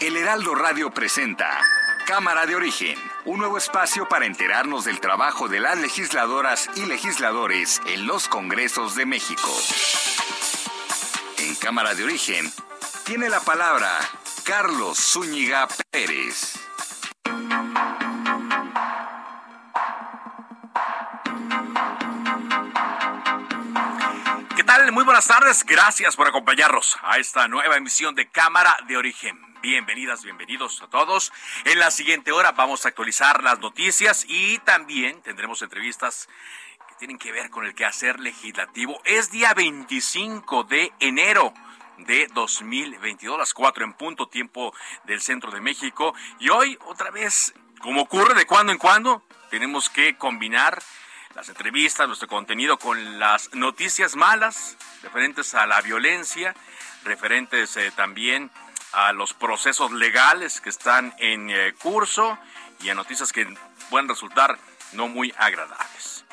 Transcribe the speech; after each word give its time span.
El 0.00 0.16
Heraldo 0.16 0.54
Radio 0.54 0.90
presenta 0.90 1.60
Cámara 2.06 2.46
de 2.46 2.56
Origen, 2.56 2.98
un 3.26 3.38
nuevo 3.38 3.58
espacio 3.58 4.08
para 4.08 4.24
enterarnos 4.24 4.86
del 4.86 4.98
trabajo 4.98 5.46
de 5.46 5.60
las 5.60 5.76
legisladoras 5.76 6.70
y 6.74 6.86
legisladores 6.86 7.82
en 7.84 8.06
los 8.06 8.26
Congresos 8.26 8.94
de 8.94 9.04
México. 9.04 9.54
En 11.36 11.54
Cámara 11.56 11.94
de 11.94 12.04
Origen, 12.04 12.50
tiene 13.04 13.28
la 13.28 13.40
palabra 13.40 13.90
Carlos 14.44 14.98
Zúñiga 14.98 15.68
Pérez. 15.90 16.54
¿Qué 24.56 24.64
tal? 24.64 24.90
Muy 24.92 25.04
buenas 25.04 25.26
tardes. 25.26 25.62
Gracias 25.66 26.16
por 26.16 26.26
acompañarnos 26.26 26.96
a 27.02 27.18
esta 27.18 27.48
nueva 27.48 27.76
emisión 27.76 28.14
de 28.14 28.30
Cámara 28.30 28.74
de 28.88 28.96
Origen. 28.96 29.49
Bienvenidas, 29.62 30.24
bienvenidos 30.24 30.80
a 30.80 30.88
todos. 30.88 31.34
En 31.66 31.78
la 31.78 31.90
siguiente 31.90 32.32
hora 32.32 32.52
vamos 32.52 32.86
a 32.86 32.88
actualizar 32.88 33.42
las 33.42 33.58
noticias 33.58 34.24
y 34.26 34.56
también 34.60 35.20
tendremos 35.20 35.60
entrevistas 35.60 36.30
que 36.88 36.94
tienen 36.94 37.18
que 37.18 37.30
ver 37.30 37.50
con 37.50 37.66
el 37.66 37.74
quehacer 37.74 38.20
legislativo. 38.20 39.02
Es 39.04 39.30
día 39.30 39.52
25 39.52 40.64
de 40.64 40.90
enero 40.98 41.52
de 41.98 42.26
2022, 42.32 43.38
las 43.38 43.52
4 43.52 43.84
en 43.84 43.92
punto, 43.92 44.28
tiempo 44.28 44.72
del 45.04 45.20
centro 45.20 45.50
de 45.50 45.60
México. 45.60 46.14
Y 46.38 46.48
hoy, 46.48 46.78
otra 46.86 47.10
vez, 47.10 47.52
como 47.82 48.02
ocurre 48.02 48.32
de 48.32 48.46
cuando 48.46 48.72
en 48.72 48.78
cuando, 48.78 49.22
tenemos 49.50 49.90
que 49.90 50.16
combinar 50.16 50.82
las 51.34 51.50
entrevistas, 51.50 52.06
nuestro 52.06 52.28
contenido 52.28 52.78
con 52.78 53.18
las 53.18 53.52
noticias 53.52 54.16
malas 54.16 54.78
referentes 55.02 55.54
a 55.54 55.66
la 55.66 55.82
violencia, 55.82 56.54
referentes 57.04 57.76
eh, 57.76 57.92
también 57.94 58.50
a 58.92 59.12
los 59.12 59.34
procesos 59.34 59.92
legales 59.92 60.60
que 60.60 60.70
están 60.70 61.14
en 61.18 61.50
eh, 61.50 61.74
curso 61.74 62.38
y 62.82 62.88
a 62.88 62.94
noticias 62.94 63.32
que 63.32 63.46
pueden 63.88 64.08
resultar 64.08 64.58
no 64.92 65.08
muy 65.08 65.32
agradables. 65.38 66.24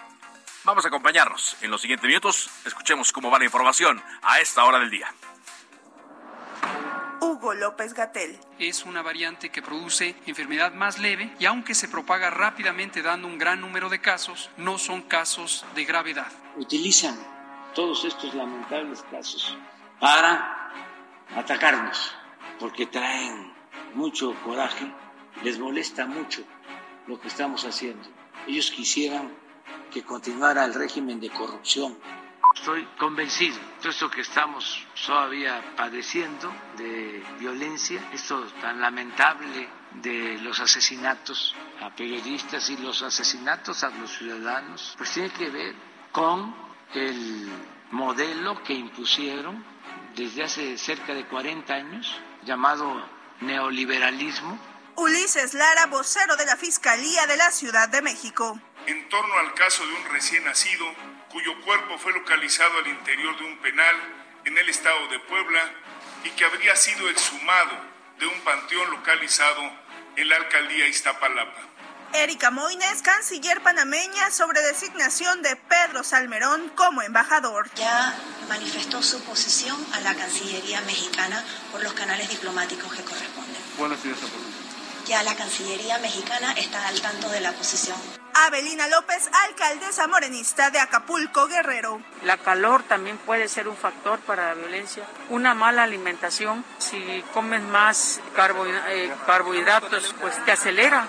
Vamos 0.63 0.83
a 0.85 0.89
acompañarnos 0.89 1.55
en 1.61 1.71
los 1.71 1.81
siguientes 1.81 2.07
minutos. 2.07 2.49
Escuchemos 2.65 3.11
cómo 3.11 3.31
va 3.31 3.39
la 3.39 3.45
información 3.45 4.01
a 4.21 4.39
esta 4.39 4.65
hora 4.65 4.79
del 4.79 4.89
día. 4.89 5.07
Hugo 7.21 7.53
López 7.53 7.93
Gatel. 7.93 8.37
Es 8.59 8.83
una 8.83 9.01
variante 9.01 9.49
que 9.49 9.61
produce 9.61 10.15
enfermedad 10.25 10.73
más 10.73 10.99
leve 10.99 11.33
y 11.39 11.45
aunque 11.45 11.73
se 11.73 11.87
propaga 11.87 12.29
rápidamente 12.29 13.01
dando 13.01 13.27
un 13.27 13.37
gran 13.37 13.61
número 13.61 13.89
de 13.89 14.01
casos, 14.01 14.49
no 14.57 14.77
son 14.77 15.03
casos 15.03 15.65
de 15.75 15.85
gravedad. 15.85 16.27
Utilizan 16.57 17.17
todos 17.73 18.05
estos 18.05 18.33
lamentables 18.33 19.03
casos 19.11 19.57
para 19.99 20.71
atacarnos, 21.35 22.13
porque 22.59 22.87
traen 22.87 23.53
mucho 23.93 24.33
coraje, 24.43 24.91
les 25.43 25.59
molesta 25.59 26.05
mucho 26.05 26.43
lo 27.07 27.19
que 27.19 27.27
estamos 27.27 27.65
haciendo. 27.65 28.07
Ellos 28.47 28.71
quisieran 28.71 29.31
que 29.91 30.03
continuara 30.03 30.65
el 30.65 30.73
régimen 30.73 31.19
de 31.19 31.29
corrupción 31.29 31.97
Estoy 32.59 32.85
convencido, 32.97 33.57
todo 33.79 33.89
esto 33.89 34.09
que 34.09 34.21
estamos 34.21 34.83
todavía 35.05 35.75
padeciendo 35.77 36.51
de 36.75 37.23
violencia, 37.39 38.01
esto 38.11 38.43
tan 38.59 38.81
lamentable 38.81 39.69
de 40.01 40.39
los 40.39 40.59
asesinatos 40.59 41.55
a 41.81 41.91
periodistas 41.95 42.69
y 42.71 42.77
los 42.77 43.03
asesinatos 43.03 43.83
a 43.83 43.89
los 43.91 44.11
ciudadanos, 44.11 44.95
pues 44.97 45.13
tiene 45.13 45.29
que 45.29 45.49
ver 45.49 45.75
con 46.11 46.53
el 46.93 47.47
modelo 47.91 48.61
que 48.63 48.73
impusieron 48.73 49.63
desde 50.15 50.43
hace 50.43 50.77
cerca 50.77 51.13
de 51.13 51.25
40 51.25 51.73
años, 51.73 52.19
llamado 52.47 53.05
neoliberalismo. 53.41 54.57
Ulises 54.95 55.53
Lara, 55.53 55.85
vocero 55.87 56.37
de 56.37 56.45
la 56.45 56.55
Fiscalía 56.55 57.27
de 57.27 57.37
la 57.37 57.51
Ciudad 57.51 57.89
de 57.89 58.01
México. 58.01 58.59
En 58.87 59.09
torno 59.09 59.37
al 59.37 59.53
caso 59.53 59.85
de 59.85 59.93
un 59.93 60.05
recién 60.05 60.45
nacido 60.45 60.85
cuyo 61.29 61.61
cuerpo 61.61 61.97
fue 61.99 62.13
localizado 62.13 62.79
al 62.79 62.87
interior 62.87 63.37
de 63.37 63.45
un 63.45 63.57
penal 63.57 63.95
en 64.45 64.57
el 64.57 64.69
estado 64.69 65.07
de 65.09 65.19
Puebla 65.19 65.61
y 66.23 66.29
que 66.29 66.45
habría 66.45 66.75
sido 66.77 67.09
exhumado 67.09 67.77
de 68.17 68.25
un 68.25 68.39
panteón 68.41 68.89
localizado 68.91 69.61
en 70.15 70.29
la 70.29 70.37
alcaldía 70.37 70.87
Iztapalapa. 70.87 71.61
Erika 72.13 72.51
Moines, 72.51 73.01
canciller 73.01 73.61
panameña, 73.61 74.31
sobre 74.31 74.61
designación 74.61 75.41
de 75.41 75.55
Pedro 75.55 76.03
Salmerón 76.03 76.71
como 76.75 77.01
embajador. 77.01 77.69
Ya 77.75 78.15
manifestó 78.49 79.03
su 79.03 79.21
posición 79.21 79.77
a 79.93 79.99
la 80.01 80.15
Cancillería 80.15 80.81
mexicana 80.81 81.43
por 81.71 81.83
los 81.83 81.93
canales 81.93 82.29
diplomáticos 82.29 82.93
que 82.93 83.03
corresponden. 83.03 83.61
¿Cuál 83.77 83.93
ha 83.93 83.97
sido 83.97 84.15
esa 84.15 84.25
posición? 84.25 84.67
Ya 85.05 85.23
la 85.23 85.35
Cancillería 85.35 85.99
mexicana 85.99 86.53
está 86.53 86.87
al 86.87 86.99
tanto 87.01 87.29
de 87.29 87.41
la 87.41 87.51
posición. 87.53 87.97
Abelina 88.33 88.87
López, 88.87 89.29
alcaldesa 89.47 90.07
morenista 90.07 90.69
de 90.69 90.79
Acapulco, 90.79 91.47
Guerrero. 91.47 92.01
La 92.23 92.37
calor 92.37 92.83
también 92.83 93.17
puede 93.17 93.47
ser 93.47 93.67
un 93.67 93.75
factor 93.75 94.19
para 94.19 94.49
la 94.49 94.53
violencia. 94.53 95.05
Una 95.29 95.55
mala 95.55 95.83
alimentación, 95.83 96.63
si 96.77 97.23
comes 97.33 97.63
más 97.63 98.19
eh, 98.89 99.11
carbohidratos, 99.25 100.13
pues 100.21 100.45
te 100.45 100.51
acelera. 100.51 101.07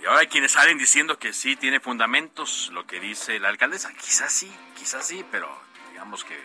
Y 0.00 0.06
ahora 0.06 0.20
hay 0.20 0.26
quienes 0.28 0.52
salen 0.52 0.78
diciendo 0.78 1.18
que 1.18 1.32
sí 1.32 1.56
tiene 1.56 1.80
fundamentos 1.80 2.70
lo 2.72 2.86
que 2.86 3.00
dice 3.00 3.38
la 3.38 3.48
alcaldesa. 3.48 3.92
Quizás 3.92 4.32
sí, 4.32 4.50
quizás 4.76 5.06
sí, 5.06 5.24
pero 5.30 5.48
digamos 5.90 6.24
que 6.24 6.38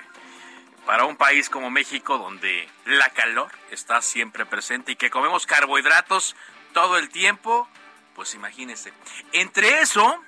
para 0.85 1.05
un 1.05 1.15
país 1.15 1.49
como 1.49 1.69
México 1.69 2.17
donde 2.17 2.67
la 2.85 3.09
calor 3.11 3.51
está 3.69 4.01
siempre 4.01 4.45
presente 4.45 4.93
y 4.93 4.95
que 4.95 5.09
comemos 5.09 5.45
carbohidratos 5.45 6.35
todo 6.73 6.97
el 6.97 7.09
tiempo, 7.09 7.69
pues 8.15 8.35
imagínense. 8.35 8.91
Entre 9.31 9.81
eso 9.81 10.21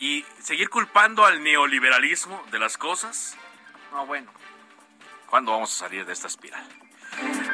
y 0.00 0.24
seguir 0.40 0.68
culpando 0.68 1.24
al 1.24 1.42
neoliberalismo 1.42 2.44
de 2.50 2.58
las 2.58 2.76
cosas, 2.76 3.36
no 3.92 4.04
bueno, 4.06 4.30
¿cuándo 5.28 5.52
vamos 5.52 5.72
a 5.74 5.78
salir 5.86 6.04
de 6.04 6.12
esta 6.12 6.26
espiral? 6.26 6.81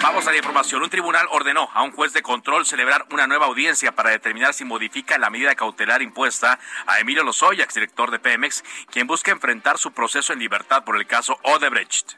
Vamos 0.00 0.26
a 0.26 0.30
la 0.30 0.36
información. 0.36 0.82
Un 0.82 0.90
tribunal 0.90 1.26
ordenó 1.30 1.68
a 1.74 1.82
un 1.82 1.92
juez 1.92 2.12
de 2.12 2.22
control 2.22 2.64
celebrar 2.64 3.06
una 3.10 3.26
nueva 3.26 3.46
audiencia 3.46 3.92
para 3.92 4.10
determinar 4.10 4.54
si 4.54 4.64
modifica 4.64 5.18
la 5.18 5.30
medida 5.30 5.54
cautelar 5.54 6.02
impuesta 6.02 6.58
a 6.86 7.00
Emilio 7.00 7.24
Lozoya, 7.24 7.64
exdirector 7.64 8.10
de 8.10 8.18
Pemex, 8.18 8.64
quien 8.90 9.06
busca 9.06 9.32
enfrentar 9.32 9.78
su 9.78 9.92
proceso 9.92 10.32
en 10.32 10.38
libertad 10.38 10.84
por 10.84 10.96
el 10.96 11.06
caso 11.06 11.38
Odebrecht. 11.42 12.14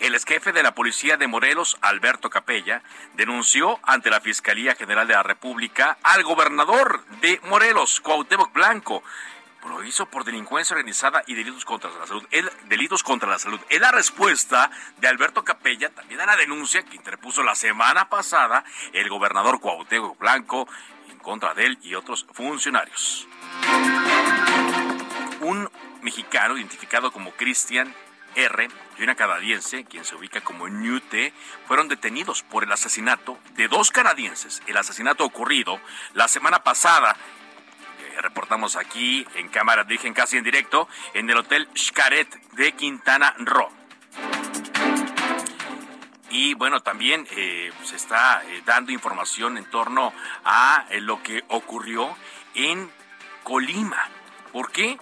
El 0.00 0.14
ex 0.14 0.24
jefe 0.24 0.52
de 0.52 0.62
la 0.62 0.74
policía 0.74 1.16
de 1.16 1.26
Morelos, 1.26 1.76
Alberto 1.80 2.30
Capella, 2.30 2.82
denunció 3.14 3.80
ante 3.82 4.10
la 4.10 4.20
Fiscalía 4.20 4.76
General 4.76 5.08
de 5.08 5.14
la 5.14 5.24
República 5.24 5.98
al 6.04 6.22
gobernador 6.22 7.04
de 7.20 7.40
Morelos, 7.44 8.00
Cuauhtémoc 8.00 8.52
Blanco, 8.52 9.02
lo 9.68 9.84
hizo 9.84 10.06
por 10.06 10.24
delincuencia 10.24 10.74
organizada 10.74 11.22
y 11.26 11.34
delitos 11.34 11.64
contra 11.64 11.90
la 11.90 12.06
salud. 12.06 12.26
El, 12.30 12.50
delitos 12.64 13.02
contra 13.02 13.28
la 13.28 13.38
salud. 13.38 13.60
Es 13.68 13.80
la 13.80 13.92
respuesta 13.92 14.70
de 14.98 15.08
Alberto 15.08 15.44
Capella 15.44 15.90
también 15.90 16.20
a 16.20 16.26
la 16.26 16.36
denuncia 16.36 16.82
que 16.82 16.96
interpuso 16.96 17.42
la 17.42 17.54
semana 17.54 18.08
pasada 18.08 18.64
el 18.92 19.08
gobernador 19.08 19.60
Cuauhtémoc 19.60 20.18
Blanco 20.18 20.68
en 21.10 21.18
contra 21.18 21.54
de 21.54 21.66
él 21.66 21.78
y 21.82 21.94
otros 21.94 22.26
funcionarios. 22.32 23.28
Un 25.40 25.70
mexicano 26.02 26.56
identificado 26.56 27.12
como 27.12 27.32
Cristian 27.32 27.94
R 28.34 28.68
y 28.98 29.02
una 29.02 29.14
canadiense, 29.14 29.84
quien 29.84 30.04
se 30.04 30.14
ubica 30.14 30.40
como 30.40 30.68
Newt, 30.68 31.32
fueron 31.66 31.88
detenidos 31.88 32.42
por 32.42 32.64
el 32.64 32.72
asesinato 32.72 33.38
de 33.54 33.68
dos 33.68 33.90
canadienses. 33.90 34.62
El 34.66 34.76
asesinato 34.76 35.24
ocurrido 35.24 35.80
la 36.14 36.28
semana 36.28 36.62
pasada 36.62 37.16
reportamos 38.20 38.76
aquí 38.76 39.26
en 39.34 39.48
cámara, 39.48 39.84
dirigen 39.84 40.14
casi 40.14 40.36
en 40.36 40.44
directo, 40.44 40.88
en 41.14 41.28
el 41.30 41.36
Hotel 41.36 41.68
Xcaret 41.74 42.28
de 42.52 42.72
Quintana 42.72 43.34
Roo. 43.38 43.70
Y 46.30 46.54
bueno, 46.54 46.80
también 46.80 47.26
eh, 47.30 47.72
se 47.84 47.96
está 47.96 48.42
eh, 48.44 48.62
dando 48.66 48.92
información 48.92 49.56
en 49.56 49.64
torno 49.70 50.12
a 50.44 50.84
eh, 50.90 51.00
lo 51.00 51.22
que 51.22 51.42
ocurrió 51.48 52.14
en 52.54 52.90
Colima. 53.44 54.08
¿Por 54.52 54.70
qué? 54.70 54.98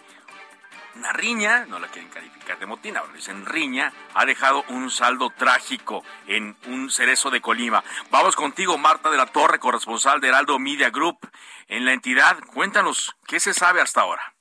Una 0.96 1.12
riña, 1.12 1.66
no 1.66 1.78
la 1.78 1.88
quieren 1.88 2.10
calificar 2.10 2.58
de 2.58 2.64
motina, 2.64 3.00
ahora 3.00 3.12
dicen 3.12 3.44
riña, 3.44 3.92
ha 4.14 4.24
dejado 4.24 4.64
un 4.68 4.90
saldo 4.90 5.28
trágico 5.30 6.02
en 6.26 6.56
un 6.68 6.90
cerezo 6.90 7.30
de 7.30 7.42
Colima. 7.42 7.84
Vamos 8.10 8.34
contigo, 8.34 8.78
Marta 8.78 9.10
de 9.10 9.18
la 9.18 9.26
Torre, 9.26 9.58
corresponsal 9.58 10.20
de 10.20 10.28
Heraldo 10.28 10.58
Media 10.58 10.88
Group 10.88 11.18
en 11.68 11.84
la 11.84 11.92
entidad. 11.92 12.38
Cuéntanos, 12.54 13.14
¿qué 13.26 13.40
se 13.40 13.52
sabe 13.52 13.82
hasta 13.82 14.00
ahora? 14.00 14.35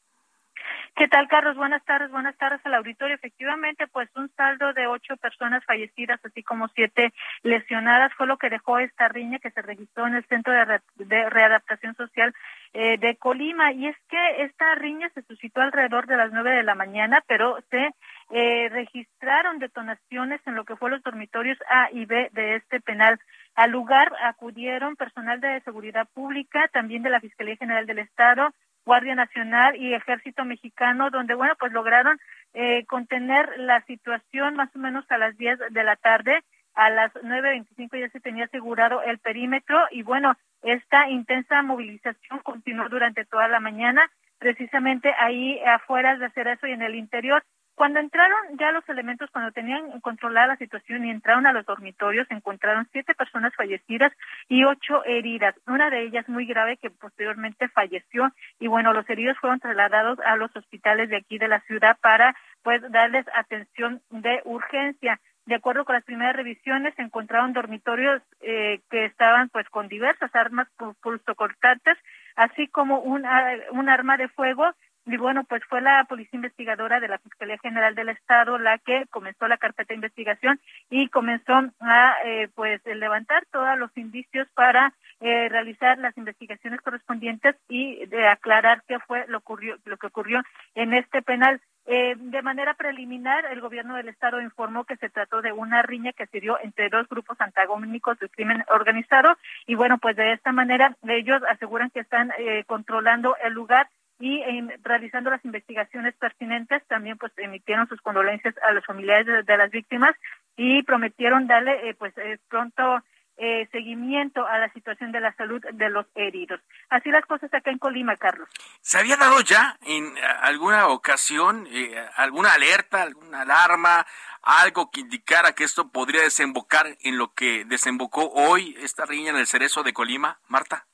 ¿Qué 0.97 1.09
tal, 1.09 1.27
Carlos? 1.27 1.57
Buenas 1.57 1.83
tardes, 1.83 2.09
buenas 2.09 2.38
tardes 2.38 2.65
al 2.65 2.74
auditorio. 2.75 3.15
Efectivamente, 3.15 3.86
pues 3.88 4.07
un 4.15 4.30
saldo 4.38 4.71
de 4.71 4.88
ocho 4.88 5.18
personas 5.18 5.62
fallecidas, 5.65 6.24
así 6.24 6.42
como 6.42 6.69
siete 6.69 7.12
lesionadas, 7.44 8.13
fue 8.13 8.27
lo 8.27 8.38
que 8.38 8.50
dejó 8.50 8.80
esta 8.80 9.09
riña 9.09 9.39
que 9.39 9.51
se 9.51 9.62
registró 9.62 10.07
en 10.07 10.15
el 10.15 10.25
Centro 10.27 10.53
de, 10.53 11.30
Readaptación 11.30 11.95
Social 11.95 12.33
eh, 12.71 12.97
de 12.97 13.18
Colima. 13.18 13.74
Y 13.74 13.88
es 13.88 13.97
que 14.07 14.44
esta 14.44 14.74
riña 14.75 15.09
se 15.09 15.24
suscitó 15.24 15.59
alrededor 15.59 16.07
de 16.07 16.15
las 16.15 16.31
nueve 16.31 16.51
de 16.51 16.63
la 16.63 16.75
mañana, 16.75 17.21
pero 17.27 17.59
se 17.69 17.89
eh, 18.30 18.69
registraron 18.69 19.59
detonaciones 19.59 20.39
en 20.48 20.56
lo 20.56 20.63
que 20.63 20.77
fue 20.77 20.91
los 20.91 21.03
dormitorios 21.03 21.57
A 21.69 21.89
y 21.91 22.06
B 22.06 22.30
de 22.31 22.56
este 22.56 22.80
penal. 22.80 23.19
Al 23.56 23.71
lugar 23.71 24.13
acudieron 24.24 24.95
personal 24.95 25.41
de 25.41 25.59
seguridad 25.65 26.07
pública, 26.13 26.69
también 26.71 27.03
de 27.03 27.09
la 27.09 27.19
Fiscalía 27.19 27.57
General 27.57 27.86
del 27.86 28.00
Estado, 28.00 28.53
Guardia 28.86 29.16
Nacional 29.16 29.76
y 29.76 29.94
Ejército 29.94 30.46
Mexicano, 30.46 31.10
donde, 31.10 31.34
bueno, 31.34 31.56
pues 31.60 31.72
lograron 31.74 32.20
eh, 32.54 32.86
contener 32.86 33.50
la 33.58 33.82
situación 33.86 34.56
más 34.56 34.74
o 34.76 34.80
menos 34.80 35.06
a 35.10 35.18
las 35.18 35.36
10 35.38 35.60
de 35.72 35.84
la 35.84 35.96
tarde. 35.96 36.44
A 36.76 36.90
las 36.90 37.14
9.25 37.14 38.00
ya 38.00 38.10
se 38.10 38.20
tenía 38.20 38.46
asegurado 38.46 39.02
el 39.02 39.18
perímetro 39.20 39.78
y, 39.92 40.04
bueno, 40.04 40.36
esta 40.62 41.10
intensa 41.10 41.62
movilización 41.62 42.40
continuó 42.44 42.90
durante 42.90 43.26
toda 43.26 43.48
la 43.48 43.60
mañana, 43.60 44.02
precisamente 44.40 45.14
ahí 45.20 45.60
afuera 45.64 46.18
de 46.18 46.26
hacer 46.26 46.48
eso 46.48 46.68
y 46.68 46.72
en 46.72 46.82
el 46.82 46.96
interior 46.96 47.44
cuando 47.75 48.00
entraron 48.00 48.57
ya 48.57 48.72
los 48.72 48.88
elementos, 48.88 49.30
cuando 49.31 49.51
tenían 49.51 50.00
controlada 50.00 50.48
la 50.48 50.57
situación 50.57 51.06
y 51.06 51.12
entraron 51.12 51.45
a 51.45 51.54
los 51.54 51.66
dormitorios, 51.66 52.25
encontraron 52.31 52.88
siete 52.92 53.13
personas 53.13 53.54
fallecidas 53.54 54.13
y 54.48 54.63
ocho 54.63 55.04
heridas. 55.06 55.56
Una 55.68 55.89
de 55.89 56.04
ellas 56.04 56.27
muy 56.30 56.45
grave 56.45 56.77
que 56.77 56.89
posteriormente 56.89 57.68
falleció 57.68 58.31
y 58.60 58.68
bueno, 58.68 58.94
los 58.94 59.10
heridos 59.10 59.38
fueron 59.39 59.60
trasladados 59.60 60.19
a 60.19 60.38
los 60.38 60.56
hospitales 60.56 61.10
de 61.10 61.18
aquí 61.18 61.38
de 61.38 61.50
la 61.50 61.60
ciudad 61.62 61.98
para 62.01 62.36
pues 62.63 62.81
darles 62.92 63.25
atención 63.33 64.01
de 64.10 64.42
urgencia. 64.45 65.19
De 65.45 65.56
acuerdo 65.56 65.86
con 65.86 65.94
las 65.94 66.04
primeras 66.04 66.36
revisiones, 66.36 66.95
se 66.95 67.04
encontraron 67.04 67.54
dormitorios 67.54 68.22
eh, 68.42 68.80
que 68.89 69.06
estaban 69.06 69.50
pues 69.50 69.69
con 69.69 69.88
diversas 69.88 70.33
armas 70.33 70.68
pulsocortantes, 71.04 71.98
así 72.36 72.68
como 72.68 73.00
un, 73.00 73.25
un 73.72 73.89
arma 73.89 74.18
de 74.18 74.27
fuego 74.30 74.66
y 75.06 75.18
bueno, 75.18 75.44
pues 75.44 75.63
fue 75.69 75.81
la 75.81 76.04
policía 76.06 76.38
investigadora 76.38 77.00
de 77.00 77.07
la 77.07 77.19
Fiscalía 77.19 77.57
General 77.60 77.94
del 77.94 78.10
Estado 78.10 78.57
la 78.57 78.80
que 78.80 79.06
comenzó 79.12 79.48
la 79.48 79.57
carpeta 79.57 79.90
de 79.90 79.96
investigación 79.96 80.60
y 80.90 81.10
comenzó 81.10 81.54
a 81.80 82.16
eh, 82.25 82.50
pues 82.56 82.81
levantar 82.86 83.46
todos 83.52 83.78
los 83.78 83.96
indicios 83.96 84.48
para 84.56 84.94
eh, 85.19 85.48
realizar 85.50 85.98
las 86.00 86.18
investigaciones 86.18 86.81
correspondientes 86.81 87.56
y 87.69 88.06
de 88.07 88.28
aclarar 88.28 88.84
qué 88.88 89.00
fue 89.00 89.25
lo, 89.28 89.38
ocurrió, 89.38 89.78
lo 89.86 89.98
que 89.98 90.07
ocurrió 90.07 90.42
en 90.74 90.94
este 90.94 91.22
penal. 91.22 91.62
Eh, 91.88 92.16
de 92.18 92.42
manera 92.42 92.74
preliminar, 92.74 93.46
el 93.51 93.62
gobierno 93.62 93.96
del 93.96 94.10
estado 94.10 94.42
informó 94.42 94.86
que 94.86 94.98
se 94.98 95.10
trató 95.10 95.44
de 95.44 95.51
una 95.51 95.84
riña 95.84 96.13
que 96.13 96.25
se 96.25 96.40
dio 96.40 96.58
entre 96.60 96.90
dos 96.90 97.08
grupos 97.08 97.40
antagónicos 97.40 98.18
del 98.18 98.31
crimen 98.31 98.66
organizado 98.74 99.38
y 99.68 99.75
bueno, 99.75 100.00
pues 100.00 100.16
de 100.16 100.34
esta 100.34 100.51
manera 100.51 100.96
ellos 101.08 101.44
aseguran 101.48 101.92
que 101.92 102.00
están 102.00 102.31
eh, 102.40 102.63
controlando 102.66 103.36
el 103.44 103.54
lugar 103.54 103.88
y 104.19 104.41
realizando 104.81 105.29
las 105.29 105.44
investigaciones 105.44 106.15
pertinentes 106.15 106.85
también 106.88 107.17
pues 107.17 107.33
emitieron 107.38 107.88
sus 107.88 108.00
condolencias 108.01 108.56
a 108.67 108.71
los 108.71 108.85
familiares 108.85 109.45
de, 109.45 109.57
las 109.57 109.69
víctimas 109.71 110.15
y 110.56 110.83
prometieron 110.83 111.47
darle 111.47 111.89
eh, 111.89 111.95
pues 111.95 112.17
eh, 112.17 112.39
pronto 112.47 113.03
eh, 113.38 113.67
seguimiento 113.73 114.47
a 114.47 114.57
la 114.57 114.71
situación 114.71 115.12
de 115.12 115.19
la 115.19 115.35
salud 115.35 115.62
de 115.73 115.89
los 115.89 116.06
heridos. 116.15 116.62
Así 116.89 117.09
las 117.09 117.25
cosas 117.25 117.53
acá 117.53 117.69
en 117.71 117.77
Colima, 117.77 118.15
Carlos. 118.15 118.47
¿Se 118.79 118.97
había 118.97 119.17
dado 119.17 119.41
ya 119.41 119.77
en 119.85 120.13
alguna 120.39 120.88
ocasión 120.88 121.67
alguna 122.15 122.53
alerta, 122.53 123.01
alguna 123.01 123.41
alarma, 123.41 124.06
algo 124.41 124.89
que 124.91 125.01
indicara 125.01 125.51
que 125.51 125.65
esto 125.65 125.89
podría 125.89 126.21
desembocar 126.21 126.95
en 127.01 127.17
lo 127.17 127.33
que 127.33 127.65
desembocó 127.65 128.29
hoy 128.29 128.77
esta 128.79 129.06
riña 129.06 129.31
en 129.31 129.38
el 129.38 129.47
cerezo 129.47 129.83
de 129.83 129.91
Colima, 129.91 130.39
Marta? 130.47 130.85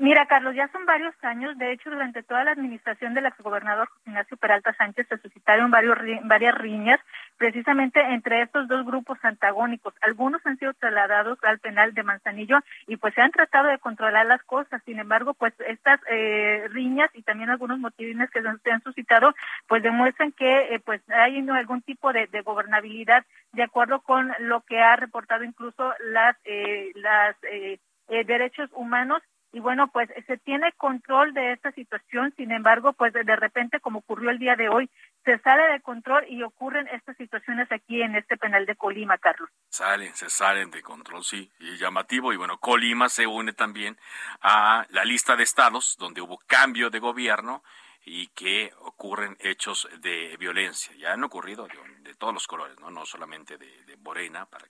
Mira, 0.00 0.24
Carlos, 0.24 0.54
ya 0.54 0.66
son 0.68 0.86
varios 0.86 1.14
años. 1.22 1.58
De 1.58 1.72
hecho, 1.72 1.90
durante 1.90 2.22
toda 2.22 2.42
la 2.42 2.52
administración 2.52 3.12
del 3.12 3.26
exgobernador 3.26 3.86
José 3.86 4.00
Ignacio 4.06 4.38
Peralta 4.38 4.72
Sánchez 4.72 5.06
se 5.06 5.18
suscitaron 5.18 5.70
varios, 5.70 5.98
varias 6.22 6.54
riñas, 6.54 6.98
precisamente 7.36 8.00
entre 8.00 8.40
estos 8.40 8.66
dos 8.66 8.86
grupos 8.86 9.18
antagónicos. 9.22 9.92
Algunos 10.00 10.40
han 10.46 10.56
sido 10.56 10.72
trasladados 10.72 11.38
al 11.44 11.58
penal 11.58 11.92
de 11.92 12.02
Manzanillo 12.02 12.60
y 12.86 12.96
pues 12.96 13.12
se 13.12 13.20
han 13.20 13.30
tratado 13.30 13.68
de 13.68 13.78
controlar 13.78 14.24
las 14.24 14.42
cosas. 14.44 14.82
Sin 14.86 14.98
embargo, 14.98 15.34
pues 15.34 15.52
estas 15.68 16.00
eh, 16.10 16.66
riñas 16.70 17.10
y 17.12 17.20
también 17.22 17.50
algunos 17.50 17.78
motivines 17.78 18.30
que 18.30 18.40
se 18.40 18.70
han 18.70 18.82
suscitado, 18.82 19.34
pues 19.68 19.82
demuestran 19.82 20.32
que 20.32 20.76
eh, 20.76 20.80
pues 20.80 21.02
hay 21.10 21.46
algún 21.50 21.82
tipo 21.82 22.10
de, 22.14 22.26
gobernabilidad 22.42 23.26
de 23.52 23.64
acuerdo 23.64 24.00
con 24.00 24.32
lo 24.38 24.62
que 24.62 24.80
ha 24.80 24.96
reportado 24.96 25.44
incluso 25.44 25.92
las 26.10 26.36
eh, 26.46 26.90
las 26.94 27.36
derechos 28.08 28.70
humanos 28.72 29.22
y 29.52 29.58
bueno, 29.58 29.88
pues 29.88 30.08
se 30.26 30.36
tiene 30.38 30.72
control 30.76 31.34
de 31.34 31.52
esta 31.52 31.72
situación, 31.72 32.32
sin 32.36 32.52
embargo, 32.52 32.92
pues 32.92 33.12
de 33.12 33.36
repente, 33.36 33.80
como 33.80 33.98
ocurrió 33.98 34.30
el 34.30 34.38
día 34.38 34.54
de 34.54 34.68
hoy, 34.68 34.88
se 35.24 35.38
sale 35.38 35.72
de 35.72 35.80
control 35.80 36.24
y 36.28 36.42
ocurren 36.42 36.86
estas 36.88 37.16
situaciones 37.16 37.70
aquí 37.72 38.00
en 38.00 38.14
este 38.14 38.36
penal 38.36 38.64
de 38.64 38.76
Colima, 38.76 39.18
Carlos. 39.18 39.50
Salen, 39.68 40.14
se 40.14 40.30
salen 40.30 40.70
de 40.70 40.82
control, 40.82 41.24
sí, 41.24 41.50
y 41.58 41.76
llamativo. 41.76 42.32
Y 42.32 42.36
bueno, 42.36 42.58
Colima 42.58 43.08
se 43.08 43.26
une 43.26 43.52
también 43.52 43.98
a 44.40 44.86
la 44.90 45.04
lista 45.04 45.34
de 45.34 45.42
estados 45.42 45.96
donde 45.98 46.20
hubo 46.20 46.38
cambio 46.46 46.88
de 46.88 47.00
gobierno 47.00 47.64
y 48.04 48.28
que 48.28 48.72
ocurren 48.78 49.36
hechos 49.40 49.88
de 49.98 50.36
violencia. 50.38 50.94
Ya 50.96 51.12
han 51.12 51.24
ocurrido 51.24 51.66
de, 52.02 52.14
todos 52.14 52.32
los 52.32 52.46
colores, 52.46 52.78
no, 52.78 52.90
no 52.90 53.04
solamente 53.04 53.58
de, 53.58 53.84
de 53.84 53.96
Morena, 53.96 54.46
para 54.46 54.66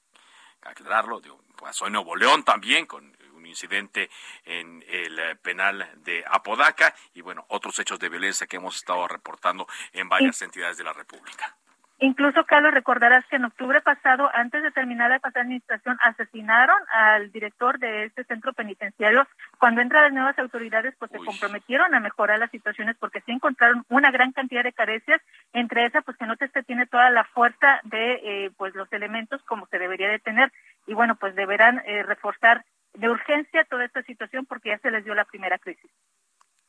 aclararlo, 0.63 1.21
pasó 1.59 1.87
en 1.87 1.95
Nuevo 1.95 2.17
León 2.17 2.45
también 2.45 2.87
con 2.87 3.15
incidente 3.51 4.11
en 4.45 4.83
el 4.89 5.19
eh, 5.19 5.37
penal 5.37 5.91
de 5.97 6.25
Apodaca 6.27 6.95
y 7.15 7.21
bueno, 7.21 7.45
otros 7.49 7.79
hechos 7.79 7.99
de 7.99 8.09
violencia 8.09 8.47
que 8.47 8.57
hemos 8.57 8.77
estado 8.77 9.07
reportando 9.07 9.67
en 9.93 10.09
varias 10.09 10.41
entidades 10.43 10.79
de 10.79 10.85
la 10.85 10.93
República. 10.93 11.57
Incluso, 12.03 12.45
Carlos, 12.47 12.73
recordarás 12.73 13.27
que 13.27 13.37
en 13.37 13.45
octubre 13.45 13.83
pasado, 13.83 14.31
antes 14.33 14.63
de 14.63 14.71
terminar 14.71 15.11
la 15.11 15.19
pasada 15.19 15.43
administración, 15.43 15.99
asesinaron 16.03 16.79
al 16.91 17.31
director 17.31 17.79
de 17.79 18.05
este 18.07 18.25
centro 18.25 18.55
penitenciario. 18.55 19.29
Cuando 19.59 19.83
entran 19.83 20.05
las 20.05 20.13
nuevas 20.15 20.39
autoridades, 20.39 20.95
pues 20.99 21.11
se 21.11 21.19
comprometieron 21.19 21.95
a 21.95 22.01
mejorar 22.01 22.39
las 22.39 22.51
situaciones 22.51 22.97
porque 22.99 23.21
sí 23.21 23.33
encontraron 23.33 23.85
una 23.91 24.11
gran 24.11 24.33
cantidad 24.33 24.63
de 24.63 24.73
carencias, 24.73 25.21
entre 25.53 25.85
esas, 25.85 26.03
pues 26.03 26.17
que 26.17 26.25
no 26.25 26.37
se 26.37 26.49
tiene 26.63 26.87
toda 26.87 27.11
la 27.11 27.25
fuerza 27.25 27.81
de 27.85 28.13
eh, 28.15 28.51
pues 28.57 28.75
los 28.75 28.91
elementos 28.95 29.43
como 29.43 29.67
se 29.67 29.79
debería 29.79 30.09
de 30.09 30.21
tener. 30.21 30.51
Y 30.87 30.95
bueno, 30.95 31.17
pues 31.17 31.35
deberán 31.35 31.83
eh, 31.85 32.03
reforzar 32.03 32.65
de 32.95 33.11
urgencia 33.11 33.65
toda 33.65 33.85
esta 33.85 34.03
situación 34.05 34.47
porque 34.47 34.71
ya 34.71 34.79
se 34.79 34.91
les 34.91 35.05
dio 35.05 35.15
la 35.15 35.27
primera 35.27 35.59
crisis. 35.59 35.91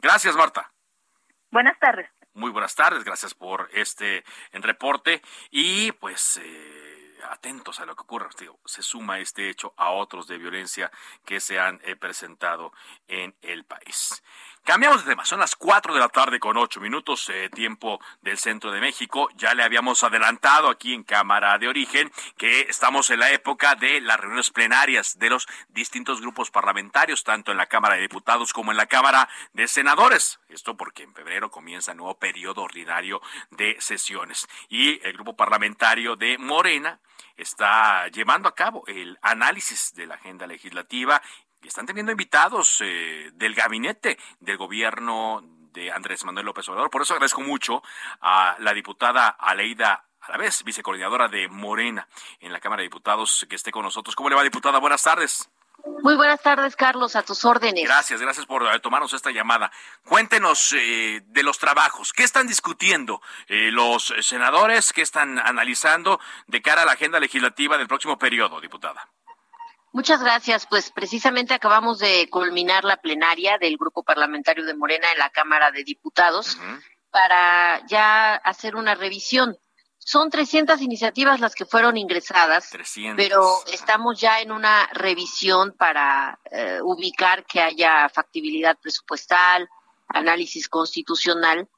Gracias, 0.01 0.35
Marta. 0.35 0.69
Buenas 1.51 1.79
tardes. 1.79 2.09
Muy 2.33 2.50
buenas 2.50 2.75
tardes, 2.75 3.03
gracias 3.03 3.33
por 3.33 3.69
este 3.73 4.23
reporte 4.53 5.21
y 5.50 5.91
pues 5.91 6.39
eh, 6.41 7.17
atentos 7.29 7.81
a 7.81 7.85
lo 7.85 7.93
que 7.93 8.03
ocurra. 8.03 8.29
Se 8.63 8.81
suma 8.81 9.19
este 9.19 9.50
hecho 9.50 9.73
a 9.75 9.91
otros 9.91 10.27
de 10.27 10.38
violencia 10.38 10.89
que 11.25 11.41
se 11.41 11.59
han 11.59 11.81
eh, 11.83 11.97
presentado 11.97 12.71
en 13.09 13.35
el 13.41 13.65
país. 13.65 14.23
Cambiamos 14.63 15.03
de 15.03 15.09
tema, 15.09 15.25
son 15.25 15.39
las 15.39 15.55
4 15.55 15.91
de 15.95 15.99
la 15.99 16.09
tarde 16.09 16.39
con 16.39 16.55
8 16.55 16.79
minutos, 16.79 17.27
eh, 17.29 17.49
tiempo 17.49 17.99
del 18.21 18.37
centro 18.37 18.71
de 18.71 18.79
México. 18.79 19.27
Ya 19.35 19.55
le 19.55 19.63
habíamos 19.63 20.03
adelantado 20.03 20.69
aquí 20.69 20.93
en 20.93 21.03
Cámara 21.03 21.57
de 21.57 21.67
Origen 21.67 22.11
que 22.37 22.61
estamos 22.69 23.09
en 23.09 23.21
la 23.21 23.31
época 23.31 23.73
de 23.73 23.99
las 24.01 24.19
reuniones 24.19 24.51
plenarias 24.51 25.17
de 25.17 25.31
los 25.31 25.47
distintos 25.69 26.21
grupos 26.21 26.51
parlamentarios, 26.51 27.23
tanto 27.23 27.49
en 27.49 27.57
la 27.57 27.65
Cámara 27.65 27.95
de 27.95 28.01
Diputados 28.01 28.53
como 28.53 28.69
en 28.69 28.77
la 28.77 28.85
Cámara 28.85 29.27
de 29.53 29.67
Senadores. 29.67 30.39
Esto 30.47 30.77
porque 30.77 31.03
en 31.03 31.15
febrero 31.15 31.49
comienza 31.49 31.91
el 31.91 31.97
nuevo 31.97 32.19
periodo 32.19 32.61
ordinario 32.61 33.19
de 33.49 33.77
sesiones. 33.79 34.47
Y 34.69 35.03
el 35.05 35.13
grupo 35.13 35.35
parlamentario 35.35 36.15
de 36.15 36.37
Morena 36.37 36.99
está 37.35 38.07
llevando 38.09 38.47
a 38.47 38.55
cabo 38.55 38.83
el 38.87 39.17
análisis 39.21 39.93
de 39.95 40.05
la 40.05 40.15
agenda 40.15 40.45
legislativa 40.47 41.21
y 41.61 41.67
están 41.67 41.85
teniendo 41.85 42.11
invitados 42.11 42.79
eh, 42.81 43.31
del 43.33 43.53
gabinete 43.53 44.17
del 44.39 44.57
gobierno 44.57 45.41
de 45.73 45.91
Andrés 45.91 46.25
Manuel 46.25 46.45
López 46.45 46.67
Obrador. 46.69 46.89
Por 46.89 47.01
eso 47.01 47.13
agradezco 47.13 47.41
mucho 47.41 47.83
a 48.21 48.55
la 48.59 48.73
diputada 48.73 49.29
Aleida 49.29 50.05
a 50.21 50.31
la 50.31 50.37
vez 50.37 50.63
vicecoordinadora 50.63 51.27
de 51.27 51.47
Morena 51.47 52.07
en 52.39 52.53
la 52.53 52.59
Cámara 52.59 52.81
de 52.81 52.87
Diputados 52.87 53.45
que 53.49 53.55
esté 53.55 53.71
con 53.71 53.83
nosotros. 53.83 54.15
¿Cómo 54.15 54.29
le 54.29 54.35
va, 54.35 54.43
diputada? 54.43 54.79
Buenas 54.79 55.01
tardes. 55.01 55.49
Muy 56.03 56.15
buenas 56.15 56.41
tardes, 56.41 56.75
Carlos, 56.75 57.15
a 57.15 57.23
tus 57.23 57.43
órdenes. 57.43 57.83
Gracias, 57.83 58.21
gracias 58.21 58.45
por 58.45 58.63
eh, 58.63 58.79
tomarnos 58.79 59.13
esta 59.13 59.31
llamada. 59.31 59.71
Cuéntenos 60.03 60.73
eh, 60.73 61.21
de 61.25 61.43
los 61.43 61.57
trabajos. 61.57 62.13
¿Qué 62.13 62.23
están 62.23 62.47
discutiendo 62.47 63.21
eh, 63.47 63.71
los 63.71 64.13
senadores? 64.21 64.93
¿Qué 64.93 65.01
están 65.01 65.39
analizando 65.39 66.19
de 66.47 66.61
cara 66.61 66.83
a 66.83 66.85
la 66.85 66.91
agenda 66.91 67.19
legislativa 67.19 67.77
del 67.77 67.87
próximo 67.87 68.19
periodo, 68.19 68.61
diputada? 68.61 69.09
Muchas 69.91 70.21
gracias. 70.21 70.65
Pues 70.67 70.91
precisamente 70.91 71.53
acabamos 71.53 72.00
de 72.00 72.29
culminar 72.29 72.83
la 72.83 72.98
plenaria 72.98 73.57
del 73.57 73.77
Grupo 73.77 74.03
Parlamentario 74.03 74.65
de 74.65 74.74
Morena 74.74 75.12
en 75.12 75.19
la 75.19 75.29
Cámara 75.29 75.71
de 75.71 75.83
Diputados 75.83 76.57
para 77.10 77.86
ya 77.88 78.36
hacer 78.36 78.75
una 78.75 78.95
revisión 78.95 79.57
son 80.03 80.31
300 80.31 80.81
iniciativas 80.81 81.39
las 81.39 81.53
que 81.53 81.65
fueron 81.65 81.95
ingresadas, 81.95 82.71
pero 83.15 83.63
estamos 83.71 84.19
ya 84.19 84.41
en 84.41 84.51
una 84.51 84.88
revisión 84.93 85.75
para 85.77 86.39
eh, 86.50 86.79
ubicar 86.81 87.45
que 87.45 87.62
haya 87.62 88.10
factibilidad 88.10 88.77
presupuestal, 88.81 89.69
análisis 90.07 90.67
constitucional. 90.67 91.69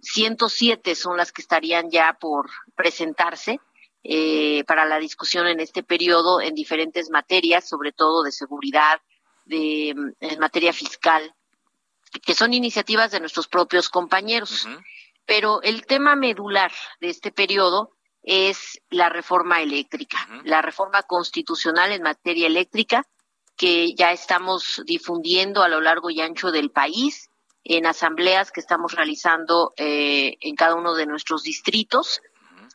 107 0.00 0.94
son 0.96 1.16
las 1.16 1.30
que 1.30 1.42
estarían 1.42 1.88
ya 1.90 2.14
por 2.14 2.50
presentarse 2.74 3.60
eh, 4.02 4.64
para 4.64 4.84
la 4.84 4.98
discusión 4.98 5.46
en 5.46 5.60
este 5.60 5.82
periodo 5.82 6.40
en 6.40 6.54
diferentes 6.54 7.10
materias, 7.10 7.68
sobre 7.68 7.92
todo 7.92 8.22
de 8.22 8.32
seguridad, 8.32 9.00
de 9.44 9.90
en 9.90 10.38
materia 10.38 10.72
fiscal, 10.72 11.34
que 12.24 12.34
son 12.34 12.52
iniciativas 12.52 13.10
de 13.10 13.20
nuestros 13.20 13.48
propios 13.48 13.88
compañeros. 13.88 14.68
Pero 15.26 15.60
el 15.62 15.84
tema 15.84 16.16
medular 16.16 16.72
de 17.00 17.10
este 17.10 17.32
periodo 17.32 17.96
es 18.22 18.80
la 18.90 19.08
reforma 19.08 19.62
eléctrica, 19.62 20.18
la 20.44 20.62
reforma 20.62 21.02
constitucional 21.02 21.92
en 21.92 22.02
materia 22.02 22.46
eléctrica 22.46 23.06
que 23.56 23.94
ya 23.94 24.12
estamos 24.12 24.82
difundiendo 24.86 25.62
a 25.62 25.68
lo 25.68 25.80
largo 25.80 26.10
y 26.10 26.20
ancho 26.20 26.52
del 26.52 26.70
país 26.70 27.30
en 27.64 27.86
asambleas 27.86 28.50
que 28.52 28.60
estamos 28.60 28.92
realizando 28.92 29.74
eh, 29.76 30.36
en 30.40 30.54
cada 30.54 30.76
uno 30.76 30.94
de 30.94 31.06
nuestros 31.06 31.42
distritos. 31.42 32.22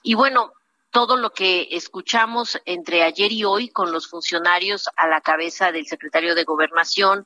Y 0.04 0.14
bueno, 0.14 0.52
todo 0.94 1.18
lo 1.18 1.32
que 1.32 1.70
escuchamos 1.72 2.62
entre 2.66 3.02
ayer 3.02 3.32
y 3.32 3.44
hoy 3.44 3.68
con 3.68 3.92
los 3.92 4.08
funcionarios 4.08 4.88
a 4.96 5.08
la 5.08 5.22
cabeza 5.22 5.72
del 5.72 5.88
secretario 5.88 6.36
de 6.36 6.44
Gobernación, 6.44 7.26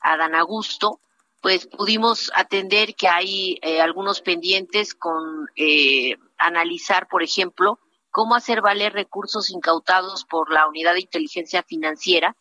Adán 0.00 0.36
Augusto, 0.36 1.00
pues 1.42 1.66
pudimos 1.66 2.30
atender 2.36 2.94
que 2.94 3.08
hay 3.08 3.58
eh, 3.60 3.80
algunos 3.80 4.20
pendientes 4.20 4.94
con 4.94 5.50
eh, 5.56 6.16
analizar, 6.38 7.08
por 7.08 7.24
ejemplo, 7.24 7.80
cómo 8.12 8.36
hacer 8.36 8.60
valer 8.60 8.92
recursos 8.92 9.50
incautados 9.50 10.24
por 10.24 10.52
la 10.52 10.68
Unidad 10.68 10.94
de 10.94 11.00
Inteligencia 11.00 11.64
Financiera 11.64 12.36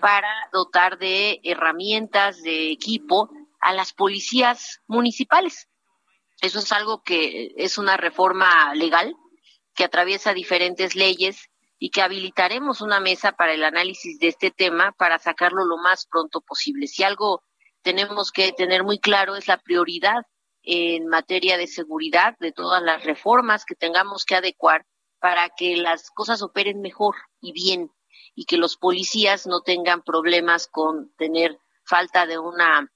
para 0.00 0.32
dotar 0.50 0.98
de 0.98 1.40
herramientas, 1.44 2.42
de 2.42 2.70
equipo 2.70 3.28
a 3.60 3.74
las 3.74 3.92
policías 3.92 4.80
municipales. 4.86 5.68
Eso 6.40 6.60
es 6.60 6.72
algo 6.72 7.02
que 7.02 7.52
es 7.56 7.76
una 7.76 7.98
reforma 7.98 8.74
legal 8.74 9.14
que 9.74 9.84
atraviesa 9.84 10.34
diferentes 10.34 10.94
leyes 10.94 11.50
y 11.78 11.90
que 11.90 12.02
habilitaremos 12.02 12.80
una 12.80 13.00
mesa 13.00 13.32
para 13.32 13.54
el 13.54 13.64
análisis 13.64 14.18
de 14.18 14.28
este 14.28 14.50
tema 14.50 14.92
para 14.92 15.18
sacarlo 15.18 15.64
lo 15.64 15.78
más 15.78 16.06
pronto 16.06 16.40
posible. 16.40 16.86
Si 16.86 17.02
algo 17.02 17.42
tenemos 17.82 18.30
que 18.30 18.52
tener 18.52 18.84
muy 18.84 18.98
claro 18.98 19.34
es 19.34 19.48
la 19.48 19.58
prioridad 19.58 20.22
en 20.62 21.08
materia 21.08 21.58
de 21.58 21.66
seguridad 21.66 22.36
de 22.38 22.52
todas 22.52 22.82
las 22.82 23.04
reformas 23.04 23.64
que 23.64 23.74
tengamos 23.74 24.24
que 24.24 24.36
adecuar 24.36 24.86
para 25.18 25.48
que 25.50 25.76
las 25.76 26.10
cosas 26.10 26.42
operen 26.42 26.80
mejor 26.80 27.16
y 27.40 27.52
bien 27.52 27.90
y 28.34 28.44
que 28.44 28.56
los 28.56 28.76
policías 28.76 29.46
no 29.46 29.62
tengan 29.62 30.02
problemas 30.02 30.68
con 30.68 31.12
tener 31.16 31.58
falta 31.84 32.26
de 32.26 32.38
una 32.38 32.90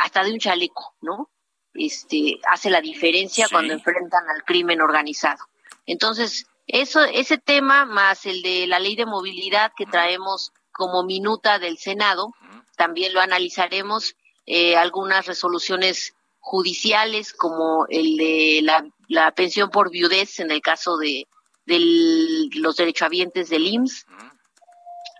hasta 0.00 0.24
de 0.24 0.32
un 0.32 0.38
chaleco, 0.38 0.96
¿no? 1.00 1.30
Este 1.74 2.40
hace 2.48 2.70
la 2.70 2.80
diferencia 2.80 3.48
cuando 3.50 3.72
enfrentan 3.72 4.28
al 4.28 4.42
crimen 4.44 4.80
organizado. 4.80 5.44
Entonces, 5.86 6.46
eso 6.66 7.02
ese 7.04 7.38
tema 7.38 7.84
más 7.84 8.26
el 8.26 8.42
de 8.42 8.66
la 8.66 8.80
ley 8.80 8.96
de 8.96 9.06
movilidad 9.06 9.72
que 9.76 9.86
traemos 9.86 10.52
como 10.72 11.04
minuta 11.04 11.58
del 11.58 11.78
Senado, 11.78 12.34
también 12.76 13.14
lo 13.14 13.20
analizaremos. 13.20 14.16
Eh, 14.48 14.76
algunas 14.76 15.26
resoluciones 15.26 16.14
judiciales, 16.38 17.32
como 17.32 17.86
el 17.88 18.16
de 18.16 18.60
la, 19.08 19.32
pensión 19.32 19.70
por 19.70 19.90
viudez 19.90 20.38
en 20.38 20.52
el 20.52 20.60
caso 20.60 20.96
de, 20.98 21.26
los 21.66 22.76
derechohabientes 22.76 23.48
del 23.48 23.66
IMSS. 23.66 24.06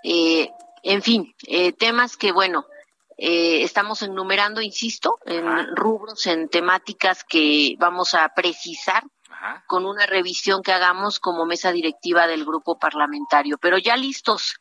Eh, 0.05 0.49
en 0.85 1.03
fin, 1.03 1.35
eh, 1.49 1.73
temas 1.73 2.17
que, 2.17 2.31
bueno, 2.31 2.67
estamos 3.19 4.03
enumerando, 4.03 4.61
insisto, 4.61 5.19
en 5.25 5.75
rubros, 5.75 6.27
en 6.27 6.49
temáticas 6.49 7.25
que 7.25 7.75
vamos 7.79 8.15
a 8.15 8.29
precisar 8.29 9.03
con 9.67 9.87
una 9.87 10.07
revisión 10.07 10.63
que 10.63 10.73
hagamos 10.73 11.21
como 11.21 11.47
mesa 11.47 11.73
directiva 11.73 12.27
del 12.27 12.45
grupo 12.45 12.79
parlamentario. 12.79 13.59
Pero 13.59 13.79
ya 13.79 13.97
listos 13.97 14.61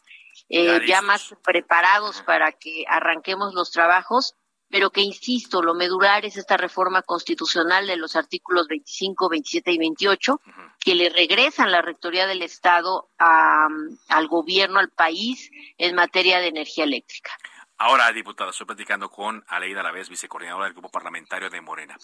eh, 0.50 0.82
ya 0.88 1.02
más 1.02 1.36
preparados 1.44 2.22
para 2.22 2.52
que 2.52 2.86
arranquemos 2.88 3.54
los 3.54 3.72
trabajos, 3.72 4.36
pero 4.70 4.90
que, 4.90 5.02
insisto, 5.02 5.62
lo 5.62 5.74
medular 5.74 6.26
es 6.26 6.38
esta 6.38 6.58
reforma 6.58 7.02
constitucional 7.02 7.88
de 7.88 7.98
los 7.98 8.16
artículos 8.16 8.68
25, 8.68 9.30
27 9.30 9.72
y 9.72 9.78
28, 9.78 10.42
que 10.80 10.96
le 10.96 11.10
regresan 11.10 11.72
la 11.72 11.82
rectoría 11.82 12.28
del 12.28 12.42
Estado 12.42 13.10
al 13.18 14.28
gobierno, 14.28 14.80
al 14.80 14.90
país, 14.90 15.50
en 15.78 15.96
materia 15.96 16.40
de 16.40 16.48
energía 16.48 16.84
eléctrica. 16.84 17.32
Ahora, 17.78 18.10
diputada, 18.14 18.52
estoy 18.52 18.68
platicando 18.68 19.10
con 19.10 19.44
Aleida 19.50 19.84
Lavés, 19.84 20.08
vicecoordinadora 20.08 20.66
del 20.66 20.74
Grupo 20.74 20.90
Parlamentario 20.90 21.50
de 21.50 21.60
Morena. 21.60 21.98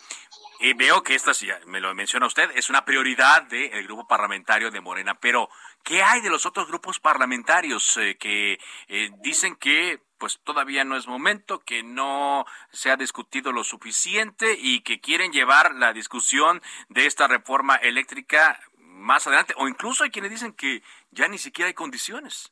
Y 0.59 0.73
veo 0.73 1.01
que 1.01 1.15
esta, 1.15 1.31
me 1.65 1.79
lo 1.79 1.95
menciona 1.95 2.25
usted, 2.25 2.51
es 2.55 2.69
una 2.69 2.83
prioridad 2.83 3.43
del 3.43 3.85
Grupo 3.85 4.05
Parlamentario 4.05 4.69
de 4.69 4.81
Morena, 4.81 5.17
pero 5.17 5.49
¿qué 5.81 6.03
hay 6.03 6.19
de 6.19 6.29
los 6.29 6.45
otros 6.45 6.67
grupos 6.67 6.99
parlamentarios 6.99 7.95
eh, 7.95 8.17
que 8.17 8.59
eh, 8.89 9.11
dicen 9.21 9.55
que 9.55 10.01
pues 10.17 10.39
todavía 10.43 10.83
no 10.83 10.97
es 10.97 11.07
momento, 11.07 11.59
que 11.59 11.83
no 11.83 12.45
se 12.71 12.91
ha 12.91 12.97
discutido 12.97 13.53
lo 13.53 13.63
suficiente 13.63 14.57
y 14.59 14.81
que 14.81 14.99
quieren 14.99 15.31
llevar 15.31 15.73
la 15.75 15.93
discusión 15.93 16.61
de 16.89 17.05
esta 17.05 17.27
reforma 17.27 17.77
eléctrica 17.77 18.59
más 18.77 19.25
adelante? 19.25 19.53
O 19.57 19.69
incluso 19.69 20.03
hay 20.03 20.11
quienes 20.11 20.31
dicen 20.31 20.53
que 20.53 20.83
ya 21.11 21.29
ni 21.29 21.37
siquiera 21.37 21.69
hay 21.69 21.73
condiciones. 21.73 22.51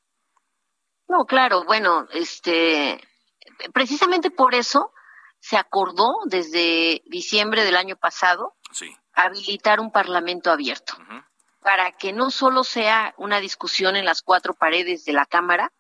No, 1.10 1.26
claro, 1.26 1.64
bueno, 1.66 2.08
este, 2.12 3.02
precisamente 3.74 4.32
por 4.32 4.56
eso 4.56 4.92
se 5.40 5.58
acordó 5.58 6.14
desde 6.26 7.02
diciembre 7.06 7.64
del 7.64 7.78
año 7.78 7.96
pasado 7.96 8.56
habilitar 9.14 9.80
un 9.80 9.92
parlamento 9.92 10.52
abierto 10.52 10.96
para 11.62 11.92
que 11.92 12.14
no 12.14 12.32
solo 12.32 12.64
sea 12.64 13.14
una 13.18 13.40
discusión 13.40 13.96
en 13.96 14.06
las 14.06 14.22
cuatro 14.22 14.54
paredes 14.54 15.06
de 15.06 15.14
la 15.14 15.26
Cámara, 15.26 15.72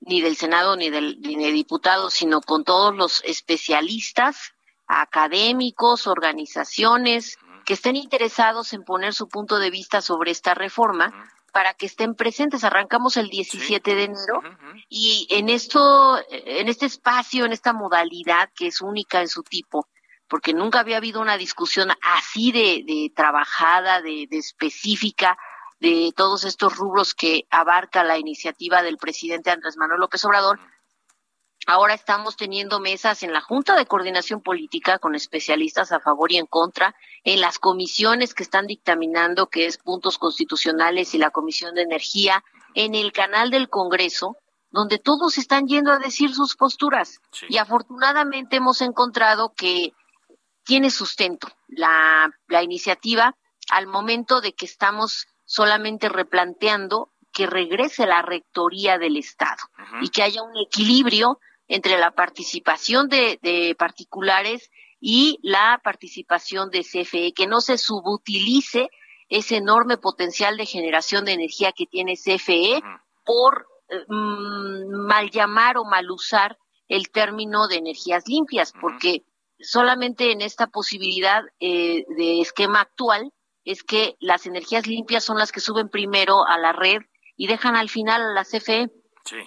ni 0.00 0.20
del 0.20 0.36
Senado, 0.36 0.76
ni 0.76 0.90
del 0.90 1.20
ni 1.20 1.36
de 1.36 1.52
diputados, 1.52 2.14
sino 2.14 2.40
con 2.40 2.64
todos 2.64 2.94
los 2.94 3.22
especialistas, 3.24 4.54
académicos, 4.86 6.06
organizaciones 6.06 7.38
que 7.64 7.74
estén 7.74 7.96
interesados 7.96 8.72
en 8.72 8.84
poner 8.84 9.12
su 9.12 9.28
punto 9.28 9.58
de 9.58 9.70
vista 9.70 10.00
sobre 10.00 10.30
esta 10.30 10.54
reforma 10.54 11.12
para 11.56 11.72
que 11.72 11.86
estén 11.86 12.14
presentes. 12.14 12.64
Arrancamos 12.64 13.16
el 13.16 13.30
17 13.30 13.94
de 13.94 14.04
enero 14.04 14.42
y 14.90 15.26
en 15.30 15.48
esto, 15.48 16.18
en 16.28 16.68
este 16.68 16.84
espacio, 16.84 17.46
en 17.46 17.52
esta 17.54 17.72
modalidad 17.72 18.50
que 18.54 18.66
es 18.66 18.82
única 18.82 19.22
en 19.22 19.28
su 19.28 19.42
tipo, 19.42 19.88
porque 20.28 20.52
nunca 20.52 20.80
había 20.80 20.98
habido 20.98 21.18
una 21.18 21.38
discusión 21.38 21.88
así 22.02 22.52
de, 22.52 22.84
de 22.86 23.10
trabajada, 23.16 24.02
de, 24.02 24.26
de 24.30 24.36
específica 24.36 25.38
de 25.80 26.12
todos 26.14 26.44
estos 26.44 26.76
rubros 26.76 27.14
que 27.14 27.46
abarca 27.48 28.04
la 28.04 28.18
iniciativa 28.18 28.82
del 28.82 28.98
presidente 28.98 29.50
Andrés 29.50 29.78
Manuel 29.78 30.00
López 30.00 30.22
Obrador. 30.26 30.60
Ahora 31.68 31.94
estamos 31.94 32.36
teniendo 32.36 32.78
mesas 32.78 33.24
en 33.24 33.32
la 33.32 33.40
Junta 33.40 33.74
de 33.74 33.86
Coordinación 33.86 34.40
Política 34.40 35.00
con 35.00 35.16
especialistas 35.16 35.90
a 35.90 35.98
favor 35.98 36.30
y 36.30 36.36
en 36.36 36.46
contra, 36.46 36.94
en 37.24 37.40
las 37.40 37.58
comisiones 37.58 38.34
que 38.34 38.44
están 38.44 38.68
dictaminando, 38.68 39.48
que 39.48 39.66
es 39.66 39.76
puntos 39.76 40.16
constitucionales 40.16 41.12
y 41.14 41.18
la 41.18 41.32
Comisión 41.32 41.74
de 41.74 41.82
Energía, 41.82 42.44
en 42.74 42.94
el 42.94 43.12
canal 43.12 43.50
del 43.50 43.68
Congreso, 43.68 44.36
donde 44.70 44.98
todos 44.98 45.38
están 45.38 45.66
yendo 45.66 45.90
a 45.90 45.98
decir 45.98 46.32
sus 46.32 46.54
posturas. 46.54 47.20
Y 47.48 47.58
afortunadamente 47.58 48.56
hemos 48.56 48.80
encontrado 48.80 49.52
que 49.52 49.92
tiene 50.62 50.90
sustento 50.90 51.48
la, 51.66 52.30
la 52.46 52.62
iniciativa 52.62 53.34
al 53.70 53.88
momento 53.88 54.40
de 54.40 54.52
que 54.52 54.66
estamos 54.66 55.26
solamente 55.44 56.08
replanteando 56.08 57.10
que 57.32 57.46
regrese 57.46 58.06
la 58.06 58.22
rectoría 58.22 58.98
del 58.98 59.16
Estado 59.16 59.62
y 60.00 60.10
que 60.10 60.22
haya 60.22 60.42
un 60.42 60.56
equilibrio 60.56 61.40
entre 61.68 61.98
la 61.98 62.12
participación 62.12 63.08
de, 63.08 63.74
particulares 63.78 64.70
y 65.00 65.38
la 65.42 65.80
participación 65.82 66.70
de 66.70 66.82
CFE, 66.82 67.32
que 67.34 67.46
no 67.46 67.60
se 67.60 67.78
subutilice 67.78 68.88
ese 69.28 69.56
enorme 69.56 69.98
potencial 69.98 70.56
de 70.56 70.66
generación 70.66 71.24
de 71.24 71.32
energía 71.32 71.72
que 71.72 71.86
tiene 71.86 72.14
CFE 72.14 72.80
por 73.24 73.66
eh, 73.88 74.04
mm, 74.08 75.06
mal 75.06 75.30
llamar 75.30 75.78
o 75.78 75.84
mal 75.84 76.10
usar 76.10 76.56
el 76.88 77.10
término 77.10 77.66
de 77.66 77.76
energías 77.76 78.28
limpias, 78.28 78.72
porque 78.80 79.24
solamente 79.58 80.30
en 80.30 80.40
esta 80.40 80.68
posibilidad 80.68 81.42
eh, 81.58 82.04
de 82.16 82.40
esquema 82.40 82.82
actual 82.82 83.32
es 83.64 83.82
que 83.82 84.16
las 84.20 84.46
energías 84.46 84.86
limpias 84.86 85.24
son 85.24 85.38
las 85.38 85.50
que 85.50 85.60
suben 85.60 85.88
primero 85.88 86.46
a 86.46 86.56
la 86.58 86.72
red 86.72 87.02
y 87.36 87.48
dejan 87.48 87.74
al 87.74 87.88
final 87.88 88.22
a 88.22 88.32
la 88.32 88.44
CFE. 88.44 88.88
Sí. 89.24 89.38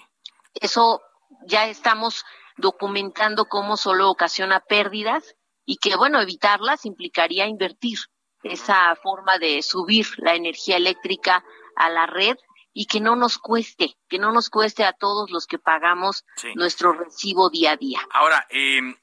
Eso 0.60 1.00
ya 1.46 1.66
estamos 1.66 2.24
documentando 2.56 3.46
cómo 3.46 3.76
solo 3.76 4.10
ocasiona 4.10 4.60
pérdidas 4.60 5.36
y 5.64 5.76
que, 5.76 5.96
bueno, 5.96 6.20
evitarlas 6.20 6.84
implicaría 6.84 7.46
invertir 7.46 7.98
esa 8.42 8.96
forma 8.96 9.38
de 9.38 9.62
subir 9.62 10.06
la 10.18 10.34
energía 10.34 10.76
eléctrica 10.76 11.44
a 11.76 11.90
la 11.90 12.06
red 12.06 12.36
y 12.72 12.86
que 12.86 13.00
no 13.00 13.16
nos 13.16 13.38
cueste, 13.38 13.96
que 14.08 14.18
no 14.18 14.32
nos 14.32 14.48
cueste 14.48 14.84
a 14.84 14.92
todos 14.92 15.30
los 15.30 15.46
que 15.46 15.58
pagamos 15.58 16.24
nuestro 16.54 16.92
recibo 16.92 17.50
día 17.50 17.72
a 17.72 17.76
día. 17.76 18.00
Ahora, 18.12 18.46
em, 18.50 18.96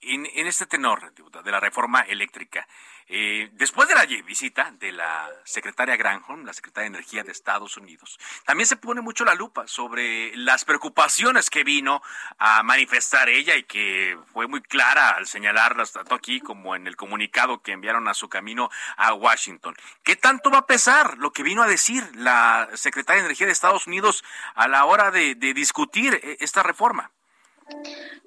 en, 0.00 0.26
en, 0.26 0.46
este 0.46 0.66
tenor 0.66 1.12
de 1.14 1.50
la 1.50 1.60
reforma 1.60 2.00
eléctrica, 2.00 2.66
eh, 3.12 3.50
después 3.54 3.88
de 3.88 3.96
la 3.96 4.06
visita 4.06 4.72
de 4.78 4.92
la 4.92 5.28
secretaria 5.42 5.96
Granholm, 5.96 6.44
la 6.44 6.52
secretaria 6.52 6.88
de 6.88 6.96
Energía 6.96 7.24
de 7.24 7.32
Estados 7.32 7.76
Unidos, 7.76 8.20
también 8.44 8.68
se 8.68 8.76
pone 8.76 9.00
mucho 9.00 9.24
la 9.24 9.34
lupa 9.34 9.66
sobre 9.66 10.36
las 10.36 10.64
preocupaciones 10.64 11.50
que 11.50 11.64
vino 11.64 12.02
a 12.38 12.62
manifestar 12.62 13.28
ella 13.28 13.56
y 13.56 13.64
que 13.64 14.16
fue 14.32 14.46
muy 14.46 14.62
clara 14.62 15.10
al 15.10 15.26
señalarlas 15.26 15.90
tanto 15.90 16.14
aquí 16.14 16.38
como 16.38 16.76
en 16.76 16.86
el 16.86 16.94
comunicado 16.94 17.60
que 17.62 17.72
enviaron 17.72 18.06
a 18.06 18.14
su 18.14 18.28
camino 18.28 18.70
a 18.96 19.12
Washington. 19.12 19.74
¿Qué 20.04 20.14
tanto 20.14 20.52
va 20.52 20.58
a 20.58 20.66
pesar 20.66 21.18
lo 21.18 21.32
que 21.32 21.42
vino 21.42 21.64
a 21.64 21.66
decir 21.66 22.08
la 22.14 22.68
secretaria 22.74 23.22
de 23.22 23.26
Energía 23.26 23.48
de 23.48 23.52
Estados 23.52 23.88
Unidos 23.88 24.22
a 24.54 24.68
la 24.68 24.84
hora 24.84 25.10
de, 25.10 25.34
de 25.34 25.52
discutir 25.52 26.14
eh, 26.14 26.36
esta 26.38 26.62
reforma? 26.62 27.10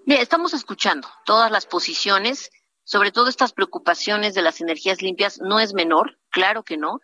Bien, 0.05 0.19
estamos 0.19 0.53
escuchando 0.53 1.07
todas 1.23 1.49
las 1.51 1.65
posiciones 1.65 2.51
sobre 2.83 3.11
todo 3.11 3.29
estas 3.29 3.53
preocupaciones 3.53 4.33
de 4.33 4.41
las 4.41 4.61
energías 4.61 5.01
limpias 5.01 5.39
no 5.39 5.59
es 5.59 5.73
menor, 5.73 6.17
claro 6.29 6.63
que 6.63 6.77
no, 6.77 6.99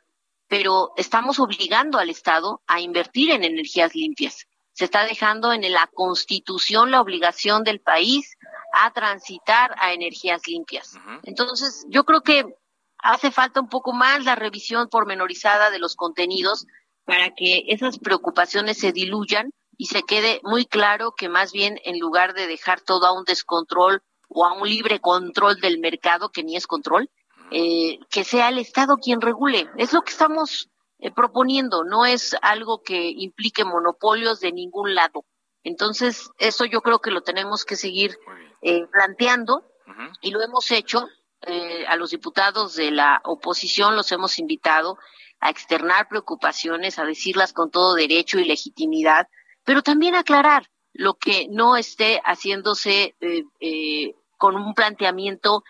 pero 0.47 0.93
estamos 0.97 1.39
obligando 1.39 1.99
al 1.99 2.09
Estado 2.09 2.61
a 2.67 2.81
invertir 2.81 3.31
en 3.31 3.43
energías 3.43 3.95
limpias. 3.95 4.47
Se 4.73 4.85
está 4.85 5.05
dejando 5.05 5.53
en 5.53 5.69
la 5.71 5.87
Constitución 5.93 6.91
la 6.91 7.01
obligación 7.01 7.63
del 7.63 7.79
país 7.79 8.37
a 8.73 8.91
transitar 8.91 9.75
a 9.79 9.93
energías 9.93 10.47
limpias. 10.47 10.97
Entonces, 11.23 11.85
yo 11.89 12.03
creo 12.03 12.21
que 12.21 12.45
hace 12.97 13.31
falta 13.31 13.61
un 13.61 13.69
poco 13.69 13.93
más 13.93 14.25
la 14.25 14.35
revisión 14.35 14.89
pormenorizada 14.89 15.69
de 15.69 15.79
los 15.79 15.95
contenidos 15.95 16.65
para 17.05 17.33
que 17.35 17.65
esas 17.67 17.97
preocupaciones 17.99 18.77
se 18.77 18.91
diluyan 18.91 19.51
y 19.77 19.85
se 19.85 20.03
quede 20.03 20.41
muy 20.43 20.65
claro 20.65 21.13
que 21.15 21.29
más 21.29 21.51
bien 21.51 21.79
en 21.85 21.99
lugar 21.99 22.33
de 22.33 22.47
dejar 22.47 22.81
todo 22.81 23.05
a 23.05 23.13
un 23.13 23.23
descontrol 23.23 24.03
o 24.29 24.45
a 24.45 24.53
un 24.53 24.67
libre 24.67 24.99
control 24.99 25.59
del 25.59 25.79
mercado, 25.79 26.29
que 26.29 26.43
ni 26.43 26.55
es 26.55 26.67
control, 26.67 27.09
eh, 27.51 27.99
que 28.09 28.23
sea 28.23 28.49
el 28.49 28.59
Estado 28.59 28.97
quien 28.97 29.21
regule. 29.21 29.69
Es 29.77 29.91
lo 29.91 30.01
que 30.01 30.11
estamos 30.11 30.69
eh, 30.99 31.11
proponiendo, 31.11 31.83
no 31.83 32.05
es 32.05 32.35
algo 32.41 32.81
que 32.83 33.09
implique 33.09 33.65
monopolios 33.65 34.39
de 34.39 34.51
ningún 34.51 34.93
lado. 34.95 35.25
Entonces, 35.63 36.29
eso 36.37 36.65
yo 36.65 36.81
creo 36.81 36.99
que 36.99 37.11
lo 37.11 37.21
tenemos 37.21 37.65
que 37.65 37.75
seguir 37.75 38.17
eh, 38.61 38.85
planteando 38.91 39.65
y 40.21 40.31
lo 40.31 40.41
hemos 40.41 40.71
hecho. 40.71 41.07
a 41.87 41.95
los 41.95 42.11
diputados 42.11 42.75
de 42.75 42.91
la 42.91 43.21
oposición 43.23 43.95
los 43.95 44.11
hemos 44.11 44.39
invitado 44.39 44.97
a 45.39 45.49
externar 45.49 46.07
preocupaciones, 46.09 46.99
a 46.99 47.05
decirlas 47.05 47.53
con 47.53 47.71
todo 47.71 47.95
derecho 47.95 48.39
y 48.39 48.45
legitimidad, 48.45 49.27
pero 49.63 49.81
también 49.81 50.15
aclarar 50.15 50.69
lo 50.93 51.13
que 51.15 51.47
no 51.49 51.77
esté 51.77 52.19
haciéndose 52.25 53.15
eh, 53.21 54.15
con 54.39 54.55
un 54.55 54.73
planteamiento 54.73 55.63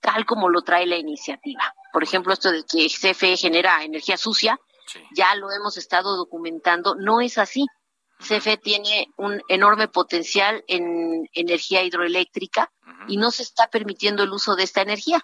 tal 0.00 0.26
como 0.26 0.48
lo 0.48 0.62
trae 0.62 0.86
la 0.86 0.96
iniciativa. 0.96 1.72
Por 1.92 2.02
ejemplo, 2.02 2.32
esto 2.32 2.50
de 2.50 2.64
que 2.64 2.88
CFE 2.88 3.36
genera 3.36 3.84
energía 3.84 4.16
sucia, 4.16 4.58
ya 5.14 5.34
lo 5.36 5.52
hemos 5.52 5.76
estado 5.76 6.16
documentando, 6.16 6.96
no 6.96 7.20
es 7.20 7.38
así. 7.38 7.66
CFE 8.18 8.56
tiene 8.56 9.08
un 9.16 9.42
enorme 9.48 9.88
potencial 9.88 10.64
en 10.66 11.28
energía 11.32 11.82
hidroeléctrica 11.82 12.70
y 13.06 13.16
no 13.16 13.30
se 13.30 13.42
está 13.42 13.68
permitiendo 13.68 14.22
el 14.22 14.32
uso 14.32 14.56
de 14.56 14.64
esta 14.64 14.82
energía. 14.82 15.20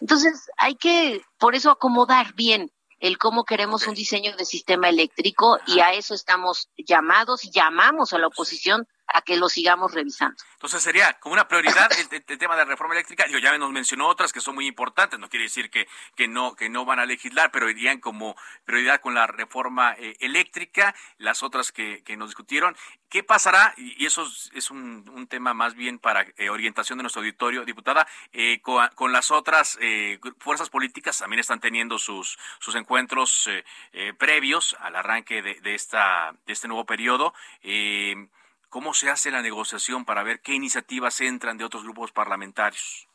Entonces, 0.00 0.50
hay 0.56 0.76
que, 0.76 1.22
por 1.38 1.54
eso, 1.54 1.70
acomodar 1.70 2.34
bien 2.34 2.70
el 3.00 3.18
cómo 3.18 3.44
queremos 3.44 3.86
un 3.86 3.94
diseño 3.94 4.36
de 4.36 4.44
sistema 4.44 4.88
eléctrico 4.88 5.58
y 5.66 5.80
a 5.80 5.92
eso 5.92 6.14
estamos 6.14 6.70
llamados 6.76 7.44
y 7.44 7.50
llamamos 7.50 8.12
a 8.12 8.18
la 8.18 8.28
oposición 8.28 8.86
a 9.14 9.22
que 9.22 9.36
lo 9.36 9.48
sigamos 9.48 9.92
revisando. 9.92 10.36
Entonces 10.54 10.82
sería 10.82 11.12
como 11.20 11.34
una 11.34 11.46
prioridad 11.46 11.88
el, 11.98 12.38
tema 12.38 12.56
de 12.56 12.62
la 12.62 12.70
reforma 12.70 12.94
eléctrica. 12.94 13.26
Yo 13.28 13.38
ya 13.38 13.56
nos 13.56 13.70
mencionó 13.70 14.08
otras 14.08 14.32
que 14.32 14.40
son 14.40 14.56
muy 14.56 14.66
importantes. 14.66 15.20
No 15.20 15.28
quiere 15.28 15.44
decir 15.44 15.70
que, 15.70 15.86
que 16.16 16.26
no 16.26 16.56
que 16.56 16.68
no 16.68 16.84
van 16.84 16.98
a 16.98 17.06
legislar, 17.06 17.52
pero 17.52 17.70
irían 17.70 18.00
como 18.00 18.36
prioridad 18.64 19.00
con 19.00 19.14
la 19.14 19.28
reforma 19.28 19.94
eh, 19.98 20.16
eléctrica. 20.18 20.96
Las 21.18 21.44
otras 21.44 21.70
que, 21.70 22.02
que 22.02 22.16
nos 22.16 22.30
discutieron. 22.30 22.76
¿Qué 23.08 23.22
pasará? 23.22 23.72
Y 23.76 24.04
eso 24.04 24.26
es 24.52 24.70
un, 24.72 25.08
un 25.14 25.28
tema 25.28 25.54
más 25.54 25.74
bien 25.74 26.00
para 26.00 26.26
eh, 26.36 26.50
orientación 26.50 26.98
de 26.98 27.04
nuestro 27.04 27.20
auditorio, 27.20 27.64
diputada, 27.64 28.08
eh, 28.32 28.60
con, 28.62 29.12
las 29.12 29.30
otras 29.30 29.78
fuerzas 30.38 30.70
políticas 30.70 31.18
también 31.18 31.38
están 31.38 31.60
teniendo 31.60 32.00
sus 32.00 32.36
sus 32.58 32.74
encuentros 32.74 33.48
previos 34.18 34.76
al 34.80 34.96
arranque 34.96 35.40
de, 35.40 35.60
de 35.60 35.74
esta 35.76 36.34
de 36.46 36.52
este 36.52 36.66
nuevo 36.66 36.84
periodo. 36.84 37.32
¿Cómo 38.74 38.92
se 38.92 39.08
hace 39.08 39.30
la 39.30 39.40
negociación 39.40 40.04
para 40.04 40.24
ver 40.24 40.40
qué 40.40 40.52
iniciativas 40.52 41.20
entran 41.20 41.56
de 41.56 41.64
otros 41.64 41.84
grupos 41.84 42.10
parlamentarios? 42.10 43.06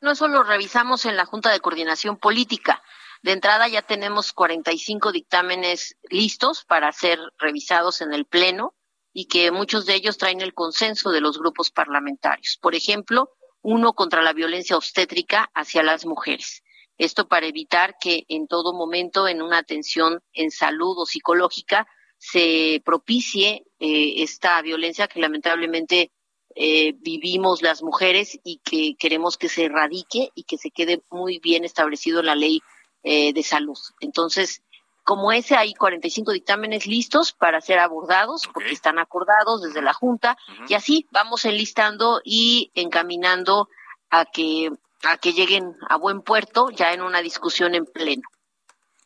No 0.00 0.14
solo 0.14 0.44
revisamos 0.44 1.04
en 1.04 1.14
la 1.14 1.26
Junta 1.26 1.50
de 1.50 1.60
Coordinación 1.60 2.16
Política. 2.16 2.82
De 3.20 3.32
entrada 3.32 3.68
ya 3.68 3.82
tenemos 3.82 4.32
45 4.32 5.12
dictámenes 5.12 5.98
listos 6.08 6.64
para 6.64 6.90
ser 6.90 7.18
revisados 7.36 8.00
en 8.00 8.14
el 8.14 8.24
Pleno 8.24 8.72
y 9.12 9.26
que 9.26 9.50
muchos 9.50 9.84
de 9.84 9.94
ellos 9.94 10.16
traen 10.16 10.40
el 10.40 10.54
consenso 10.54 11.10
de 11.10 11.20
los 11.20 11.38
grupos 11.38 11.70
parlamentarios. 11.70 12.58
Por 12.58 12.74
ejemplo, 12.74 13.28
uno 13.60 13.92
contra 13.92 14.22
la 14.22 14.32
violencia 14.32 14.78
obstétrica 14.78 15.50
hacia 15.52 15.82
las 15.82 16.06
mujeres. 16.06 16.62
Esto 16.96 17.28
para 17.28 17.44
evitar 17.44 17.96
que 18.00 18.24
en 18.26 18.46
todo 18.46 18.72
momento 18.72 19.28
en 19.28 19.42
una 19.42 19.58
atención 19.58 20.22
en 20.32 20.50
salud 20.50 20.96
o 20.96 21.04
psicológica 21.04 21.86
se 22.22 22.80
propicie 22.84 23.64
eh, 23.80 24.22
esta 24.22 24.62
violencia 24.62 25.08
que 25.08 25.18
lamentablemente 25.18 26.12
eh, 26.54 26.94
vivimos 27.00 27.62
las 27.62 27.82
mujeres 27.82 28.38
y 28.44 28.58
que 28.58 28.94
queremos 28.96 29.36
que 29.36 29.48
se 29.48 29.64
erradique 29.64 30.30
y 30.36 30.44
que 30.44 30.56
se 30.56 30.70
quede 30.70 31.02
muy 31.10 31.40
bien 31.40 31.64
establecido 31.64 32.20
en 32.20 32.26
la 32.26 32.36
ley 32.36 32.62
eh, 33.02 33.32
de 33.32 33.42
salud. 33.42 33.76
Entonces, 33.98 34.62
como 35.02 35.32
ese, 35.32 35.56
hay 35.56 35.74
45 35.74 36.30
dictámenes 36.30 36.86
listos 36.86 37.32
para 37.32 37.60
ser 37.60 37.80
abordados, 37.80 38.48
porque 38.54 38.70
están 38.70 39.00
acordados 39.00 39.60
desde 39.62 39.82
la 39.82 39.92
Junta, 39.92 40.36
y 40.68 40.74
así 40.74 41.08
vamos 41.10 41.44
enlistando 41.44 42.20
y 42.24 42.70
encaminando 42.76 43.68
a 44.10 44.26
que, 44.26 44.70
a 45.02 45.16
que 45.16 45.32
lleguen 45.32 45.74
a 45.88 45.96
buen 45.96 46.22
puerto 46.22 46.70
ya 46.70 46.92
en 46.92 47.02
una 47.02 47.20
discusión 47.20 47.74
en 47.74 47.84
pleno. 47.84 48.22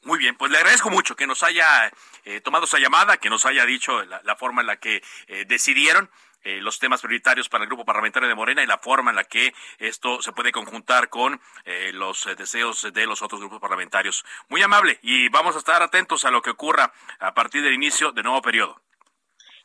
Muy 0.06 0.20
bien, 0.20 0.36
pues 0.36 0.52
le 0.52 0.58
agradezco 0.58 0.88
mucho 0.88 1.16
que 1.16 1.26
nos 1.26 1.42
haya 1.42 1.92
eh, 2.24 2.40
tomado 2.40 2.66
esa 2.66 2.78
llamada, 2.78 3.16
que 3.16 3.28
nos 3.28 3.44
haya 3.44 3.66
dicho 3.66 4.04
la, 4.04 4.36
forma 4.36 4.60
en 4.60 4.68
la 4.68 4.76
que 4.76 5.02
eh, 5.26 5.44
decidieron 5.48 6.08
eh, 6.44 6.60
los 6.60 6.78
temas 6.78 7.00
prioritarios 7.00 7.48
para 7.48 7.64
el 7.64 7.68
grupo 7.68 7.84
parlamentario 7.84 8.28
de 8.28 8.36
Morena 8.36 8.62
y 8.62 8.68
la 8.68 8.78
forma 8.78 9.10
en 9.10 9.16
la 9.16 9.24
que 9.24 9.52
esto 9.80 10.22
se 10.22 10.30
puede 10.30 10.52
conjuntar 10.52 11.08
con 11.08 11.40
los 11.94 12.28
deseos 12.38 12.86
de 12.92 13.04
los 13.04 13.20
otros 13.20 13.40
grupos 13.40 13.58
parlamentarios. 13.58 14.24
Muy 14.48 14.62
amable 14.62 15.00
y 15.02 15.28
vamos 15.28 15.56
a 15.56 15.58
estar 15.58 15.82
atentos 15.82 16.24
a 16.24 16.30
lo 16.30 16.40
que 16.40 16.50
ocurra 16.50 16.92
a 17.18 17.34
partir 17.34 17.64
del 17.64 17.74
inicio 17.74 18.12
del 18.12 18.26
nuevo 18.26 18.40
periodo. 18.42 18.80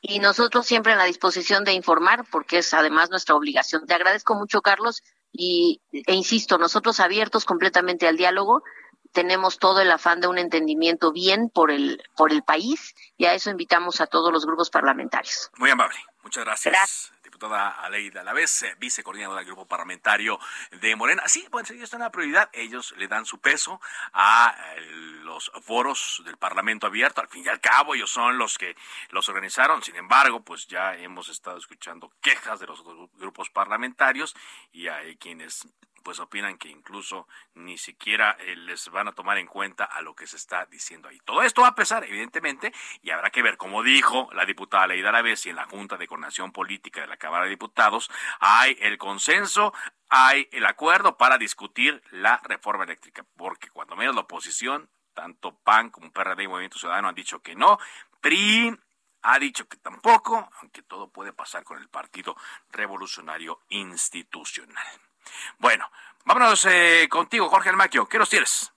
Y 0.02 0.18
nosotros 0.18 0.66
siempre 0.66 0.94
en 0.94 0.98
la 0.98 1.06
disposición 1.06 1.64
de 1.66 1.74
informar, 1.74 2.26
porque 2.32 2.58
es 2.58 2.74
además 2.74 3.12
nuestra 3.12 3.36
obligación. 3.36 3.86
Te 3.86 3.94
agradezco 3.94 4.34
mucho, 4.34 4.64
Carlos, 4.64 5.04
y, 5.32 5.82
e 5.92 6.16
insisto, 6.16 6.58
nosotros 6.58 7.00
abiertos 7.00 7.46
completamente 7.46 8.08
al 8.08 8.18
diálogo 8.18 8.64
tenemos 9.12 9.60
todo 9.60 9.82
el 9.82 9.92
afán 9.92 10.22
de 10.22 10.28
un 10.28 10.38
entendimiento 10.38 11.12
bien 11.12 11.50
por 11.50 11.72
el, 11.72 12.04
por 12.16 12.32
el 12.32 12.44
país 12.44 12.96
y 13.18 13.26
a 13.26 13.34
eso 13.34 13.50
invitamos 13.50 14.02
a 14.02 14.08
todos 14.08 14.32
los 14.32 14.46
grupos 14.46 14.70
parlamentarios. 14.70 15.52
Muy 15.58 15.70
amable. 15.70 15.98
Muchas 16.24 16.46
gracias. 16.46 17.12
Diputada 17.24 17.70
Aleida 17.70 18.22
Alavés, 18.22 18.62
eh, 18.62 18.76
vicecoordinadora 18.78 19.40
del 19.40 19.48
grupo 19.48 19.66
parlamentario 19.66 20.40
de 20.80 20.96
Morena. 20.96 21.24
Sí, 21.26 21.48
bueno, 21.50 21.68
sí, 21.68 21.82
es 21.82 21.94
una 21.94 22.12
prioridad. 22.12 22.50
Ellos 22.54 22.94
le 22.98 23.08
dan 23.08 23.26
su 23.26 23.40
peso 23.40 23.82
a 24.14 24.56
eh, 24.76 24.82
los 25.24 25.52
foros 25.64 26.22
del 26.26 26.38
Parlamento 26.38 26.86
abierto. 26.86 27.22
Al 27.22 27.28
fin 27.28 27.44
y 27.44 27.48
al 27.48 27.60
cabo, 27.60 27.96
ellos 27.96 28.12
son 28.12 28.38
los 28.38 28.58
que 28.58 28.76
los 29.10 29.28
organizaron. 29.30 29.82
Sin 29.82 29.96
embargo, 29.96 30.42
pues 30.42 30.68
ya 30.68 30.96
hemos 30.96 31.30
estado 31.30 31.58
escuchando 31.58 32.12
quejas 32.22 32.60
de 32.60 32.68
los 32.68 32.84
grupos 33.18 33.50
parlamentarios 33.50 34.36
y 34.72 34.88
hay 34.90 35.16
quienes 35.18 35.68
pues 36.02 36.20
opinan 36.20 36.58
que 36.58 36.70
incluso 36.70 37.28
ni 37.56 37.78
siquiera 37.78 38.36
eh, 38.40 38.56
les 38.56 38.90
van 38.90 39.08
a 39.08 39.12
tomar 39.12 39.38
en 39.38 39.48
cuenta 39.48 39.86
a 39.86 40.02
lo 40.02 40.16
que 40.16 40.28
se 40.28 40.36
está 40.36 40.66
diciendo 40.66 41.10
ahí. 41.10 41.20
Todo 41.26 41.44
esto 41.44 41.62
va 41.62 41.70
a 41.70 41.76
pesar, 41.76 42.04
evidentemente, 42.04 42.74
y 43.02 43.12
habrá 43.12 43.30
que 43.30 43.42
ver, 43.42 43.58
como 43.58 43.84
dijo 43.84 44.30
la 44.34 44.46
diputada 44.46 44.88
Leida 44.88 45.12
Lavesi 45.12 45.50
en 45.50 45.56
la 45.56 45.66
Junta 45.66 45.98
de 45.98 46.08
Coordinación 46.08 46.52
Política 46.52 47.02
de 47.02 47.08
la 47.08 47.18
Cámara 47.18 47.46
de 47.46 47.52
Diputados, 47.52 48.10
hay 48.40 48.78
el 48.82 48.98
consenso, 48.98 49.74
hay 50.10 50.48
el 50.52 50.66
acuerdo 50.66 51.18
para 51.18 51.38
discutir 51.38 52.02
la 52.12 52.42
reforma 52.44 52.84
eléctrica, 52.84 53.26
porque 53.38 53.70
cuando 53.70 53.96
menos 53.96 54.16
la 54.16 54.22
oposición, 54.22 54.90
tanto 55.14 55.58
PAN 55.60 55.90
como 55.90 56.12
PRD 56.12 56.44
y 56.44 56.48
Movimiento 56.48 56.80
Ciudadano 56.80 57.10
han 57.10 57.16
dicho 57.16 57.42
que 57.42 57.56
no, 57.56 57.78
PRI 58.22 58.78
ha 59.24 59.40
dicho 59.40 59.68
que 59.68 59.78
tampoco, 59.78 60.50
aunque 60.62 60.82
todo 60.82 61.10
puede 61.10 61.34
pasar 61.34 61.64
con 61.64 61.78
el 61.78 61.90
Partido 61.90 62.36
Revolucionario 62.72 63.60
Institucional. 63.70 65.11
Bueno, 65.60 65.86
vámonos 66.26 66.66
eh, 66.66 67.08
contigo, 67.10 67.50
Jorge 67.50 67.70
Almaquio. 67.70 68.08
¿Qué 68.08 68.18
nos 68.18 68.30
tienes? 68.30 68.72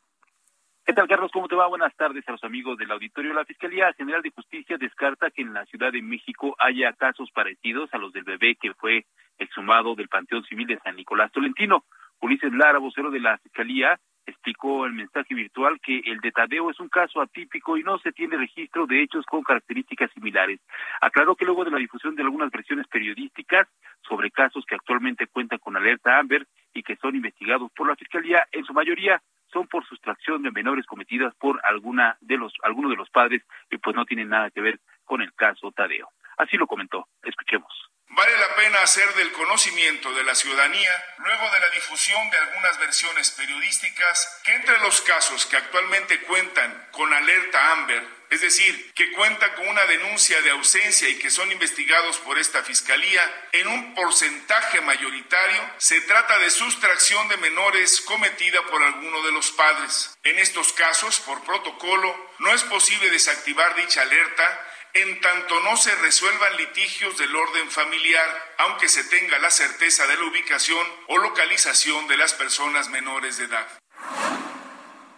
¿Qué 0.86 0.92
tal, 0.92 1.08
Carlos? 1.08 1.30
¿Cómo 1.32 1.48
te 1.48 1.54
va? 1.54 1.66
Buenas 1.66 1.96
tardes 1.96 2.28
a 2.28 2.32
los 2.32 2.44
amigos 2.44 2.76
del 2.76 2.90
auditorio. 2.90 3.32
La 3.32 3.46
Fiscalía 3.46 3.90
General 3.94 4.20
de 4.20 4.30
Justicia 4.30 4.76
descarta 4.76 5.30
que 5.30 5.40
en 5.40 5.54
la 5.54 5.64
Ciudad 5.64 5.90
de 5.90 6.02
México 6.02 6.54
haya 6.58 6.92
casos 6.92 7.30
parecidos 7.30 7.88
a 7.94 7.98
los 7.98 8.12
del 8.12 8.24
bebé 8.24 8.56
que 8.56 8.74
fue 8.74 9.06
exhumado 9.38 9.94
del 9.94 10.08
Panteón 10.08 10.44
Civil 10.44 10.66
de 10.66 10.78
San 10.80 10.96
Nicolás 10.96 11.32
Tolentino. 11.32 11.84
Ulises 12.20 12.52
Lara, 12.52 12.78
vocero 12.78 13.10
de 13.10 13.20
la 13.20 13.38
Fiscalía, 13.38 13.98
explicó 14.26 14.86
el 14.86 14.92
mensaje 14.92 15.34
virtual 15.34 15.80
que 15.80 16.00
el 16.04 16.20
de 16.20 16.32
Tadeo 16.32 16.70
es 16.70 16.80
un 16.80 16.88
caso 16.88 17.20
atípico 17.20 17.76
y 17.76 17.82
no 17.82 17.98
se 17.98 18.12
tiene 18.12 18.36
registro 18.36 18.86
de 18.86 19.02
hechos 19.02 19.24
con 19.26 19.42
características 19.42 20.10
similares. 20.12 20.60
Aclaró 21.00 21.34
que 21.36 21.44
luego 21.44 21.64
de 21.64 21.70
la 21.70 21.78
difusión 21.78 22.14
de 22.14 22.22
algunas 22.22 22.50
versiones 22.50 22.86
periodísticas 22.88 23.68
sobre 24.06 24.30
casos 24.30 24.64
que 24.66 24.74
actualmente 24.74 25.26
cuentan 25.26 25.58
con 25.58 25.76
alerta 25.76 26.18
Amber 26.18 26.46
y 26.72 26.82
que 26.82 26.96
son 26.96 27.14
investigados 27.14 27.70
por 27.72 27.88
la 27.88 27.96
Fiscalía, 27.96 28.46
en 28.52 28.64
su 28.64 28.72
mayoría 28.72 29.22
son 29.52 29.68
por 29.68 29.86
sustracción 29.86 30.42
de 30.42 30.50
menores 30.50 30.84
cometidas 30.86 31.34
por 31.36 31.60
alguna 31.64 32.16
de 32.20 32.36
los 32.36 32.52
alguno 32.62 32.88
de 32.88 32.96
los 32.96 33.08
padres 33.10 33.42
y 33.70 33.78
pues 33.78 33.94
no 33.94 34.04
tienen 34.04 34.28
nada 34.28 34.50
que 34.50 34.60
ver 34.60 34.80
con 35.04 35.22
el 35.22 35.32
caso 35.32 35.70
Tadeo. 35.70 36.08
Así 36.36 36.56
lo 36.56 36.66
comentó. 36.66 37.06
Escuchemos. 37.22 37.72
Vale 38.16 38.36
la 38.36 38.54
pena 38.54 38.80
hacer 38.80 39.12
del 39.14 39.32
conocimiento 39.32 40.12
de 40.14 40.22
la 40.22 40.36
ciudadanía, 40.36 41.14
luego 41.18 41.50
de 41.50 41.58
la 41.58 41.68
difusión 41.70 42.30
de 42.30 42.38
algunas 42.38 42.78
versiones 42.78 43.32
periodísticas, 43.32 44.40
que 44.44 44.54
entre 44.54 44.78
los 44.78 45.00
casos 45.00 45.46
que 45.46 45.56
actualmente 45.56 46.20
cuentan 46.20 46.88
con 46.92 47.12
alerta 47.12 47.72
Amber, 47.72 48.06
es 48.30 48.40
decir, 48.40 48.92
que 48.94 49.10
cuentan 49.12 49.52
con 49.56 49.66
una 49.66 49.84
denuncia 49.86 50.40
de 50.42 50.50
ausencia 50.50 51.08
y 51.08 51.18
que 51.18 51.28
son 51.28 51.50
investigados 51.50 52.18
por 52.18 52.38
esta 52.38 52.62
Fiscalía, 52.62 53.48
en 53.50 53.66
un 53.66 53.94
porcentaje 53.96 54.80
mayoritario 54.80 55.70
se 55.78 56.00
trata 56.02 56.38
de 56.38 56.52
sustracción 56.52 57.26
de 57.26 57.36
menores 57.38 58.00
cometida 58.00 58.62
por 58.66 58.80
alguno 58.80 59.22
de 59.22 59.32
los 59.32 59.50
padres. 59.50 60.16
En 60.22 60.38
estos 60.38 60.72
casos, 60.72 61.18
por 61.18 61.42
protocolo, 61.42 62.30
no 62.38 62.54
es 62.54 62.62
posible 62.62 63.10
desactivar 63.10 63.74
dicha 63.74 64.02
alerta 64.02 64.70
en 64.94 65.20
tanto 65.20 65.60
no 65.64 65.76
se 65.76 65.92
resuelvan 66.02 66.56
litigios 66.56 67.18
del 67.18 67.34
orden 67.34 67.68
familiar, 67.68 68.28
aunque 68.58 68.88
se 68.88 69.02
tenga 69.10 69.38
la 69.40 69.50
certeza 69.50 70.06
de 70.06 70.16
la 70.16 70.24
ubicación 70.24 70.86
o 71.08 71.18
localización 71.18 72.06
de 72.06 72.16
las 72.16 72.32
personas 72.34 72.88
menores 72.90 73.38
de 73.38 73.46
edad. 73.46 73.66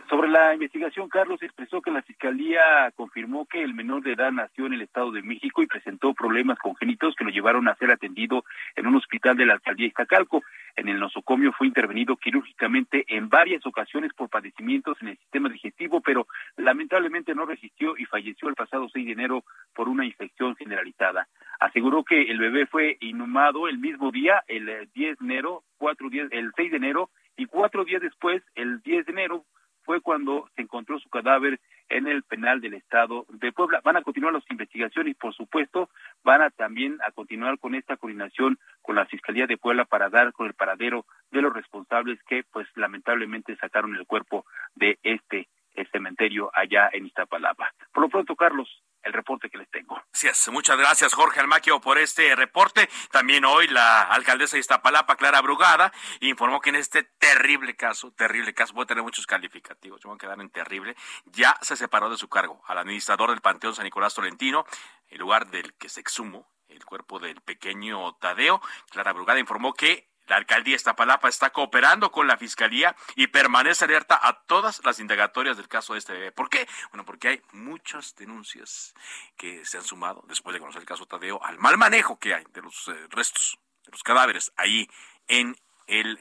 Sobre 0.08 0.28
la 0.28 0.54
investigación, 0.54 1.08
Carlos 1.08 1.42
expresó 1.42 1.82
que 1.82 1.90
la 1.90 2.00
Fiscalía 2.00 2.92
confirmó 2.94 3.44
que 3.46 3.62
el 3.62 3.74
menor 3.74 4.02
de 4.02 4.12
edad 4.12 4.30
nació 4.30 4.66
en 4.66 4.74
el 4.74 4.82
Estado 4.82 5.10
de 5.10 5.22
México 5.22 5.62
y 5.62 5.66
presentó 5.66 6.14
problemas 6.14 6.58
congénitos 6.60 7.14
que 7.16 7.24
lo 7.24 7.30
llevaron 7.30 7.66
a 7.68 7.74
ser 7.74 7.90
atendido 7.90 8.44
en 8.76 8.86
un 8.86 8.96
hospital 8.96 9.36
de 9.36 9.46
la 9.46 9.54
alcaldía 9.54 9.88
Iztacalco. 9.88 10.42
En 10.76 10.88
el 10.88 11.00
nosocomio 11.00 11.52
fue 11.52 11.66
intervenido 11.66 12.16
quirúrgicamente 12.16 13.06
en 13.08 13.30
varias 13.30 13.64
ocasiones 13.64 14.12
por 14.12 14.28
padecimientos 14.28 14.98
en 15.00 15.08
el 15.08 15.18
sistema 15.18 15.48
digestivo, 15.48 16.02
pero 16.02 16.26
lamentablemente 16.56 17.34
no 17.34 17.46
resistió 17.46 17.96
y 17.96 18.04
falleció 18.04 18.48
el 18.48 18.54
pasado 18.54 18.86
6 18.92 19.06
de 19.06 19.12
enero 19.12 19.44
por 19.74 19.88
una 19.88 20.04
infección 20.04 20.54
generalizada. 20.54 21.28
Aseguró 21.60 22.04
que 22.04 22.30
el 22.30 22.38
bebé 22.38 22.66
fue 22.66 22.98
inhumado 23.00 23.68
el 23.68 23.78
mismo 23.78 24.10
día, 24.10 24.42
el 24.48 24.66
10 24.92 25.18
de 25.18 25.24
enero, 25.24 25.62
cuatro 25.78 26.10
días, 26.10 26.28
el 26.30 26.52
6 26.54 26.70
de 26.70 26.76
enero, 26.76 27.10
y 27.38 27.46
cuatro 27.46 27.84
días 27.84 28.02
después, 28.02 28.42
el 28.54 28.80
10 28.82 29.06
de 29.06 29.12
enero, 29.12 29.44
fue 29.86 30.00
cuando 30.00 30.50
se 30.56 30.62
encontró 30.62 30.98
su 30.98 31.08
cadáver 31.08 31.60
en 31.88 32.08
el 32.08 32.24
penal 32.24 32.60
del 32.60 32.74
estado 32.74 33.24
de 33.28 33.52
Puebla. 33.52 33.80
Van 33.84 33.96
a 33.96 34.02
continuar 34.02 34.34
las 34.34 34.50
investigaciones 34.50 35.12
y 35.12 35.14
por 35.14 35.32
supuesto 35.32 35.88
van 36.24 36.42
a 36.42 36.50
también 36.50 36.98
a 37.06 37.12
continuar 37.12 37.58
con 37.60 37.76
esta 37.76 37.96
coordinación 37.96 38.58
con 38.82 38.96
la 38.96 39.06
Fiscalía 39.06 39.46
de 39.46 39.56
Puebla 39.56 39.84
para 39.84 40.10
dar 40.10 40.32
con 40.32 40.48
el 40.48 40.54
paradero 40.54 41.06
de 41.30 41.40
los 41.40 41.52
responsables 41.52 42.18
que 42.24 42.42
pues 42.52 42.66
lamentablemente 42.74 43.56
sacaron 43.56 43.94
el 43.94 44.06
cuerpo 44.06 44.44
de 44.74 44.98
este 45.04 45.48
cementerio 45.90 46.50
allá 46.54 46.88
en 46.92 47.06
Iztapalapa. 47.06 47.72
Por 47.92 48.02
lo 48.02 48.08
pronto, 48.08 48.34
Carlos, 48.34 48.68
el 49.02 49.12
reporte 49.12 49.48
que 49.48 49.58
les 49.58 49.70
tengo. 49.70 49.96
Gracias, 50.12 50.48
muchas 50.48 50.76
gracias 50.76 51.14
Jorge 51.14 51.40
Almaquio 51.40 51.80
por 51.80 51.98
este 51.98 52.34
reporte. 52.34 52.88
También 53.12 53.44
hoy 53.44 53.68
la 53.68 54.02
alcaldesa 54.02 54.56
de 54.56 54.60
Iztapalapa, 54.60 55.16
Clara 55.16 55.40
Brugada, 55.40 55.92
informó 56.20 56.60
que 56.60 56.70
en 56.70 56.76
este 56.76 57.04
terrible 57.04 57.76
caso, 57.76 58.12
terrible 58.12 58.52
caso, 58.52 58.74
puede 58.74 58.86
tener 58.86 59.04
muchos 59.04 59.26
calificativos, 59.26 60.02
van 60.02 60.14
a 60.14 60.18
quedar 60.18 60.40
en 60.40 60.50
terrible, 60.50 60.96
ya 61.26 61.56
se 61.60 61.76
separó 61.76 62.10
de 62.10 62.16
su 62.16 62.28
cargo 62.28 62.62
al 62.66 62.78
administrador 62.78 63.30
del 63.30 63.40
Panteón 63.40 63.74
San 63.74 63.84
Nicolás 63.84 64.14
Tolentino, 64.14 64.64
el 65.08 65.18
lugar 65.18 65.46
del 65.48 65.74
que 65.74 65.88
se 65.88 66.00
exhumó 66.00 66.50
el 66.68 66.84
cuerpo 66.84 67.18
del 67.18 67.40
pequeño 67.42 68.14
Tadeo. 68.14 68.60
Clara 68.90 69.12
Brugada 69.12 69.38
informó 69.38 69.72
que 69.72 70.08
la 70.26 70.36
alcaldía 70.36 70.72
de 70.72 70.76
Iztapalapa 70.76 71.28
está 71.28 71.50
cooperando 71.50 72.10
con 72.10 72.26
la 72.26 72.36
fiscalía 72.36 72.94
y 73.14 73.28
permanece 73.28 73.84
alerta 73.84 74.18
a 74.22 74.42
todas 74.44 74.84
las 74.84 74.98
indagatorias 74.98 75.56
del 75.56 75.68
caso 75.68 75.92
de 75.92 76.00
este 76.00 76.12
bebé. 76.12 76.32
¿Por 76.32 76.48
qué? 76.48 76.68
Bueno, 76.90 77.04
porque 77.04 77.28
hay 77.28 77.42
muchas 77.52 78.14
denuncias 78.16 78.94
que 79.36 79.64
se 79.64 79.78
han 79.78 79.84
sumado 79.84 80.24
después 80.28 80.54
de 80.54 80.60
conocer 80.60 80.80
el 80.80 80.86
caso 80.86 81.06
Tadeo 81.06 81.42
al 81.42 81.58
mal 81.58 81.78
manejo 81.78 82.18
que 82.18 82.34
hay 82.34 82.44
de 82.52 82.62
los 82.62 82.88
eh, 82.88 83.06
restos, 83.10 83.58
de 83.84 83.92
los 83.92 84.02
cadáveres 84.02 84.52
ahí 84.56 84.88
en 85.28 85.56
el 85.86 86.18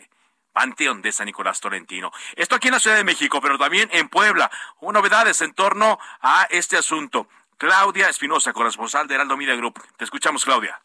Panteón 0.53 1.01
de 1.01 1.11
San 1.11 1.25
Nicolás 1.25 1.59
Tolentino. 1.59 2.11
Esto 2.35 2.55
aquí 2.55 2.69
en 2.69 2.75
la 2.75 2.79
Ciudad 2.79 2.95
de 2.95 3.03
México, 3.03 3.41
pero 3.41 3.57
también 3.57 3.89
en 3.91 4.07
Puebla. 4.07 4.49
Novedades 4.81 5.41
en 5.41 5.53
torno 5.53 5.99
a 6.21 6.47
este 6.49 6.77
asunto. 6.77 7.27
Claudia 7.57 8.07
Espinosa, 8.07 8.53
corresponsal 8.53 9.07
de 9.07 9.15
Heraldo 9.15 9.35
Media 9.35 9.55
Group. 9.55 9.81
Te 9.97 10.05
escuchamos, 10.05 10.45
Claudia. 10.45 10.81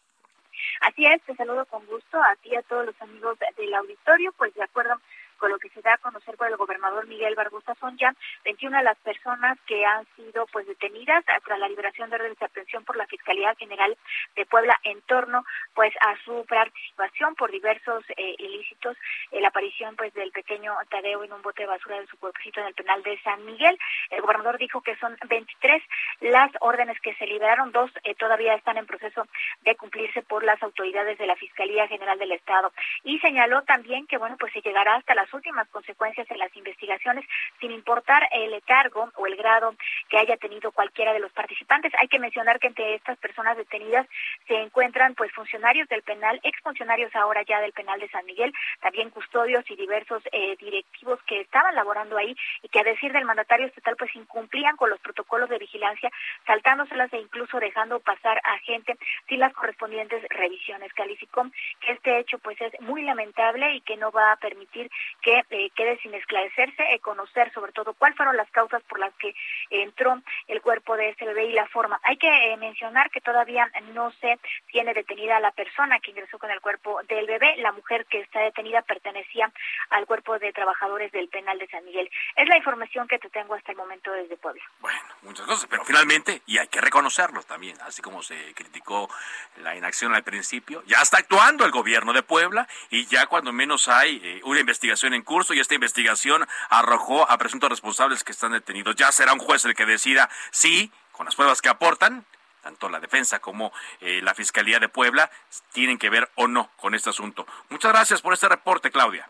Así 0.81 1.05
es, 1.05 1.21
te 1.21 1.35
saludo 1.35 1.65
con 1.67 1.85
gusto 1.85 2.17
a 2.17 2.35
ti 2.41 2.49
y 2.51 2.55
a 2.55 2.63
todos 2.63 2.87
los 2.87 3.01
amigos 3.01 3.37
del 3.55 3.73
auditorio, 3.73 4.33
pues 4.33 4.53
de 4.55 4.63
acuerdo 4.63 4.95
con 5.41 5.49
lo 5.49 5.57
que 5.57 5.69
se 5.69 5.81
da 5.81 5.95
a 5.95 5.97
conocer 5.97 6.37
por 6.37 6.47
el 6.47 6.55
gobernador 6.55 7.07
Miguel 7.07 7.33
Barbosa 7.33 7.73
son 7.79 7.97
ya 7.97 8.13
21 8.45 8.77
de 8.77 8.83
las 8.83 8.97
personas 8.99 9.57
que 9.65 9.83
han 9.83 10.05
sido 10.15 10.45
pues 10.53 10.67
detenidas 10.67 11.25
tras 11.43 11.57
la 11.57 11.67
liberación 11.67 12.11
de 12.11 12.17
órdenes 12.17 12.37
de 12.37 12.45
aprehensión 12.45 12.85
por 12.85 12.95
la 12.95 13.07
Fiscalía 13.07 13.55
General 13.55 13.97
de 14.35 14.45
Puebla 14.45 14.79
en 14.83 15.01
torno 15.01 15.43
pues 15.73 15.91
a 15.99 16.15
su 16.23 16.45
participación 16.47 17.33
por 17.33 17.49
diversos 17.49 18.03
eh, 18.15 18.35
ilícitos, 18.37 18.95
la 19.31 19.47
aparición 19.47 19.95
pues 19.95 20.13
del 20.13 20.31
pequeño 20.31 20.75
Tadeo 20.89 21.23
en 21.23 21.33
un 21.33 21.41
bote 21.41 21.63
de 21.63 21.69
basura 21.69 21.99
de 21.99 22.05
su 22.05 22.19
cuerpecito 22.19 22.59
en 22.59 22.67
el 22.67 22.75
penal 22.75 23.01
de 23.01 23.19
San 23.23 23.43
Miguel. 23.43 23.79
El 24.11 24.21
gobernador 24.21 24.59
dijo 24.59 24.81
que 24.81 24.95
son 24.97 25.17
23 25.27 25.81
las 26.19 26.51
órdenes 26.59 26.99
que 27.01 27.15
se 27.15 27.25
liberaron, 27.25 27.71
dos 27.71 27.89
eh, 28.03 28.13
todavía 28.13 28.53
están 28.53 28.77
en 28.77 28.85
proceso 28.85 29.25
de 29.61 29.75
cumplirse 29.75 30.21
por 30.21 30.43
las 30.43 30.61
autoridades 30.61 31.17
de 31.17 31.25
la 31.25 31.35
Fiscalía 31.35 31.87
General 31.87 32.19
del 32.19 32.31
Estado 32.31 32.71
y 33.03 33.17
señaló 33.19 33.63
también 33.63 34.05
que 34.05 34.19
bueno 34.19 34.37
pues 34.39 34.53
se 34.53 34.61
llegará 34.61 34.97
hasta 34.97 35.15
las 35.15 35.30
últimas 35.33 35.67
consecuencias 35.69 36.29
en 36.29 36.37
las 36.37 36.55
investigaciones, 36.55 37.25
sin 37.59 37.71
importar 37.71 38.27
el 38.31 38.61
cargo 38.63 39.11
o 39.15 39.27
el 39.27 39.35
grado 39.35 39.75
que 40.09 40.17
haya 40.17 40.37
tenido 40.37 40.71
cualquiera 40.71 41.13
de 41.13 41.19
los 41.19 41.31
participantes. 41.31 41.93
Hay 41.99 42.07
que 42.07 42.19
mencionar 42.19 42.59
que 42.59 42.67
entre 42.67 42.95
estas 42.95 43.17
personas 43.17 43.57
detenidas 43.57 44.07
se 44.47 44.55
encuentran 44.55 45.15
pues 45.15 45.31
funcionarios 45.31 45.87
del 45.89 46.03
penal, 46.03 46.39
exfuncionarios 46.43 47.15
ahora 47.15 47.43
ya 47.43 47.61
del 47.61 47.73
penal 47.73 47.99
de 47.99 48.09
San 48.09 48.25
Miguel, 48.25 48.53
también 48.81 49.09
custodios 49.09 49.69
y 49.69 49.75
diversos 49.75 50.23
eh, 50.31 50.55
directivos 50.57 51.19
que 51.23 51.41
estaban 51.41 51.75
laborando 51.75 52.17
ahí 52.17 52.35
y 52.61 52.69
que 52.69 52.79
a 52.79 52.83
decir 52.83 53.11
del 53.11 53.25
mandatario 53.25 53.67
estatal 53.67 53.95
pues 53.97 54.15
incumplían 54.15 54.75
con 54.77 54.89
los 54.89 54.99
protocolos 54.99 55.49
de 55.49 55.57
vigilancia, 55.57 56.09
saltándoselas 56.45 57.11
e 57.13 57.19
incluso 57.19 57.59
dejando 57.59 57.99
pasar 57.99 58.41
a 58.43 58.57
gente 58.59 58.97
sin 59.27 59.39
las 59.39 59.53
correspondientes 59.53 60.23
revisiones. 60.29 60.93
Calificó 60.93 61.43
que 61.79 61.93
este 61.93 62.19
hecho 62.19 62.37
pues 62.39 62.59
es 62.61 62.79
muy 62.81 63.03
lamentable 63.03 63.75
y 63.75 63.81
que 63.81 63.97
no 63.97 64.11
va 64.11 64.33
a 64.33 64.37
permitir 64.37 64.89
que 65.21 65.43
eh, 65.49 65.69
quede 65.75 65.97
sin 65.99 66.13
esclarecerse, 66.13 66.93
eh, 66.93 66.99
conocer 66.99 67.51
sobre 67.53 67.71
todo 67.71 67.93
cuáles 67.93 68.17
fueron 68.17 68.37
las 68.37 68.49
causas 68.51 68.81
por 68.83 68.99
las 68.99 69.13
que 69.15 69.33
entró 69.69 70.21
el 70.47 70.61
cuerpo 70.61 70.97
de 70.97 71.09
este 71.09 71.25
bebé 71.25 71.45
y 71.45 71.53
la 71.53 71.67
forma. 71.67 71.99
Hay 72.03 72.17
que 72.17 72.27
eh, 72.27 72.57
mencionar 72.57 73.09
que 73.11 73.21
todavía 73.21 73.69
no 73.93 74.11
se 74.19 74.39
tiene 74.67 74.93
detenida 74.93 75.39
la 75.39 75.51
persona 75.51 75.99
que 75.99 76.11
ingresó 76.11 76.39
con 76.39 76.51
el 76.51 76.61
cuerpo 76.61 77.01
del 77.07 77.27
bebé. 77.27 77.55
La 77.57 77.71
mujer 77.71 78.05
que 78.05 78.19
está 78.19 78.39
detenida 78.39 78.81
pertenecía 78.81 79.51
al 79.89 80.05
cuerpo 80.05 80.39
de 80.39 80.51
trabajadores 80.53 81.11
del 81.11 81.29
penal 81.29 81.57
de 81.59 81.67
San 81.67 81.85
Miguel. 81.85 82.09
Es 82.35 82.47
la 82.47 82.57
información 82.57 83.07
que 83.07 83.19
te 83.19 83.29
tengo 83.29 83.53
hasta 83.53 83.71
el 83.71 83.77
momento 83.77 84.11
desde 84.11 84.37
Puebla. 84.37 84.63
Bueno, 84.79 84.99
muchas 85.21 85.45
cosas, 85.45 85.67
pero 85.69 85.85
finalmente, 85.85 86.41
y 86.45 86.57
hay 86.57 86.67
que 86.67 86.81
reconocerlo 86.81 87.43
también, 87.43 87.77
así 87.81 88.01
como 88.01 88.23
se 88.23 88.53
criticó 88.53 89.09
la 89.57 89.75
inacción 89.75 90.13
al 90.15 90.23
principio, 90.23 90.83
ya 90.85 91.01
está 91.01 91.17
actuando 91.17 91.65
el 91.65 91.71
gobierno 91.71 92.13
de 92.13 92.23
Puebla 92.23 92.67
y 92.89 93.05
ya 93.05 93.27
cuando 93.27 93.53
menos 93.53 93.87
hay 93.87 94.19
eh, 94.23 94.41
una 94.43 94.59
investigación 94.59 95.10
en 95.13 95.23
curso 95.23 95.53
y 95.53 95.59
esta 95.59 95.75
investigación 95.75 96.47
arrojó 96.69 97.29
a 97.29 97.37
presuntos 97.37 97.69
responsables 97.69 98.23
que 98.23 98.31
están 98.31 98.51
detenidos. 98.51 98.95
Ya 98.95 99.11
será 99.11 99.33
un 99.33 99.39
juez 99.39 99.65
el 99.65 99.75
que 99.75 99.85
decida 99.85 100.29
si, 100.51 100.91
con 101.11 101.25
las 101.25 101.35
pruebas 101.35 101.61
que 101.61 101.69
aportan, 101.69 102.25
tanto 102.61 102.89
la 102.89 102.99
defensa 102.99 103.39
como 103.39 103.71
eh, 103.99 104.21
la 104.21 104.33
Fiscalía 104.33 104.79
de 104.79 104.89
Puebla 104.89 105.29
tienen 105.73 105.97
que 105.97 106.09
ver 106.09 106.29
o 106.35 106.47
no 106.47 106.69
con 106.77 106.95
este 106.95 107.09
asunto. 107.09 107.45
Muchas 107.69 107.91
gracias 107.91 108.21
por 108.21 108.33
este 108.33 108.47
reporte, 108.47 108.91
Claudia. 108.91 109.27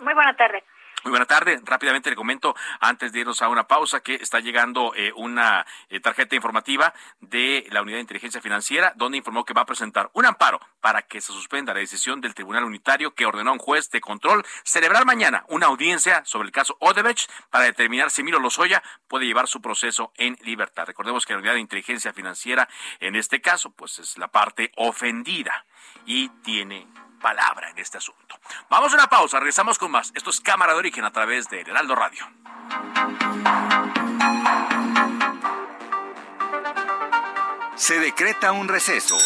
Muy 0.00 0.14
buena 0.14 0.34
tarde. 0.34 0.64
Muy 1.04 1.10
buena 1.10 1.26
tarde. 1.26 1.60
Rápidamente 1.64 2.10
le 2.10 2.16
comento, 2.16 2.54
antes 2.78 3.12
de 3.12 3.20
irnos 3.20 3.42
a 3.42 3.48
una 3.48 3.66
pausa, 3.66 4.00
que 4.00 4.14
está 4.14 4.38
llegando 4.38 4.94
eh, 4.94 5.12
una 5.16 5.66
eh, 5.88 5.98
tarjeta 5.98 6.36
informativa 6.36 6.94
de 7.20 7.66
la 7.70 7.82
Unidad 7.82 7.96
de 7.96 8.02
Inteligencia 8.02 8.40
Financiera, 8.40 8.92
donde 8.94 9.18
informó 9.18 9.44
que 9.44 9.52
va 9.52 9.62
a 9.62 9.66
presentar 9.66 10.10
un 10.12 10.26
amparo 10.26 10.60
para 10.80 11.02
que 11.02 11.20
se 11.20 11.32
suspenda 11.32 11.74
la 11.74 11.80
decisión 11.80 12.20
del 12.20 12.34
Tribunal 12.34 12.62
Unitario 12.62 13.14
que 13.14 13.26
ordenó 13.26 13.50
a 13.50 13.54
un 13.54 13.58
juez 13.58 13.90
de 13.90 14.00
control 14.00 14.44
celebrar 14.62 15.04
mañana 15.04 15.44
una 15.48 15.66
audiencia 15.66 16.24
sobre 16.24 16.46
el 16.46 16.52
caso 16.52 16.76
Odebrecht 16.78 17.28
para 17.50 17.64
determinar 17.64 18.12
si 18.12 18.22
Miro 18.22 18.38
Lozoya 18.38 18.80
puede 19.08 19.26
llevar 19.26 19.48
su 19.48 19.60
proceso 19.60 20.12
en 20.16 20.38
libertad. 20.42 20.86
Recordemos 20.86 21.26
que 21.26 21.32
la 21.32 21.40
Unidad 21.40 21.54
de 21.54 21.60
Inteligencia 21.60 22.12
Financiera, 22.12 22.68
en 23.00 23.16
este 23.16 23.40
caso, 23.40 23.70
pues 23.70 23.98
es 23.98 24.18
la 24.18 24.28
parte 24.28 24.70
ofendida 24.76 25.64
y 26.06 26.28
tiene 26.44 26.86
palabra 27.22 27.70
en 27.70 27.78
este 27.78 27.98
asunto. 27.98 28.38
Vamos 28.68 28.92
a 28.92 28.96
una 28.96 29.06
pausa, 29.06 29.38
regresamos 29.38 29.78
con 29.78 29.90
más. 29.90 30.12
Esto 30.14 30.30
es 30.30 30.40
Cámara 30.40 30.72
de 30.72 30.80
Origen 30.80 31.04
a 31.04 31.12
través 31.12 31.48
de 31.48 31.60
Heraldo 31.60 31.94
Radio. 31.94 32.26
Se 37.76 37.98
decreta 37.98 38.52
un 38.52 38.68
receso. 38.68 39.16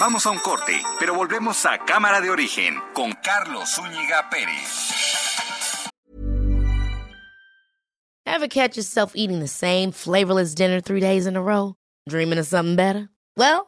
Vamos 0.00 0.26
a 0.26 0.30
un 0.30 0.38
corte, 0.38 0.80
pero 0.98 1.14
volvemos 1.14 1.66
a 1.66 1.78
Cámara 1.78 2.20
de 2.20 2.30
Origen 2.30 2.80
con 2.94 3.12
Carlos 3.12 3.68
Zúñiga 3.74 4.30
Pérez. 4.30 4.88
Ever 8.24 8.46
catch 8.46 8.76
yourself 8.76 9.12
eating 9.16 9.40
the 9.40 9.48
same 9.48 9.90
flavorless 9.90 10.54
dinner 10.54 10.80
three 10.80 11.00
days 11.00 11.26
in 11.26 11.34
a 11.34 11.42
row? 11.42 11.74
Dreaming 12.08 12.38
of 12.38 12.46
something 12.46 12.76
better? 12.76 13.08
Well, 13.36 13.67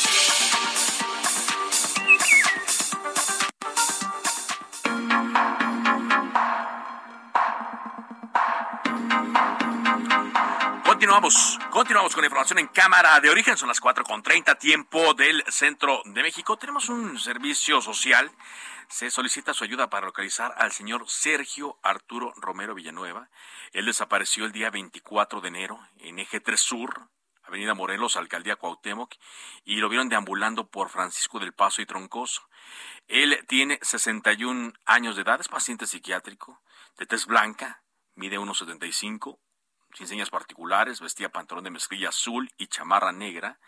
Continuamos, 11.11 11.59
continuamos 11.71 12.15
con 12.15 12.23
información 12.23 12.59
en 12.59 12.67
Cámara 12.67 13.19
de 13.19 13.29
Origen. 13.29 13.57
Son 13.57 13.67
las 13.67 13.81
4.30 13.81 14.57
tiempo 14.57 15.13
del 15.13 15.43
centro 15.49 16.01
de 16.05 16.23
México. 16.23 16.55
Tenemos 16.55 16.87
un 16.87 17.19
servicio 17.19 17.81
social. 17.81 18.31
Se 18.87 19.11
solicita 19.11 19.53
su 19.53 19.65
ayuda 19.65 19.89
para 19.89 20.05
localizar 20.05 20.53
al 20.57 20.71
señor 20.71 21.09
Sergio 21.09 21.77
Arturo 21.83 22.31
Romero 22.37 22.75
Villanueva. 22.75 23.29
Él 23.73 23.87
desapareció 23.87 24.45
el 24.45 24.53
día 24.53 24.69
24 24.69 25.41
de 25.41 25.49
enero 25.49 25.81
en 25.97 26.17
Eje 26.17 26.39
3 26.39 26.57
Sur, 26.57 27.09
Avenida 27.43 27.73
Morelos, 27.73 28.15
Alcaldía 28.15 28.55
Cuauhtémoc, 28.55 29.15
y 29.65 29.81
lo 29.81 29.89
vieron 29.89 30.07
deambulando 30.07 30.69
por 30.69 30.87
Francisco 30.87 31.39
del 31.39 31.51
Paso 31.51 31.81
y 31.81 31.85
Troncoso. 31.85 32.47
Él 33.09 33.37
tiene 33.49 33.79
61 33.81 34.71
años 34.85 35.17
de 35.17 35.23
edad, 35.23 35.41
es 35.41 35.49
paciente 35.49 35.87
psiquiátrico, 35.87 36.61
de 36.97 37.05
tez 37.05 37.25
blanca, 37.25 37.83
mide 38.15 38.39
1,75 38.39 39.39
sin 39.95 40.07
señas 40.07 40.29
particulares, 40.29 40.99
vestía 40.99 41.29
pantalón 41.29 41.63
de 41.63 41.71
mezclilla 41.71 42.09
azul 42.09 42.51
y 42.57 42.67
chamarra 42.67 43.11
negra. 43.11 43.59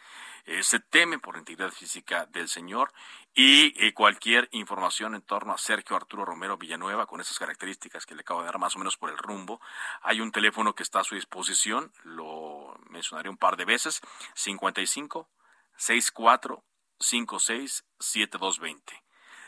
Eh, 0.45 0.61
se 0.61 0.79
teme 0.79 1.19
por 1.19 1.35
la 1.35 1.39
integridad 1.39 1.71
física 1.71 2.25
del 2.25 2.49
señor 2.49 2.91
y 3.33 3.73
eh, 3.81 3.93
cualquier 3.93 4.49
información 4.51 5.15
en 5.15 5.21
torno 5.21 5.53
a 5.53 5.57
Sergio 5.57 5.95
Arturo 5.95 6.25
Romero 6.25 6.57
Villanueva 6.57 7.05
con 7.05 7.21
esas 7.21 7.39
características 7.39 8.05
que 8.05 8.13
le 8.13 8.21
acabo 8.21 8.41
de 8.41 8.47
dar 8.47 8.59
más 8.59 8.75
o 8.75 8.79
menos 8.79 8.97
por 8.97 9.09
el 9.09 9.17
rumbo. 9.17 9.61
Hay 10.01 10.19
un 10.19 10.31
teléfono 10.33 10.75
que 10.75 10.83
está 10.83 10.99
a 10.99 11.03
su 11.05 11.15
disposición, 11.15 11.93
lo 12.03 12.77
mencionaré 12.89 13.29
un 13.29 13.37
par 13.37 13.55
de 13.55 13.65
veces, 13.65 14.01
55 14.35 15.29
64 15.77 16.63
56 16.99 17.85
7220. 17.99 19.03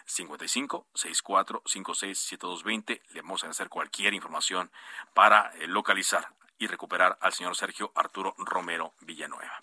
55 0.06 0.88
64 0.94 1.62
56 1.66 2.20
7220. 2.20 3.02
Le 3.10 3.22
vamos 3.22 3.44
a 3.44 3.50
hacer 3.50 3.70
cualquier 3.70 4.14
información 4.14 4.72
para 5.14 5.52
eh, 5.56 5.68
localizar 5.68 6.30
y 6.58 6.68
recuperar 6.68 7.18
al 7.22 7.34
señor 7.34 7.56
Sergio 7.56 7.92
Arturo 7.96 8.34
Romero 8.38 8.94
Villanueva. 9.02 9.62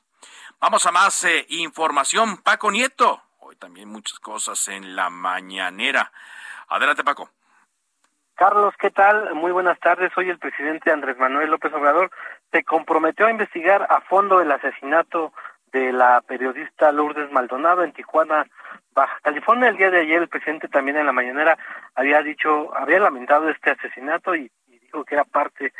Vamos 0.60 0.86
a 0.86 0.92
más 0.92 1.24
eh, 1.24 1.46
información. 1.48 2.38
Paco 2.38 2.70
Nieto. 2.70 3.22
Hoy 3.40 3.56
también 3.56 3.88
muchas 3.88 4.18
cosas 4.20 4.68
en 4.68 4.94
la 4.94 5.10
mañanera. 5.10 6.12
Adelante, 6.68 7.02
Paco. 7.02 7.30
Carlos, 8.34 8.74
¿qué 8.78 8.90
tal? 8.90 9.34
Muy 9.34 9.52
buenas 9.52 9.78
tardes. 9.80 10.10
Hoy 10.16 10.30
el 10.30 10.38
presidente 10.38 10.90
Andrés 10.90 11.18
Manuel 11.18 11.50
López 11.50 11.72
Obrador 11.74 12.10
se 12.50 12.64
comprometió 12.64 13.26
a 13.26 13.30
investigar 13.30 13.86
a 13.90 14.00
fondo 14.02 14.40
el 14.40 14.50
asesinato 14.50 15.32
de 15.72 15.92
la 15.92 16.20
periodista 16.22 16.92
Lourdes 16.92 17.30
Maldonado 17.30 17.82
en 17.82 17.92
Tijuana, 17.92 18.46
Baja 18.94 19.18
California. 19.22 19.68
El 19.68 19.76
día 19.76 19.90
de 19.90 20.00
ayer 20.00 20.22
el 20.22 20.28
presidente 20.28 20.68
también 20.68 20.96
en 20.96 21.06
la 21.06 21.12
mañanera 21.12 21.58
había 21.94 22.22
dicho, 22.22 22.74
había 22.76 23.00
lamentado 23.00 23.48
este 23.48 23.70
asesinato 23.70 24.34
y, 24.34 24.50
y 24.68 24.78
dijo 24.78 25.04
que 25.04 25.14
era 25.14 25.24
parte 25.24 25.72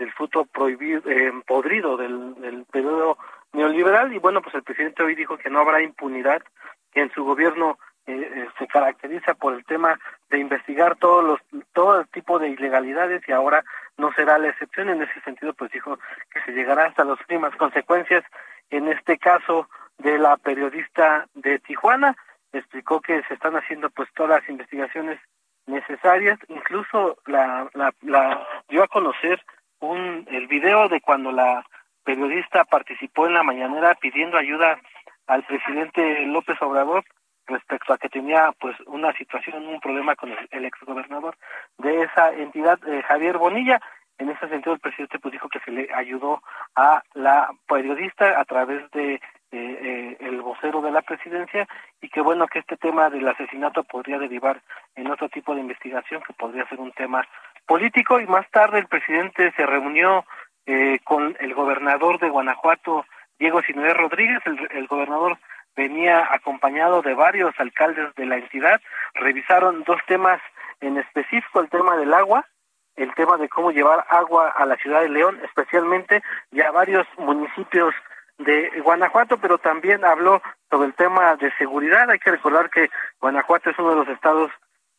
del 0.00 0.12
fruto 0.12 0.46
prohibido, 0.46 1.02
eh, 1.08 1.30
podrido 1.46 1.96
del, 1.98 2.34
del 2.40 2.64
periodo 2.64 3.18
neoliberal. 3.52 4.12
Y 4.12 4.18
bueno, 4.18 4.40
pues 4.40 4.54
el 4.54 4.62
presidente 4.62 5.02
hoy 5.02 5.14
dijo 5.14 5.36
que 5.36 5.50
no 5.50 5.60
habrá 5.60 5.82
impunidad, 5.82 6.42
que 6.90 7.02
en 7.02 7.12
su 7.12 7.22
gobierno 7.22 7.78
eh, 8.06 8.32
eh, 8.34 8.48
se 8.58 8.66
caracteriza 8.66 9.34
por 9.34 9.52
el 9.52 9.64
tema 9.66 10.00
de 10.30 10.38
investigar 10.38 10.96
todos 10.96 11.22
los 11.22 11.40
todo 11.74 12.00
el 12.00 12.08
tipo 12.08 12.38
de 12.38 12.48
ilegalidades 12.48 13.22
y 13.28 13.32
ahora 13.32 13.62
no 13.98 14.10
será 14.14 14.38
la 14.38 14.48
excepción. 14.48 14.88
En 14.88 15.02
ese 15.02 15.20
sentido 15.20 15.52
pues 15.52 15.70
dijo 15.70 15.98
que 16.32 16.40
se 16.46 16.52
llegará 16.52 16.86
hasta 16.86 17.04
las 17.04 17.20
últimas 17.20 17.54
consecuencias. 17.56 18.24
En 18.70 18.88
este 18.88 19.18
caso 19.18 19.68
de 19.98 20.18
la 20.18 20.38
periodista 20.38 21.26
de 21.34 21.58
Tijuana 21.58 22.16
explicó 22.52 23.02
que 23.02 23.22
se 23.24 23.34
están 23.34 23.54
haciendo 23.54 23.90
pues 23.90 24.08
todas 24.14 24.40
las 24.40 24.48
investigaciones 24.48 25.20
necesarias. 25.66 26.38
Incluso 26.48 27.18
la 27.26 27.68
la, 27.74 27.92
la 28.00 28.48
dio 28.70 28.82
a 28.82 28.88
conocer 28.88 29.44
un 29.80 30.26
el 30.30 30.46
video 30.46 30.88
de 30.88 31.00
cuando 31.00 31.32
la 31.32 31.64
periodista 32.04 32.64
participó 32.64 33.26
en 33.26 33.34
la 33.34 33.42
mañanera 33.42 33.94
pidiendo 33.94 34.36
ayuda 34.36 34.78
al 35.26 35.42
presidente 35.44 36.26
López 36.26 36.60
Obrador 36.60 37.04
respecto 37.46 37.92
a 37.92 37.98
que 37.98 38.08
tenía 38.08 38.52
pues 38.58 38.76
una 38.86 39.12
situación, 39.14 39.66
un 39.66 39.80
problema 39.80 40.16
con 40.16 40.30
el, 40.30 40.48
el 40.50 40.64
exgobernador 40.64 41.36
de 41.78 42.02
esa 42.02 42.32
entidad, 42.32 42.78
eh, 42.86 43.02
Javier 43.02 43.38
Bonilla. 43.38 43.80
En 44.18 44.28
ese 44.28 44.48
sentido, 44.48 44.74
el 44.74 44.80
presidente 44.80 45.18
pues 45.18 45.32
dijo 45.32 45.48
que 45.48 45.60
se 45.60 45.70
le 45.70 45.88
ayudó 45.94 46.42
a 46.76 47.02
la 47.14 47.50
periodista 47.66 48.38
a 48.38 48.44
través 48.44 48.90
de 48.90 49.14
eh, 49.14 49.20
eh, 49.52 50.16
el 50.20 50.42
vocero 50.42 50.80
de 50.80 50.92
la 50.92 51.02
presidencia 51.02 51.66
y 52.00 52.08
que 52.08 52.20
bueno 52.20 52.46
que 52.46 52.60
este 52.60 52.76
tema 52.76 53.10
del 53.10 53.26
asesinato 53.26 53.82
podría 53.82 54.18
derivar 54.18 54.60
en 54.94 55.10
otro 55.10 55.28
tipo 55.28 55.54
de 55.54 55.62
investigación 55.62 56.22
que 56.22 56.34
podría 56.34 56.68
ser 56.68 56.78
un 56.78 56.92
tema 56.92 57.26
político 57.66 58.20
y 58.20 58.26
más 58.26 58.48
tarde 58.50 58.78
el 58.78 58.86
presidente 58.86 59.52
se 59.56 59.66
reunió 59.66 60.24
eh, 60.66 60.98
con 61.04 61.36
el 61.40 61.54
gobernador 61.54 62.18
de 62.18 62.28
Guanajuato, 62.28 63.04
Diego 63.38 63.62
Sinué 63.62 63.94
Rodríguez, 63.94 64.40
el, 64.44 64.68
el 64.72 64.86
gobernador 64.86 65.38
venía 65.76 66.28
acompañado 66.30 67.02
de 67.02 67.14
varios 67.14 67.54
alcaldes 67.58 68.14
de 68.16 68.26
la 68.26 68.36
entidad, 68.36 68.80
revisaron 69.14 69.82
dos 69.84 70.00
temas 70.06 70.40
en 70.80 70.98
específico, 70.98 71.60
el 71.60 71.70
tema 71.70 71.96
del 71.96 72.12
agua, 72.12 72.46
el 72.96 73.14
tema 73.14 73.36
de 73.38 73.48
cómo 73.48 73.70
llevar 73.70 74.04
agua 74.08 74.48
a 74.50 74.66
la 74.66 74.76
ciudad 74.76 75.00
de 75.00 75.08
León, 75.08 75.40
especialmente 75.44 76.22
ya 76.50 76.70
varios 76.70 77.06
municipios 77.16 77.94
de 78.38 78.70
Guanajuato, 78.82 79.38
pero 79.38 79.58
también 79.58 80.04
habló 80.04 80.42
sobre 80.70 80.88
el 80.88 80.94
tema 80.94 81.36
de 81.36 81.52
seguridad. 81.56 82.10
Hay 82.10 82.18
que 82.18 82.30
recordar 82.30 82.70
que 82.70 82.90
Guanajuato 83.20 83.70
es 83.70 83.78
uno 83.78 83.90
de 83.90 83.96
los 83.96 84.08
estados 84.08 84.50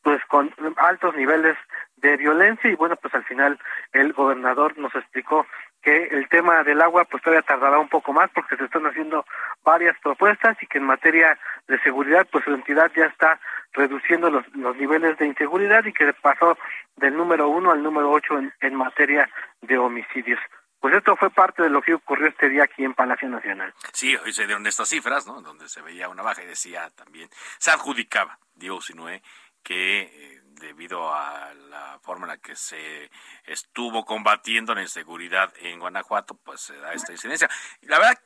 pues 0.03 0.23
con 0.25 0.51
altos 0.77 1.15
niveles 1.15 1.55
de 2.01 2.17
violencia 2.17 2.69
y 2.69 2.75
bueno, 2.75 2.95
pues 2.95 3.13
al 3.13 3.23
final 3.25 3.59
el 3.93 4.13
gobernador 4.13 4.77
nos 4.77 4.93
explicó 4.95 5.45
que 5.81 6.05
el 6.11 6.27
tema 6.29 6.63
del 6.63 6.81
agua 6.81 7.05
pues 7.05 7.23
todavía 7.23 7.41
tardará 7.41 7.79
un 7.79 7.89
poco 7.89 8.13
más 8.13 8.29
porque 8.31 8.55
se 8.57 8.65
están 8.65 8.85
haciendo 8.85 9.25
varias 9.63 9.97
propuestas 9.99 10.57
y 10.61 10.67
que 10.67 10.77
en 10.77 10.85
materia 10.85 11.37
de 11.67 11.79
seguridad 11.79 12.27
pues 12.31 12.43
su 12.43 12.53
entidad 12.53 12.91
ya 12.95 13.05
está 13.05 13.39
reduciendo 13.73 14.29
los, 14.29 14.45
los 14.55 14.75
niveles 14.75 15.17
de 15.17 15.27
inseguridad 15.27 15.85
y 15.85 15.93
que 15.93 16.13
pasó 16.13 16.57
del 16.97 17.15
número 17.15 17.47
uno 17.47 17.71
al 17.71 17.81
número 17.81 18.11
ocho 18.11 18.37
en, 18.37 18.53
en 18.61 18.75
materia 18.75 19.29
de 19.61 19.77
homicidios. 19.77 20.39
Pues 20.79 20.95
esto 20.95 21.15
fue 21.15 21.29
parte 21.29 21.61
de 21.61 21.69
lo 21.69 21.81
que 21.81 21.93
ocurrió 21.93 22.27
este 22.27 22.49
día 22.49 22.63
aquí 22.63 22.83
en 22.83 22.95
Palacio 22.95 23.29
Nacional. 23.29 23.71
Sí, 23.93 24.15
hoy 24.15 24.33
se 24.33 24.47
dieron 24.47 24.65
estas 24.65 24.89
cifras, 24.89 25.27
¿no? 25.27 25.39
Donde 25.41 25.69
se 25.69 25.81
veía 25.81 26.09
una 26.09 26.23
baja 26.23 26.41
y 26.41 26.47
decía 26.47 26.89
también, 26.95 27.29
se 27.59 27.69
adjudicaba 27.69 28.39
Diego 28.55 28.81
Sinué 28.81 29.21
que 29.63 30.01
eh, 30.01 30.40
debido 30.61 31.13
a 31.13 31.53
la 31.53 31.99
forma 32.01 32.25
en 32.25 32.29
la 32.29 32.37
que 32.37 32.55
se 32.55 33.09
estuvo 33.45 34.05
combatiendo 34.05 34.73
la 34.73 34.81
inseguridad 34.81 35.51
en 35.59 35.79
Guanajuato, 35.79 36.35
pues 36.35 36.61
se 36.61 36.77
da 36.77 36.93
esta 36.93 37.11
incidencia. 37.11 37.49
La 37.81 37.99
verdad 37.99 38.19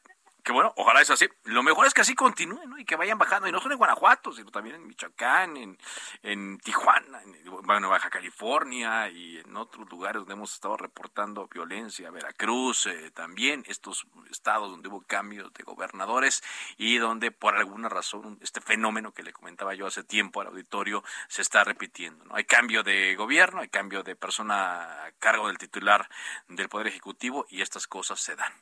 que 0.45 0.51
bueno, 0.51 0.71
ojalá 0.77 1.01
eso 1.01 1.13
así. 1.13 1.27
Lo 1.45 1.63
mejor 1.63 1.87
es 1.87 1.93
que 1.93 2.01
así 2.01 2.13
continúen, 2.13 2.69
¿no? 2.69 2.77
Y 2.77 2.85
que 2.85 2.95
vayan 2.95 3.17
bajando, 3.17 3.47
y 3.47 3.51
no 3.51 3.59
solo 3.59 3.73
en 3.73 3.79
Guanajuato, 3.79 4.31
sino 4.31 4.51
también 4.51 4.75
en 4.75 4.85
Michoacán, 4.87 5.57
en, 5.57 5.77
en 6.21 6.59
Tijuana, 6.59 7.23
en 7.23 7.35
bueno, 7.63 7.89
Baja 7.89 8.11
California 8.11 9.09
y 9.09 9.39
en 9.39 9.57
otros 9.57 9.89
lugares 9.89 10.19
donde 10.19 10.33
hemos 10.35 10.53
estado 10.53 10.77
reportando 10.77 11.47
violencia, 11.47 12.11
Veracruz, 12.11 12.85
eh, 12.85 13.09
también 13.09 13.63
estos 13.67 14.05
estados 14.29 14.69
donde 14.69 14.87
hubo 14.87 15.01
cambios 15.01 15.51
de 15.51 15.63
gobernadores 15.63 16.43
y 16.77 16.99
donde 16.99 17.31
por 17.31 17.55
alguna 17.55 17.89
razón 17.89 18.37
este 18.39 18.61
fenómeno 18.61 19.13
que 19.13 19.23
le 19.23 19.33
comentaba 19.33 19.73
yo 19.73 19.87
hace 19.87 20.03
tiempo 20.03 20.41
al 20.41 20.47
auditorio 20.47 21.03
se 21.27 21.41
está 21.41 21.63
repitiendo, 21.63 22.23
¿no? 22.23 22.35
Hay 22.35 22.43
cambio 22.43 22.83
de 22.83 23.15
gobierno, 23.15 23.61
hay 23.61 23.69
cambio 23.69 24.03
de 24.03 24.15
persona 24.15 25.05
a 25.05 25.11
cargo 25.17 25.47
del 25.47 25.57
titular 25.57 26.07
del 26.49 26.69
Poder 26.69 26.85
Ejecutivo 26.85 27.47
y 27.49 27.61
estas 27.61 27.87
cosas 27.87 28.19
se 28.19 28.35
dan. 28.35 28.53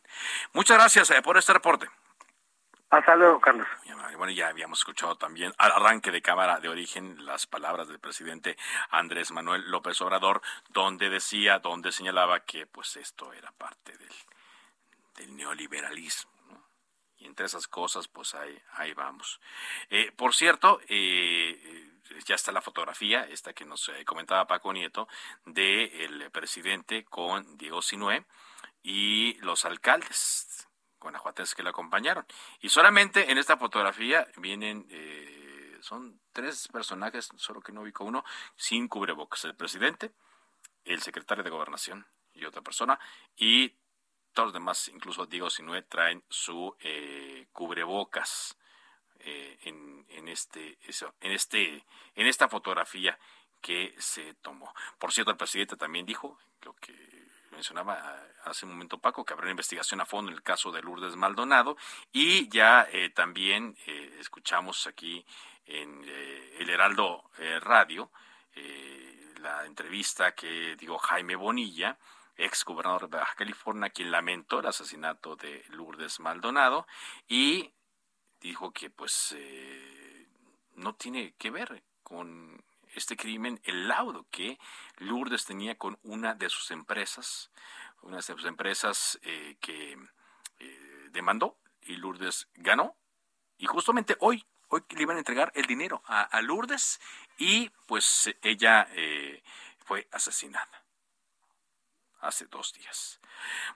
Muchas 0.54 0.78
gracias 0.78 1.12
eh, 1.12 1.22
por 1.22 1.36
reporte. 1.36 1.73
Hasta 2.90 3.16
luego, 3.16 3.42
Carlos. 3.42 3.68
Bueno, 4.18 4.32
ya 4.32 4.50
habíamos 4.50 4.80
escuchado 4.80 5.16
también 5.16 5.52
al 5.58 5.72
arranque 5.72 6.12
de 6.12 6.22
Cámara 6.22 6.60
de 6.60 6.70
Origen 6.70 7.26
las 7.26 7.48
palabras 7.48 7.88
del 7.88 8.00
presidente 8.00 8.56
Andrés 8.90 9.32
Manuel 9.32 9.70
López 9.70 10.00
Obrador, 10.02 10.42
donde 10.70 11.10
decía, 11.10 11.60
donde 11.60 11.92
señalaba 11.92 12.42
que 12.42 12.68
pues 12.68 12.96
esto 12.96 13.34
era 13.34 13.52
parte 13.52 13.98
del, 13.98 14.14
del 15.16 15.36
neoliberalismo. 15.36 16.32
Y 17.18 17.26
entre 17.26 17.48
esas 17.48 17.68
cosas, 17.68 18.08
pues 18.08 18.36
ahí, 18.36 18.58
ahí 18.74 18.94
vamos. 18.94 19.42
Eh, 19.90 20.12
por 20.16 20.34
cierto, 20.36 20.80
eh, 20.88 21.90
ya 22.26 22.36
está 22.36 22.52
la 22.52 22.62
fotografía, 22.62 23.28
esta 23.28 23.54
que 23.54 23.66
nos 23.66 23.90
eh, 23.90 24.06
comentaba 24.06 24.48
Paco 24.48 24.72
Nieto, 24.72 25.08
del 25.46 26.30
presidente 26.32 27.04
con 27.06 27.58
Diego 27.58 27.82
Sinué 27.82 28.26
y 28.84 29.34
los 29.42 29.66
alcaldes 29.66 30.70
guanajuatenses 31.04 31.56
que 31.56 31.64
lo 31.64 31.70
acompañaron. 31.70 32.26
Y 32.62 32.70
solamente 32.70 33.32
en 33.32 33.38
esta 33.38 33.58
fotografía 33.58 34.28
vienen, 34.38 34.88
eh, 34.90 35.78
son 35.82 36.20
tres 36.32 36.68
personajes, 36.70 37.30
solo 37.38 37.62
que 37.62 37.72
no 37.72 37.82
ubico 37.82 38.04
uno, 38.04 38.24
sin 38.56 38.88
cubrebocas. 38.88 39.46
El 39.46 39.56
presidente, 39.56 40.12
el 40.86 41.02
secretario 41.02 41.44
de 41.44 41.50
gobernación 41.50 42.08
y 42.34 42.46
otra 42.46 42.62
persona, 42.62 43.00
y 43.36 43.76
todos 44.34 44.48
los 44.48 44.54
demás, 44.54 44.88
incluso 44.88 45.28
Diego 45.28 45.50
Sinué, 45.50 45.84
traen 45.84 46.24
su 46.28 46.76
eh, 46.80 47.48
cubrebocas 47.52 48.58
eh, 49.20 49.60
en, 49.62 50.06
en, 50.10 50.28
este, 50.28 50.80
eso, 50.88 51.14
en, 51.22 51.32
este, 51.32 51.86
en 52.16 52.28
esta 52.28 52.50
fotografía 52.50 53.18
que 53.62 53.96
se 53.98 54.34
tomó. 54.36 54.74
Por 55.00 55.14
cierto, 55.14 55.32
el 55.32 55.38
presidente 55.38 55.78
también 55.78 56.06
dijo 56.06 56.38
lo 56.62 56.74
que 56.74 56.94
mencionaba 57.54 58.22
hace 58.44 58.66
un 58.66 58.74
momento 58.74 58.98
Paco, 58.98 59.24
que 59.24 59.34
habrá 59.34 59.46
una 59.46 59.52
investigación 59.52 60.02
a 60.02 60.06
fondo 60.06 60.32
en 60.32 60.38
el 60.38 60.44
caso 60.44 60.72
de 60.72 60.82
Lourdes 60.82 61.16
Maldonado. 61.16 61.78
Y 62.12 62.50
ya 62.50 62.88
eh, 62.92 63.10
también 63.10 63.78
eh, 63.88 64.18
escuchamos 64.20 64.88
aquí 64.88 65.26
en 65.66 66.04
eh, 66.06 66.58
el 66.60 66.70
Heraldo 66.70 67.30
Radio 67.62 68.12
la 69.42 69.66
entrevista 69.66 70.34
que 70.34 70.78
digo 70.78 70.98
Jaime 70.98 71.36
Bonilla, 71.36 71.98
ex 72.38 72.64
gobernador 72.64 73.10
de 73.10 73.18
Baja 73.18 73.36
California, 73.36 73.90
quien 73.90 74.10
lamentó 74.10 74.60
el 74.60 74.68
asesinato 74.68 75.36
de 75.36 75.66
Lourdes 75.70 76.22
Maldonado 76.22 76.88
y 77.28 77.74
dijo 78.40 78.72
que 78.72 78.90
pues 78.90 79.36
no 80.76 80.96
tiene 80.96 81.34
que 81.38 81.52
ver 81.52 81.84
con 82.04 82.64
este 82.96 83.16
crimen 83.16 83.60
el 83.64 83.88
laudo 83.88 84.26
que 84.30 84.60
Lourdes 84.98 85.46
tenía 85.46 85.78
con 85.78 86.00
una 86.04 86.34
de 86.36 86.50
sus 86.50 86.72
empresas, 86.72 87.52
una 88.02 88.18
de 88.18 88.22
sus 88.22 88.46
empresas 88.46 89.20
eh, 89.24 89.58
que 89.60 89.98
eh, 90.60 91.10
demandó 91.12 91.58
y 91.82 91.96
Lourdes 91.96 92.48
ganó. 92.56 92.96
Y 93.58 93.66
justamente 93.66 94.18
hoy, 94.20 94.46
hoy 94.70 94.84
le 94.90 95.02
iban 95.02 95.18
a 95.18 95.20
entregar 95.20 95.52
el 95.56 95.66
dinero 95.66 96.02
a, 96.06 96.42
Lourdes 96.42 97.00
y 97.38 97.70
pues 97.86 98.34
ella 98.42 98.88
eh, 98.92 99.44
fue 99.80 100.08
asesinada 100.12 100.83
hace 102.24 102.46
dos 102.46 102.74
días. 102.74 103.20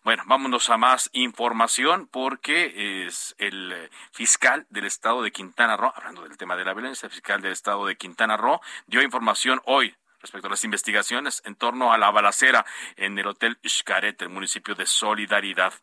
Bueno, 0.03 0.23
vámonos 0.25 0.69
a 0.69 0.77
más 0.77 1.09
información 1.13 2.07
porque 2.07 3.05
es 3.05 3.35
el 3.37 3.89
fiscal 4.11 4.65
del 4.69 4.85
estado 4.85 5.21
de 5.21 5.31
Quintana 5.31 5.77
Roo, 5.77 5.93
hablando 5.95 6.23
del 6.23 6.37
tema 6.37 6.55
de 6.55 6.65
la 6.65 6.73
violencia, 6.73 7.07
el 7.07 7.11
fiscal 7.11 7.41
del 7.41 7.51
estado 7.51 7.85
de 7.85 7.97
Quintana 7.97 8.37
Roo 8.37 8.61
dio 8.87 9.01
información 9.01 9.61
hoy 9.65 9.95
respecto 10.21 10.47
a 10.47 10.51
las 10.51 10.63
investigaciones 10.63 11.41
en 11.45 11.55
torno 11.55 11.93
a 11.93 11.97
la 11.97 12.11
balacera 12.11 12.65
en 12.95 13.17
el 13.17 13.27
Hotel 13.27 13.57
Xcaret, 13.65 14.21
el 14.21 14.29
municipio 14.29 14.75
de 14.75 14.85
Solidaridad. 14.85 15.73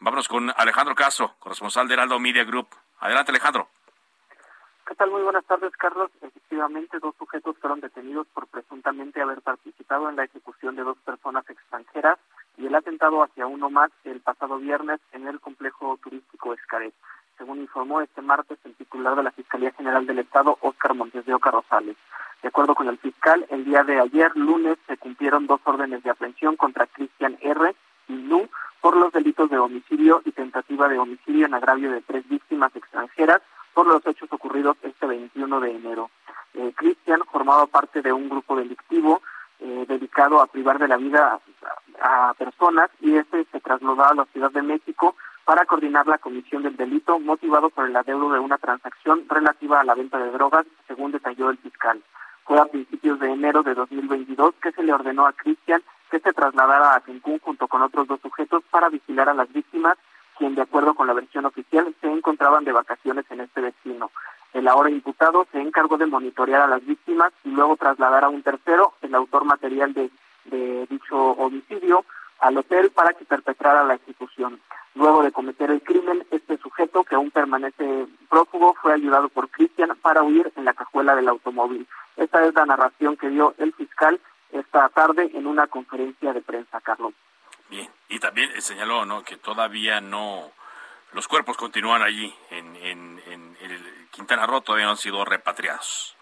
Vámonos 0.00 0.28
con 0.28 0.52
Alejandro 0.56 0.94
Caso, 0.94 1.36
corresponsal 1.38 1.86
de 1.88 1.94
Heraldo 1.94 2.18
Media 2.18 2.44
Group. 2.44 2.68
Adelante, 2.98 3.30
Alejandro. 3.30 3.70
¿Qué 4.86 4.94
tal? 4.94 5.10
Muy 5.10 5.22
buenas 5.22 5.44
tardes, 5.46 5.76
Carlos. 5.76 6.12
Efectivamente, 6.22 7.00
dos 7.00 7.12
sujetos 7.18 7.56
fueron 7.58 7.80
detenidos 7.80 8.28
por 8.28 8.46
presuntamente 8.46 9.20
haber 9.20 9.42
participado 9.42 10.08
en 10.08 10.14
la 10.14 10.22
ejecución 10.22 10.76
de 10.76 10.84
dos 10.84 10.96
personas 10.98 11.44
extranjeras 11.50 12.20
y 12.56 12.66
el 12.66 12.74
atentado 12.74 13.20
hacia 13.24 13.48
uno 13.48 13.68
más 13.68 13.90
el 14.04 14.20
pasado 14.20 14.58
viernes 14.58 15.00
en 15.10 15.26
el 15.26 15.40
complejo 15.40 15.98
turístico 16.00 16.54
Escaret. 16.54 16.94
Según 17.36 17.58
informó 17.58 18.00
este 18.00 18.22
martes 18.22 18.58
el 18.64 18.76
titular 18.76 19.16
de 19.16 19.24
la 19.24 19.32
Fiscalía 19.32 19.72
General 19.72 20.06
del 20.06 20.20
Estado, 20.20 20.56
Óscar 20.60 20.94
Montes 20.94 21.26
de 21.26 21.34
Oca 21.34 21.50
Rosales. 21.50 21.96
De 22.42 22.48
acuerdo 22.48 22.76
con 22.76 22.86
el 22.86 22.98
fiscal, 22.98 23.44
el 23.50 23.64
día 23.64 23.82
de 23.82 23.98
ayer, 23.98 24.36
lunes, 24.36 24.78
se 24.86 24.96
cumplieron 24.98 25.48
dos 25.48 25.60
órdenes 25.64 26.04
de 26.04 26.10
aprehensión 26.10 26.54
contra 26.54 26.86
Cristian 26.86 27.36
R. 27.40 27.74
y 28.06 28.12
Lu 28.12 28.48
por 28.80 28.96
los 28.96 29.12
delitos 29.12 29.50
de 29.50 29.58
homicidio 29.58 30.22
y 30.24 30.30
tentativa 30.30 30.86
de 30.86 31.00
homicidio 31.00 31.46
en 31.46 31.54
agravio 31.54 31.90
de 31.90 32.02
tres 32.02 32.28
víctimas 32.28 32.74
extranjeras 32.76 33.42
por 33.76 33.86
los 33.86 34.06
hechos 34.06 34.32
ocurridos 34.32 34.78
este 34.80 35.04
21 35.04 35.60
de 35.60 35.70
enero. 35.70 36.10
Eh, 36.54 36.72
Cristian 36.74 37.20
formaba 37.30 37.66
parte 37.66 38.00
de 38.00 38.10
un 38.10 38.30
grupo 38.30 38.56
delictivo 38.56 39.20
eh, 39.60 39.84
dedicado 39.86 40.40
a 40.40 40.46
privar 40.46 40.78
de 40.78 40.88
la 40.88 40.96
vida 40.96 41.38
a, 42.00 42.32
personas 42.38 42.88
y 43.02 43.16
este 43.16 43.44
se 43.52 43.60
trasladó 43.60 44.02
a 44.02 44.14
la 44.14 44.24
Ciudad 44.32 44.50
de 44.50 44.62
México 44.62 45.14
para 45.44 45.66
coordinar 45.66 46.06
la 46.06 46.16
comisión 46.16 46.62
del 46.62 46.74
delito 46.74 47.20
motivado 47.20 47.68
por 47.68 47.86
el 47.86 47.94
adeudo 47.94 48.32
de 48.32 48.38
una 48.38 48.56
transacción 48.56 49.26
relativa 49.28 49.80
a 49.80 49.84
la 49.84 49.94
venta 49.94 50.16
de 50.16 50.30
drogas, 50.30 50.64
según 50.88 51.12
detalló 51.12 51.50
el 51.50 51.58
fiscal. 51.58 52.02
Fue 52.44 52.58
a 52.58 52.64
principios 52.64 53.20
de 53.20 53.30
enero 53.30 53.62
de 53.62 53.74
2022 53.74 54.54
que 54.62 54.72
se 54.72 54.82
le 54.84 54.94
ordenó 54.94 55.26
a 55.26 55.34
Cristian 55.34 55.82
que 56.10 56.20
se 56.20 56.32
trasladara 56.32 56.94
a 56.94 57.00
Cancún 57.00 57.40
junto 57.40 57.68
con 57.68 57.82
otros 57.82 58.06
dos 58.06 58.20
sujetos 58.22 58.62
para 58.70 58.88
vigilar 58.88 59.28
a 59.28 59.34
las 59.34 59.52
víctimas 59.52 59.98
quien 60.38 60.54
de 60.54 60.62
acuerdo 60.62 60.94
con 60.94 61.06
la 61.06 61.12
versión 61.12 61.44
oficial 61.46 61.94
se 62.00 62.06
encontraban 62.06 62.64
de 62.64 62.72
vacaciones 62.72 63.24
en 63.30 63.40
este 63.40 63.60
destino. 63.60 64.10
El 64.52 64.68
ahora 64.68 64.90
imputado 64.90 65.46
se 65.52 65.60
encargó 65.60 65.98
de 65.98 66.06
monitorear 66.06 66.62
a 66.62 66.66
las 66.66 66.84
víctimas 66.84 67.32
y 67.44 67.50
luego 67.50 67.76
trasladar 67.76 68.24
a 68.24 68.28
un 68.28 68.42
tercero, 68.42 68.94
el 69.02 69.14
autor 69.14 69.44
material 69.44 69.92
de, 69.92 70.10
dicho 70.88 71.16
homicidio, 71.16 72.04
al 72.40 72.56
hotel 72.56 72.90
para 72.90 73.12
que 73.12 73.24
perpetrara 73.24 73.84
la 73.84 73.94
ejecución. 73.94 74.60
Luego 74.94 75.22
de 75.22 75.32
cometer 75.32 75.70
el 75.70 75.82
crimen, 75.82 76.24
este 76.30 76.56
sujeto, 76.56 77.04
que 77.04 77.14
aún 77.14 77.30
permanece 77.30 78.06
prófugo, 78.30 78.74
fue 78.80 78.94
ayudado 78.94 79.28
por 79.28 79.50
Cristian 79.50 79.90
para 80.00 80.22
huir 80.22 80.50
en 80.56 80.64
la 80.64 80.72
cajuela 80.72 81.14
del 81.14 81.28
automóvil. 81.28 81.86
Esta 82.16 82.44
es 82.46 82.54
la 82.54 82.64
narración 82.64 83.16
que 83.16 83.28
dio 83.28 83.54
el 83.58 83.74
fiscal 83.74 84.18
esta 84.52 84.88
tarde 84.88 85.30
en 85.34 85.46
una 85.46 85.66
conferencia 85.66 86.32
de 86.32 86.40
prensa, 86.40 86.80
Carlos. 86.80 87.12
Bien, 87.68 87.90
y 88.16 88.18
también 88.18 88.50
señaló 88.62 89.04
¿no? 89.04 89.22
que 89.22 89.36
todavía 89.36 90.00
no 90.00 90.50
los 91.12 91.28
cuerpos 91.28 91.56
continúan 91.56 92.02
allí 92.02 92.34
en, 92.50 92.74
en, 92.76 93.22
en 93.26 93.56
el 93.60 94.08
Quintana 94.10 94.46
Roo, 94.46 94.62
todavía 94.62 94.86
no 94.86 94.92
han 94.92 94.96
sido 94.96 95.24
repatriados. 95.24 96.16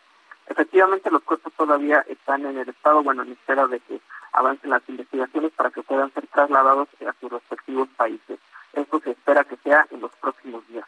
Efectivamente, 0.46 1.10
los 1.10 1.22
cuerpos 1.22 1.52
todavía 1.56 2.04
están 2.08 2.44
en 2.46 2.58
el 2.58 2.68
estado, 2.68 3.02
bueno, 3.02 3.22
en 3.22 3.32
espera 3.32 3.66
de 3.66 3.78
que 3.80 4.00
avancen 4.32 4.70
las 4.70 4.82
investigaciones 4.88 5.52
para 5.52 5.70
que 5.70 5.82
puedan 5.82 6.12
ser 6.12 6.26
trasladados 6.26 6.88
a 7.08 7.14
sus 7.20 7.30
respectivos 7.30 7.88
países. 7.96 8.40
Esto 8.72 9.00
se 9.00 9.12
espera 9.12 9.44
que 9.44 9.56
sea 9.58 9.86
en 9.90 10.00
los 10.00 10.10
próximos 10.16 10.66
días. 10.68 10.86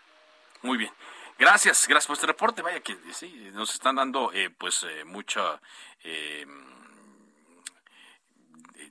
Muy 0.62 0.76
bien. 0.76 0.92
Gracias, 1.38 1.86
gracias 1.86 2.06
por 2.06 2.14
este 2.14 2.26
reporte. 2.26 2.62
Vaya 2.62 2.80
que 2.80 2.96
sí, 3.12 3.50
nos 3.54 3.72
están 3.72 3.96
dando 3.96 4.32
eh, 4.32 4.50
pues 4.50 4.82
eh, 4.82 5.04
mucha 5.04 5.60
eh, 6.02 6.46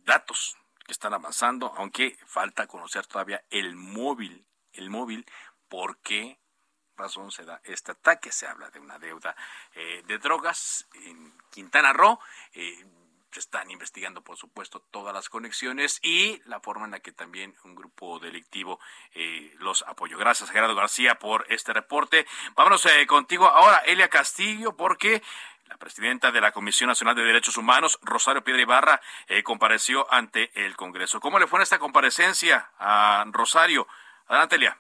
datos 0.05 0.57
que 0.86 0.91
están 0.91 1.13
avanzando, 1.13 1.73
aunque 1.75 2.17
falta 2.25 2.67
conocer 2.67 3.07
todavía 3.07 3.43
el 3.49 3.75
móvil, 3.75 4.45
el 4.73 4.89
móvil, 4.89 5.25
por 5.67 5.97
qué 5.97 6.39
razón 6.95 7.31
se 7.31 7.43
da 7.43 7.59
este 7.63 7.91
ataque. 7.91 8.31
Se 8.31 8.47
habla 8.47 8.69
de 8.69 8.79
una 8.79 8.99
deuda 8.99 9.36
eh, 9.73 10.03
de 10.05 10.17
drogas 10.19 10.88
en 10.93 11.33
Quintana 11.49 11.93
Roo. 11.93 12.19
Eh, 12.53 12.86
se 13.31 13.39
están 13.41 13.69
investigando, 13.69 14.21
por 14.23 14.38
supuesto, 14.38 14.79
todas 14.91 15.13
las 15.13 15.27
conexiones 15.27 15.99
y 16.01 16.41
la 16.45 16.61
forma 16.61 16.86
en 16.86 16.91
la 16.91 17.01
que 17.01 17.11
también 17.11 17.53
un 17.65 17.75
grupo 17.75 18.17
delictivo 18.19 18.79
eh, 19.13 19.53
los 19.59 19.81
apoyó. 19.81 20.17
Gracias, 20.17 20.51
Gerardo 20.51 20.73
García, 20.73 21.15
por 21.15 21.45
este 21.49 21.73
reporte. 21.73 22.25
Vámonos 22.55 22.88
contigo 23.07 23.47
ahora, 23.47 23.79
Elia 23.79 24.07
Castillo, 24.07 24.77
porque 24.77 25.21
la 25.68 25.78
presidenta 25.78 26.32
de 26.32 26.41
la 26.41 26.51
Comisión 26.51 26.88
Nacional 26.88 27.16
de 27.16 27.24
Derechos 27.24 27.57
Humanos, 27.57 27.99
Rosario 28.03 28.43
Piedra 28.43 28.61
Ibarra, 28.61 29.01
compareció 29.43 30.11
ante 30.11 30.51
el 30.66 30.76
Congreso. 30.76 31.20
¿Cómo 31.20 31.39
le 31.39 31.47
fue 31.47 31.59
en 31.59 31.63
esta 31.63 31.80
comparecencia 31.80 32.70
a 32.80 33.26
Rosario? 33.32 33.88
Adelante, 34.28 34.55
Elia. 34.55 34.78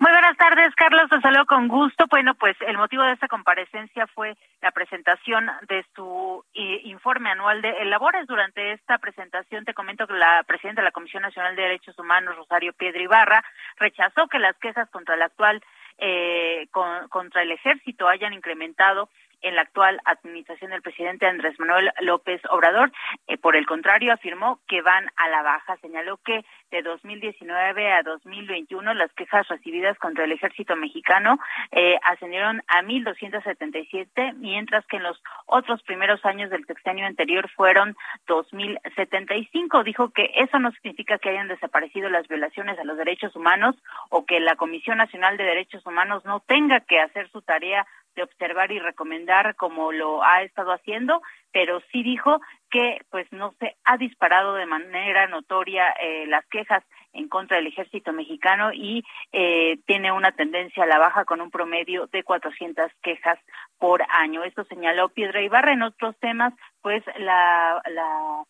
Muy 0.00 0.12
buenas 0.12 0.36
tardes, 0.38 0.74
Carlos. 0.76 1.10
Te 1.10 1.20
saludo 1.20 1.44
con 1.44 1.68
gusto. 1.68 2.06
Bueno, 2.08 2.34
pues 2.34 2.56
el 2.66 2.78
motivo 2.78 3.02
de 3.02 3.12
esta 3.12 3.28
comparecencia 3.28 4.06
fue 4.06 4.34
la 4.62 4.70
presentación 4.70 5.50
de 5.68 5.84
su 5.94 6.42
eh, 6.54 6.80
informe 6.84 7.30
anual 7.30 7.60
de 7.60 7.84
labores. 7.84 8.26
Durante 8.26 8.72
esta 8.72 8.96
presentación 8.96 9.66
te 9.66 9.74
comento 9.74 10.06
que 10.06 10.14
la 10.14 10.42
presidenta 10.44 10.80
de 10.80 10.86
la 10.86 10.92
Comisión 10.92 11.22
Nacional 11.22 11.54
de 11.54 11.62
Derechos 11.64 11.98
Humanos, 11.98 12.34
Rosario 12.34 12.72
Piedra 12.72 13.02
Ibarra, 13.02 13.44
rechazó 13.76 14.26
que 14.28 14.38
las 14.38 14.56
quejas 14.56 14.88
contra 14.88 15.16
el 15.16 15.22
actual 15.22 15.62
eh, 15.98 16.66
contra 17.10 17.42
el 17.42 17.52
ejército 17.52 18.08
hayan 18.08 18.32
incrementado 18.32 19.10
en 19.42 19.56
la 19.56 19.62
actual 19.62 20.00
administración 20.04 20.70
del 20.70 20.82
presidente 20.82 21.26
Andrés 21.26 21.58
Manuel 21.58 21.90
López 22.00 22.40
Obrador. 22.50 22.92
Eh, 23.26 23.38
por 23.38 23.56
el 23.56 23.66
contrario, 23.66 24.12
afirmó 24.12 24.60
que 24.66 24.82
van 24.82 25.10
a 25.16 25.28
la 25.28 25.42
baja. 25.42 25.76
Señaló 25.78 26.18
que 26.18 26.44
de 26.70 26.82
2019 26.82 27.92
a 27.92 28.02
2021 28.02 28.94
las 28.94 29.12
quejas 29.12 29.46
recibidas 29.48 29.98
contra 29.98 30.24
el 30.24 30.32
ejército 30.32 30.76
mexicano 30.76 31.38
eh, 31.72 31.98
ascendieron 32.04 32.62
a 32.68 32.82
1.277, 32.82 34.34
mientras 34.36 34.86
que 34.86 34.96
en 34.96 35.02
los 35.02 35.20
otros 35.46 35.82
primeros 35.82 36.24
años 36.24 36.50
del 36.50 36.64
sexenio 36.66 37.06
anterior 37.06 37.48
fueron 37.50 37.96
2.075. 38.26 39.84
Dijo 39.84 40.10
que 40.10 40.30
eso 40.36 40.58
no 40.58 40.70
significa 40.72 41.18
que 41.18 41.30
hayan 41.30 41.48
desaparecido 41.48 42.08
las 42.08 42.28
violaciones 42.28 42.78
a 42.78 42.84
los 42.84 42.96
derechos 42.96 43.34
humanos 43.34 43.76
o 44.08 44.24
que 44.24 44.40
la 44.40 44.56
Comisión 44.56 44.98
Nacional 44.98 45.36
de 45.36 45.44
Derechos 45.44 45.84
Humanos 45.86 46.24
no 46.24 46.40
tenga 46.40 46.80
que 46.80 47.00
hacer 47.00 47.28
su 47.30 47.42
tarea 47.42 47.86
de 48.16 48.22
observar 48.22 48.72
y 48.72 48.78
recomendar 48.78 49.54
como 49.56 49.92
lo 49.92 50.22
ha 50.24 50.42
estado 50.42 50.72
haciendo, 50.72 51.22
pero 51.52 51.80
sí 51.92 52.02
dijo 52.02 52.40
que 52.70 53.00
pues 53.10 53.26
no 53.32 53.54
se 53.58 53.76
ha 53.84 53.96
disparado 53.96 54.54
de 54.54 54.66
manera 54.66 55.26
notoria 55.26 55.90
eh, 56.00 56.26
las 56.26 56.46
quejas 56.46 56.84
en 57.12 57.28
contra 57.28 57.56
del 57.56 57.66
ejército 57.66 58.12
mexicano 58.12 58.72
y 58.72 59.04
eh, 59.32 59.78
tiene 59.86 60.12
una 60.12 60.32
tendencia 60.32 60.84
a 60.84 60.86
la 60.86 60.98
baja 60.98 61.24
con 61.24 61.40
un 61.40 61.50
promedio 61.50 62.06
de 62.06 62.22
400 62.22 62.90
quejas 63.02 63.38
por 63.78 64.02
año. 64.10 64.44
Esto 64.44 64.64
señaló 64.64 65.08
Piedra 65.08 65.42
Ibarra. 65.42 65.72
En 65.72 65.82
otros 65.82 66.16
temas, 66.20 66.54
pues 66.82 67.02
la, 67.18 67.82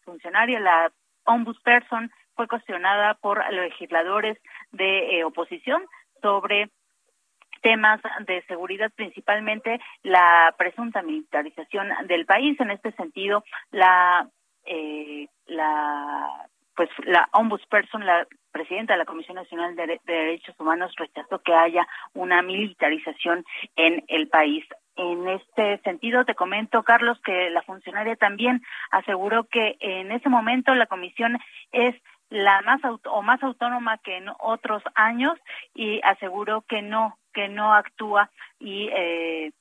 funcionaria, 0.05 0.61
la 0.61 0.93
ombudsperson, 1.25 2.11
fue 2.35 2.49
cuestionada 2.49 3.15
por 3.15 3.43
legisladores 3.53 4.39
de 4.73 5.19
eh, 5.19 5.25
oposición 5.25 5.83
sobre 6.23 6.71
temas 7.61 8.01
de 8.27 8.43
seguridad, 8.43 8.91
principalmente 8.95 9.81
la 10.03 10.55
presunta 10.57 11.03
militarización 11.03 11.89
del 12.07 12.27
país. 12.27 12.59
En 12.61 12.71
este 12.71 12.93
sentido, 12.93 13.45
la 13.71 14.29
eh, 14.65 15.29
la 15.47 16.49
pues 16.77 16.89
la 17.05 17.29
ombudsperson, 17.33 18.07
la 18.07 18.27
presidenta 18.53 18.95
de 18.95 18.99
la 18.99 19.05
Comisión 19.05 19.35
Nacional 19.35 19.77
de, 19.77 20.01
Derechos 20.07 20.55
Humanos 20.59 20.93
rechazó 20.97 21.41
que 21.41 21.53
haya 21.53 21.87
una 22.15 22.41
militarización 22.43 23.45
en 23.77 24.03
el 24.09 24.29
país. 24.29 24.65
En 24.97 25.29
este 25.29 25.79
sentido, 25.83 26.25
te 26.25 26.35
comento, 26.35 26.83
Carlos, 26.83 27.21
que 27.23 27.51
la 27.51 27.63
funcionaria 27.63 28.17
también 28.17 28.63
aseguró 28.91 29.45
que 29.45 29.77
en 29.81 30.11
ese 30.11 30.29
momento 30.29 30.75
la 30.75 30.87
comisión 30.87 31.39
es 31.73 31.95
la 32.31 32.63
más 32.63 32.81
o 33.05 33.23
más 33.23 33.43
autónoma 33.43 33.99
que 33.99 34.17
en 34.17 34.31
otros 34.39 34.83
años 34.95 35.37
y 35.75 36.01
aseguró 36.03 36.63
que 36.63 36.83
no 36.83 37.19
que 37.33 37.49
no 37.49 37.75
actúa 37.75 38.31
y 38.59 38.89
eh, 38.89 39.53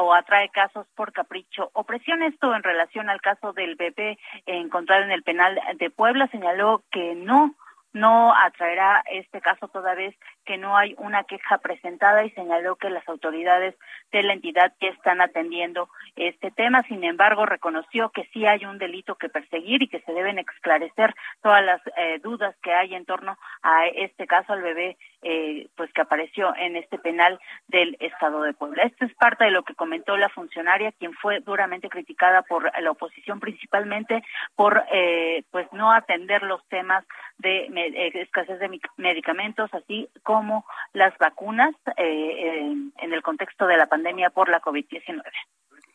o 0.00 0.14
atrae 0.14 0.48
casos 0.48 0.86
por 0.94 1.12
capricho 1.12 1.70
o 1.74 1.84
presión. 1.84 2.22
Esto 2.22 2.54
en 2.54 2.62
relación 2.62 3.10
al 3.10 3.20
caso 3.20 3.52
del 3.52 3.76
bebé 3.76 4.18
encontrado 4.46 5.02
en 5.02 5.12
el 5.12 5.22
penal 5.22 5.60
de 5.76 5.90
Puebla 5.90 6.28
señaló 6.28 6.82
que 6.90 7.14
no 7.14 7.54
no 7.92 8.34
atraerá 8.34 9.02
este 9.10 9.40
caso 9.40 9.68
toda 9.68 9.94
vez 9.94 10.14
que 10.44 10.56
no 10.58 10.76
hay 10.76 10.94
una 10.98 11.24
queja 11.24 11.58
presentada 11.58 12.24
y 12.24 12.30
señaló 12.30 12.76
que 12.76 12.90
las 12.90 13.06
autoridades 13.08 13.74
de 14.10 14.22
la 14.22 14.32
entidad 14.32 14.72
ya 14.80 14.88
están 14.88 15.20
atendiendo 15.20 15.88
este 16.16 16.50
tema. 16.50 16.82
Sin 16.82 17.04
embargo, 17.04 17.46
reconoció 17.46 18.10
que 18.10 18.28
sí 18.32 18.46
hay 18.46 18.64
un 18.64 18.78
delito 18.78 19.14
que 19.16 19.28
perseguir 19.28 19.82
y 19.82 19.88
que 19.88 20.00
se 20.00 20.12
deben 20.12 20.38
esclarecer 20.38 21.14
todas 21.42 21.64
las 21.64 21.80
eh, 21.96 22.18
dudas 22.22 22.54
que 22.62 22.72
hay 22.72 22.94
en 22.94 23.04
torno 23.04 23.36
a 23.62 23.86
este 23.86 24.26
caso 24.26 24.52
al 24.52 24.62
bebé 24.62 24.96
eh, 25.24 25.68
pues 25.76 25.92
que 25.92 26.00
apareció 26.00 26.54
en 26.56 26.74
este 26.74 26.98
penal 26.98 27.38
del 27.68 27.96
Estado 28.00 28.42
de 28.42 28.54
Puebla. 28.54 28.82
Esto 28.82 29.04
es 29.04 29.14
parte 29.14 29.44
de 29.44 29.52
lo 29.52 29.62
que 29.62 29.76
comentó 29.76 30.16
la 30.16 30.28
funcionaria, 30.28 30.90
quien 30.92 31.12
fue 31.14 31.38
duramente 31.40 31.88
criticada 31.88 32.42
por 32.42 32.72
la 32.80 32.90
oposición, 32.90 33.38
principalmente 33.38 34.22
por 34.56 34.84
eh, 34.92 35.44
pues 35.52 35.72
no 35.72 35.92
atender 35.92 36.42
los 36.42 36.66
temas 36.68 37.04
de 37.38 37.68
escasez 37.86 38.58
de 38.58 38.80
medicamentos, 38.96 39.72
así 39.74 40.08
como 40.22 40.64
las 40.92 41.16
vacunas 41.18 41.74
eh, 41.96 42.60
en 42.96 43.12
el 43.12 43.22
contexto 43.22 43.66
de 43.66 43.76
la 43.76 43.86
pandemia 43.86 44.30
por 44.30 44.48
la 44.48 44.60
COVID-19. 44.60 45.22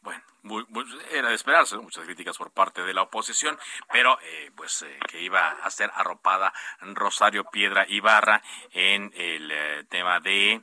Bueno, 0.01 0.23
era 1.11 1.29
de 1.29 1.35
esperarse, 1.35 1.77
muchas 1.77 2.05
críticas 2.05 2.37
por 2.37 2.51
parte 2.51 2.81
de 2.83 2.93
la 2.93 3.01
oposición, 3.01 3.57
pero 3.91 4.17
eh, 4.21 4.51
pues 4.55 4.83
eh, 4.83 4.99
que 5.09 5.21
iba 5.21 5.49
a 5.49 5.69
ser 5.69 5.91
arropada 5.93 6.53
Rosario 6.79 7.43
Piedra 7.51 7.85
Ibarra 7.89 8.41
en 8.71 9.11
el 9.15 9.51
tema 9.89 10.21
de 10.21 10.61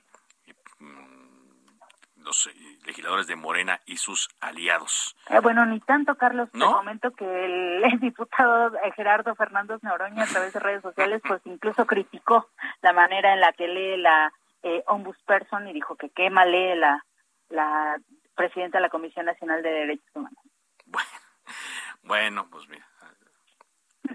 los 2.24 2.50
legisladores 2.84 3.26
de 3.26 3.36
Morena 3.36 3.80
y 3.86 3.98
sus 3.98 4.28
aliados. 4.40 5.16
Eh, 5.28 5.40
bueno, 5.40 5.64
ni 5.66 5.80
tanto, 5.80 6.16
Carlos. 6.16 6.48
¿No? 6.52 6.68
Te 6.68 6.74
comento 6.74 7.10
que 7.12 7.44
el, 7.44 7.82
diputado 8.00 8.72
Gerardo 8.96 9.34
Fernández 9.34 9.82
Noroña 9.82 10.24
a 10.24 10.26
través 10.26 10.52
de 10.52 10.60
redes 10.60 10.82
sociales, 10.82 11.20
pues 11.26 11.40
incluso 11.44 11.86
criticó 11.86 12.48
la 12.82 12.92
manera 12.92 13.32
en 13.34 13.40
la 13.40 13.52
que 13.52 13.68
lee 13.68 13.96
la 13.98 14.32
eh, 14.62 14.82
ombudsperson 14.86 15.68
y 15.68 15.72
dijo 15.72 15.96
que 15.96 16.10
quema 16.10 16.44
lee 16.44 16.74
la, 16.76 17.04
la 17.50 17.98
presidenta 18.34 18.78
de 18.78 18.82
la 18.82 18.88
Comisión 18.88 19.26
Nacional 19.26 19.62
de 19.62 19.70
Derechos 19.70 20.10
Humanos. 20.14 20.38
Bueno, 20.86 21.08
bueno 22.02 22.48
pues 22.50 22.68
mira, 22.68 22.86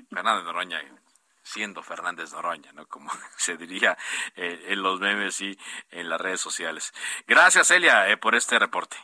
Fernández 0.09 0.43
Noroña 0.43 0.81
siendo 1.49 1.81
Fernández 1.81 2.31
Noroña, 2.31 2.71
¿no? 2.73 2.87
Como 2.87 3.09
se 3.37 3.57
diría 3.57 3.97
eh, 4.35 4.65
en 4.67 4.83
los 4.83 4.99
memes 4.99 5.41
y 5.41 5.57
en 5.89 6.09
las 6.09 6.21
redes 6.21 6.39
sociales. 6.39 6.93
Gracias, 7.27 7.71
Elia, 7.71 8.07
eh, 8.09 8.17
por 8.17 8.35
este 8.35 8.59
reporte. 8.59 8.97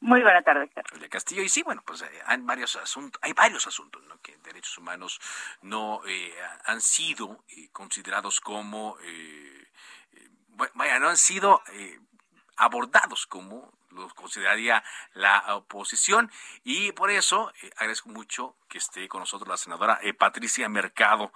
Muy 0.00 0.20
buena 0.20 0.42
tarde, 0.42 0.70
Elia 0.92 1.08
Castillo. 1.08 1.42
Y 1.42 1.48
sí, 1.48 1.62
bueno, 1.62 1.82
pues 1.86 2.02
eh, 2.02 2.22
hay 2.26 2.38
varios 2.42 2.76
asuntos, 2.76 3.20
hay 3.22 3.32
varios 3.32 3.66
asuntos, 3.66 4.02
¿no? 4.04 4.20
Que 4.20 4.36
derechos 4.38 4.76
humanos 4.76 5.20
no 5.62 6.02
han 6.64 6.80
sido 6.80 7.44
considerados 7.72 8.40
como, 8.40 8.98
vaya, 10.74 10.98
no 10.98 11.08
han 11.08 11.16
sido 11.16 11.62
abordados 12.56 13.26
como 13.26 13.72
lo 13.96 14.08
consideraría 14.10 14.84
la 15.14 15.56
oposición 15.56 16.30
y 16.64 16.92
por 16.92 17.10
eso 17.10 17.52
agradezco 17.76 18.08
mucho 18.10 18.56
que 18.68 18.78
esté 18.78 19.08
con 19.08 19.20
nosotros 19.20 19.48
la 19.48 19.56
senadora 19.56 20.00
Patricia 20.18 20.68
Mercado 20.68 21.32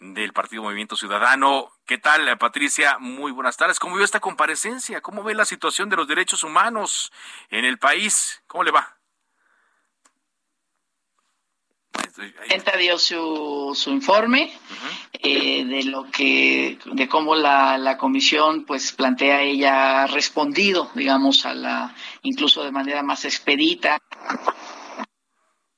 del 0.00 0.32
Partido 0.32 0.62
Movimiento 0.62 0.96
Ciudadano. 0.96 1.72
¿Qué 1.86 1.98
tal, 1.98 2.28
eh, 2.28 2.36
Patricia? 2.36 2.98
Muy 2.98 3.32
buenas 3.32 3.56
tardes. 3.56 3.78
¿Cómo 3.78 3.96
vio 3.96 4.04
esta 4.04 4.20
comparecencia? 4.20 5.00
¿Cómo 5.00 5.22
ve 5.22 5.34
la 5.34 5.44
situación 5.44 5.88
de 5.88 5.96
los 5.96 6.08
derechos 6.08 6.44
humanos 6.44 7.12
en 7.50 7.64
el 7.64 7.78
país? 7.78 8.42
¿Cómo 8.46 8.64
le 8.64 8.70
va? 8.70 8.96
Presidenta 12.14 12.76
dio 12.76 12.98
su, 12.98 13.72
su 13.74 13.90
informe 13.90 14.52
eh, 15.12 15.64
de 15.64 15.84
lo 15.84 16.10
que, 16.10 16.78
de 16.84 17.08
cómo 17.08 17.34
la, 17.34 17.76
la 17.78 17.96
comisión, 17.98 18.64
pues 18.64 18.92
plantea 18.92 19.42
ella 19.42 20.04
ha 20.04 20.06
respondido, 20.06 20.90
digamos, 20.94 21.44
a 21.46 21.54
la, 21.54 21.94
incluso 22.22 22.62
de 22.62 22.72
manera 22.72 23.02
más 23.02 23.24
expedita, 23.24 23.98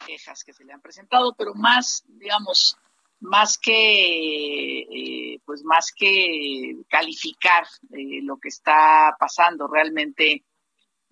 quejas 0.07 0.45
que 0.45 0.53
se 0.53 0.65
le 0.65 0.73
han 0.73 0.81
presentado, 0.81 1.35
pero 1.37 1.55
más, 1.55 2.05
digamos, 2.07 2.77
más 3.21 3.59
que 3.59 4.81
eh, 4.81 5.41
pues 5.45 5.63
más 5.65 5.93
que 5.95 6.77
calificar 6.89 7.67
eh, 7.93 8.21
lo 8.23 8.37
que 8.39 8.49
está 8.49 9.17
pasando 9.19 9.67
realmente 9.67 10.45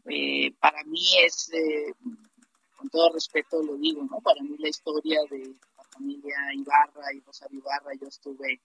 eh, 0.07 0.53
para 0.61 0.85
mí 0.85 1.07
es 1.25 1.51
con 2.85 2.91
todo 2.91 3.13
respeto 3.13 3.63
lo 3.63 3.77
digo 3.77 4.03
no 4.11 4.21
para 4.21 4.43
mí 4.43 4.57
la 4.59 4.69
historia 4.69 5.21
de 5.31 5.55
la 5.77 5.85
familia 5.85 6.37
Ibarra 6.55 7.13
y 7.15 7.21
Rosario 7.21 7.59
Ibarra 7.59 7.93
yo 8.01 8.09
estuve 8.09 8.61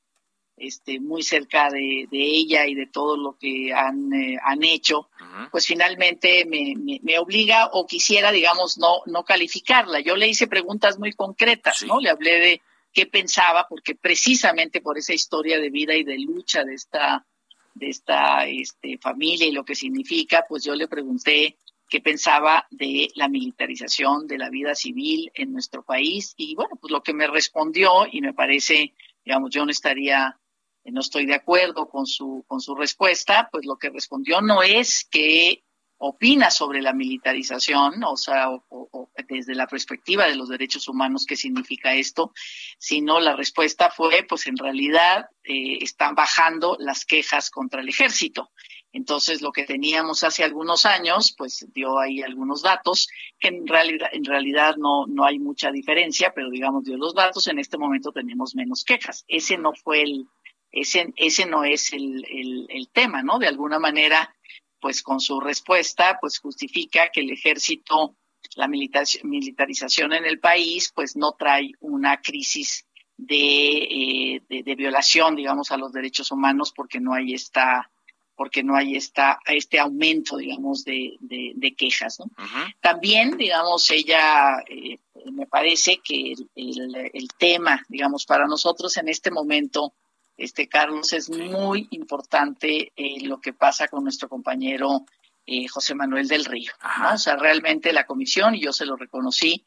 este 0.58 1.00
muy 1.00 1.24
cerca 1.24 1.70
de, 1.70 2.08
ella 2.12 2.68
y 2.68 2.76
de 2.76 2.88
todo 2.88 3.16
lo 3.16 3.38
que 3.38 3.72
han, 3.74 4.12
han 4.44 4.64
hecho 4.64 5.10
pues 5.52 5.66
finalmente 5.66 6.46
me, 6.46 6.74
me, 7.02 7.18
obliga 7.18 7.70
o 7.72 7.86
quisiera 7.88 8.30
digamos 8.34 8.78
no 8.78 9.02
no 9.06 9.24
calificarla. 9.24 10.02
Yo 10.02 10.18
le 10.18 10.28
hice 10.28 10.48
preguntas 10.48 11.00
muy 11.00 11.14
concretas 11.14 11.86
no 11.88 12.02
le 12.02 12.10
hablé 12.10 12.40
de 12.40 12.62
qué 12.94 13.06
pensaba, 13.06 13.68
porque 13.68 13.96
precisamente 13.96 14.82
por 14.82 14.98
esa 14.98 15.14
historia 15.14 15.60
de 15.60 15.70
vida 15.70 15.96
y 15.96 16.04
de 16.04 16.18
lucha 16.20 16.64
de 16.64 16.74
esta, 16.74 17.26
de 17.74 17.90
esta 17.90 18.48
este, 18.48 18.98
familia 18.98 19.48
y 19.48 19.52
lo 19.52 19.64
que 19.64 19.76
significa, 19.76 20.46
pues 20.48 20.64
yo 20.64 20.76
le 20.76 20.88
pregunté 20.88 21.58
qué 21.90 22.02
pensaba 22.02 22.68
de 22.70 23.10
la 23.16 23.28
militarización 23.28 24.28
de 24.28 24.38
la 24.38 24.50
vida 24.50 24.76
civil 24.76 25.32
en 25.34 25.52
nuestro 25.52 25.84
país 25.84 26.34
y 26.38 26.56
bueno, 26.56 26.78
pues 26.80 26.92
lo 26.92 27.04
que 27.04 27.14
me 27.14 27.28
respondió 27.28 28.06
y 28.12 28.22
me 28.22 28.34
parece, 28.34 28.94
digamos, 29.26 29.50
yo 29.52 29.66
no 29.66 29.72
estaría 29.72 30.38
no 30.86 31.02
estoy 31.02 31.26
de 31.28 31.36
acuerdo 31.36 31.88
con 31.88 32.08
su 32.08 32.44
con 32.48 32.62
su 32.62 32.74
respuesta, 32.76 33.50
pues 33.52 33.66
lo 33.66 33.78
que 33.78 33.90
respondió 33.90 34.42
no 34.42 34.64
es 34.64 35.08
que 35.12 35.64
opina 36.00 36.50
sobre 36.50 36.82
la 36.82 36.94
militarización, 36.94 38.04
o 38.06 38.16
sea, 38.16 38.50
o, 38.50 39.10
desde 39.28 39.54
la 39.54 39.68
perspectiva 39.68 40.26
de 40.28 40.36
los 40.36 40.50
derechos 40.50 40.88
humanos, 40.88 41.26
qué 41.28 41.36
significa 41.36 41.94
esto, 41.94 42.32
sino 42.78 43.20
la 43.20 43.36
respuesta 43.36 43.92
fue, 43.92 44.26
pues 44.28 44.48
en 44.48 44.58
realidad 44.58 45.30
eh, 45.44 45.78
están 45.82 46.16
bajando 46.16 46.78
las 46.80 47.06
quejas 47.06 47.50
contra 47.50 47.82
el 47.82 47.90
ejército. 47.90 48.50
Entonces, 48.92 49.42
lo 49.42 49.52
que 49.52 49.66
teníamos 49.66 50.24
hace 50.24 50.44
algunos 50.44 50.86
años, 50.86 51.34
pues 51.38 51.68
dio 51.74 52.00
ahí 52.00 52.22
algunos 52.22 52.64
datos, 52.64 53.08
que 53.40 53.50
en 53.50 53.68
realidad, 53.68 54.10
en 54.12 54.26
realidad 54.26 54.76
no, 54.78 55.06
no 55.08 55.26
hay 55.26 55.38
mucha 55.38 55.72
diferencia, 55.72 56.34
pero 56.34 56.50
digamos, 56.50 56.84
dio 56.84 56.98
los 56.98 57.14
datos, 57.14 57.48
en 57.48 57.60
este 57.60 57.78
momento 57.78 58.12
tenemos 58.12 58.56
menos 58.56 58.84
quejas. 58.84 59.26
Ese 59.28 59.58
no 59.58 59.74
fue 59.74 60.02
el, 60.02 60.26
ese, 60.72 61.14
ese 61.18 61.46
no 61.46 61.64
es 61.64 61.94
el, 61.94 62.26
el, 62.70 62.90
tema, 62.90 63.22
¿no? 63.22 63.38
De 63.38 63.48
alguna 63.48 63.78
manera, 63.78 64.36
pues 64.80 65.04
con 65.04 65.20
su 65.20 65.40
respuesta, 65.40 66.18
pues 66.20 66.40
justifica 66.40 67.10
que 67.10 67.22
el 67.22 67.32
ejército, 67.32 68.16
la 68.56 68.68
militarización 68.68 70.14
en 70.14 70.26
el 70.26 70.40
país, 70.40 70.92
pues 70.96 71.16
no 71.16 71.34
trae 71.34 71.72
una 71.80 72.22
crisis 72.22 72.88
de, 73.18 74.38
eh, 74.38 74.42
de, 74.48 74.76
violación, 74.76 75.36
digamos, 75.36 75.72
a 75.72 75.78
los 75.78 75.92
derechos 75.92 76.32
humanos 76.32 76.72
porque 76.76 77.00
no 77.00 77.14
hay 77.14 77.34
esta 77.34 77.92
porque 78.40 78.64
no 78.64 78.78
hay 78.78 78.96
esta, 78.96 79.38
este 79.46 79.80
aumento, 79.80 80.38
digamos, 80.38 80.86
de, 80.86 81.18
de, 81.20 81.76
quejas. 81.76 82.22
¿no? 82.22 82.32
También, 82.80 83.36
digamos, 83.36 83.92
ella, 83.92 84.64
eh, 84.66 84.98
me 85.34 85.46
parece 85.46 85.98
que 86.02 86.36
el, 86.56 87.10
el, 87.12 87.28
tema, 87.38 87.86
digamos, 87.90 88.26
para 88.26 88.48
nosotros 88.48 88.96
en 88.96 89.10
este 89.10 89.30
momento, 89.30 89.94
este 90.38 90.70
Carlos, 90.70 91.12
es 91.12 91.30
muy 91.30 91.90
importante 91.92 92.94
eh, 92.96 93.20
lo 93.24 93.42
que 93.42 93.52
pasa 93.52 93.90
con 93.90 94.06
nuestro 94.06 94.30
compañero 94.30 95.04
eh, 95.46 95.68
José 95.68 95.94
Manuel 95.94 96.30
del 96.30 96.46
Río. 96.46 96.72
O 97.14 97.18
sea, 97.18 97.36
realmente 97.36 97.92
la 97.92 98.06
comisión, 98.06 98.56
y 98.56 98.62
yo 98.62 98.72
se 98.72 98.86
lo 98.86 98.96
reconocí, 98.96 99.66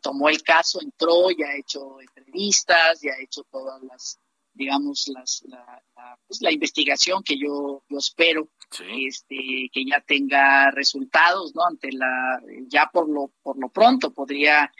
tomó 0.00 0.30
el 0.30 0.42
caso, 0.42 0.80
entró, 0.80 1.30
ya 1.32 1.48
ha 1.48 1.56
hecho 1.58 2.00
entrevistas, 2.00 3.02
ya 3.02 3.12
ha 3.12 3.22
hecho 3.22 3.42
todas 3.50 3.82
las, 3.82 4.18
digamos, 4.60 5.08
las, 5.08 5.42
la, 5.48 5.82
pues, 6.26 6.42
la 6.42 6.52
investigación 6.52 7.22
que 7.22 7.38
yo, 7.38 7.82
yo 7.88 7.98
espero 7.98 8.48
este, 9.06 9.70
que 9.72 9.84
ya 9.86 10.00
tenga 10.02 10.70
resultados, 10.70 11.54
¿no? 11.54 11.64
Ante 11.64 11.90
la, 11.92 12.40
ya 12.68 12.90
por 12.92 13.08
lo, 13.08 13.32
por 13.42 13.58
lo 13.58 13.70
pronto 13.70 14.12
podría 14.12 14.70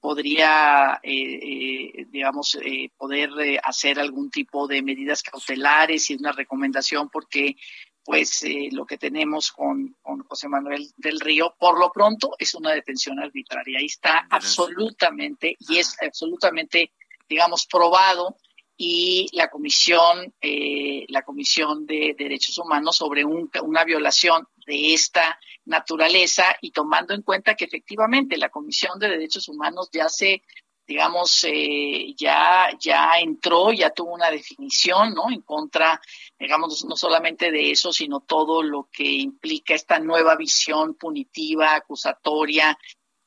podría, 0.00 1.00
eh, 1.02 1.40
eh, 1.42 2.06
digamos, 2.08 2.56
eh, 2.62 2.90
poder 2.96 3.30
hacer 3.64 3.98
algún 3.98 4.30
tipo 4.30 4.68
de 4.68 4.80
medidas 4.80 5.22
cautelares 5.22 6.10
y 6.10 6.14
una 6.14 6.30
recomendación 6.30 7.08
porque 7.10 7.56
pues 8.04 8.42
lo 8.72 8.86
que 8.86 8.96
tenemos 8.96 9.52
con, 9.52 9.94
con, 10.00 10.20
José 10.20 10.48
Manuel 10.48 10.88
del 10.96 11.20
Río, 11.20 11.54
por 11.58 11.78
lo 11.78 11.92
pronto, 11.92 12.30
es 12.38 12.54
una 12.54 12.72
detención 12.72 13.18
arbitraria. 13.18 13.80
Ahí 13.80 13.84
está 13.84 14.26
absolutamente, 14.30 15.56
y 15.58 15.76
es 15.76 15.94
absolutamente, 16.00 16.92
digamos, 17.28 17.66
probado 17.66 18.38
y 18.80 19.28
la 19.32 19.50
comisión 19.50 20.32
eh, 20.40 21.04
la 21.08 21.22
comisión 21.22 21.84
de 21.84 22.14
derechos 22.16 22.56
humanos 22.58 22.96
sobre 22.96 23.24
una 23.24 23.84
violación 23.84 24.46
de 24.64 24.94
esta 24.94 25.38
naturaleza 25.64 26.56
y 26.60 26.70
tomando 26.70 27.12
en 27.12 27.22
cuenta 27.22 27.56
que 27.56 27.64
efectivamente 27.64 28.36
la 28.36 28.50
comisión 28.50 29.00
de 29.00 29.08
derechos 29.08 29.48
humanos 29.48 29.90
ya 29.92 30.08
se 30.08 30.42
digamos 30.86 31.44
eh, 31.48 32.14
ya 32.16 32.70
ya 32.80 33.18
entró 33.18 33.72
ya 33.72 33.90
tuvo 33.90 34.14
una 34.14 34.30
definición 34.30 35.12
no 35.12 35.28
en 35.28 35.42
contra 35.42 36.00
digamos 36.38 36.84
no 36.84 36.96
solamente 36.96 37.50
de 37.50 37.72
eso 37.72 37.92
sino 37.92 38.20
todo 38.20 38.62
lo 38.62 38.88
que 38.92 39.04
implica 39.04 39.74
esta 39.74 39.98
nueva 39.98 40.36
visión 40.36 40.94
punitiva 40.94 41.74
acusatoria 41.74 42.78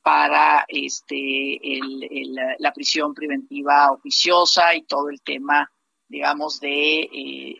para 0.02 0.66
este, 0.68 1.60
la 2.58 2.74
prisión 2.74 3.14
preventiva 3.14 3.92
oficiosa 3.92 4.76
y 4.76 4.84
todo 4.84 5.10
el 5.10 5.22
tema, 5.22 5.72
digamos, 6.08 6.60
de, 6.60 7.02
eh, 7.02 7.58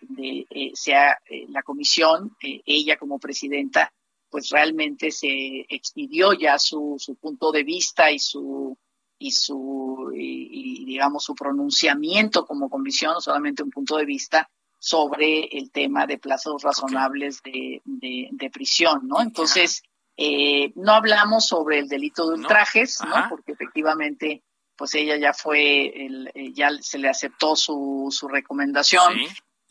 eh, 0.50 0.72
sea 0.74 1.20
eh, 1.30 1.46
la 1.50 1.62
comisión, 1.62 2.36
ella 2.42 2.98
como 2.98 3.20
presidenta, 3.20 3.94
pues 4.30 4.50
realmente 4.50 5.12
se 5.12 5.66
expidió 5.70 6.34
ya 6.34 6.58
su, 6.58 6.96
su 6.98 7.16
punto 7.16 7.52
de 7.52 7.64
vista 7.64 8.12
y 8.12 8.20
su 8.20 8.78
y 9.20 9.32
su 9.32 10.10
digamos 10.12 11.24
su 11.26 11.36
pronunciamiento 11.36 12.48
como 12.48 12.70
comisión, 12.70 13.14
no 13.14 13.22
solamente 13.22 13.62
un 13.62 13.70
punto 13.70 13.98
de 13.98 14.06
vista 14.06 14.50
sobre 14.80 15.44
el 15.56 15.70
tema 15.70 16.08
de 16.08 16.18
plazos 16.18 16.64
razonables 16.64 17.44
de, 17.44 17.84
de, 17.86 18.50
prisión, 18.50 19.08
¿no? 19.08 19.22
Entonces, 19.22 19.84
eh, 20.18 20.72
no 20.76 20.94
hablamos 20.94 21.48
sobre 21.48 21.80
el 21.80 21.88
delito 21.88 22.28
de 22.28 22.36
ultrajes, 22.36 23.00
¿no? 23.08 23.28
Porque 23.30 23.54
efectivamente, 23.54 24.44
pues 24.76 24.94
ella 24.96 25.18
ya 25.18 25.34
fue, 25.34 26.06
el, 26.06 26.32
eh, 26.34 26.52
ya 26.54 26.70
se 26.82 26.98
le 26.98 27.10
aceptó 27.10 27.56
su, 27.56 28.08
su 28.12 28.28
recomendación. 28.28 29.14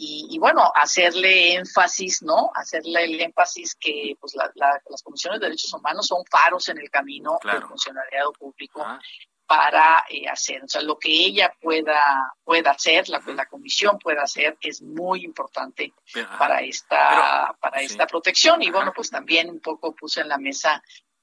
Y, 0.03 0.39
bueno, 0.39 0.73
hacerle 0.75 1.57
énfasis, 1.57 2.23
¿no? 2.23 2.51
Hacerle 2.55 3.05
el 3.05 3.21
énfasis 3.21 3.75
que 3.75 4.15
pues 4.19 4.35
las 4.35 5.03
comisiones 5.03 5.41
de 5.41 5.47
derechos 5.49 5.75
humanos 5.75 6.07
son 6.07 6.25
faros 6.25 6.71
en 6.71 6.79
el 6.79 6.89
camino 6.91 7.39
del 7.45 7.63
funcionariado 7.65 8.33
público 8.33 8.83
para 9.51 10.05
eh, 10.09 10.29
hacer. 10.29 10.63
O 10.63 10.69
sea, 10.69 10.81
lo 10.81 10.97
que 10.97 11.11
ella 11.11 11.53
pueda, 11.61 12.33
pueda 12.45 12.71
hacer, 12.71 13.09
la 13.09 13.21
la 13.35 13.47
comisión 13.47 13.99
pueda 13.99 14.23
hacer, 14.23 14.57
es 14.61 14.81
muy 14.81 15.25
importante 15.25 15.93
para 16.39 16.61
esta, 16.61 17.57
para 17.61 17.81
esta 17.81 18.07
protección. 18.07 18.63
Y 18.63 18.71
bueno, 18.71 18.93
pues 18.95 19.11
también 19.11 19.51
un 19.51 19.59
poco 19.59 19.93
puse 19.93 20.21
en 20.21 20.29
la 20.29 20.39
mesa 20.39 20.81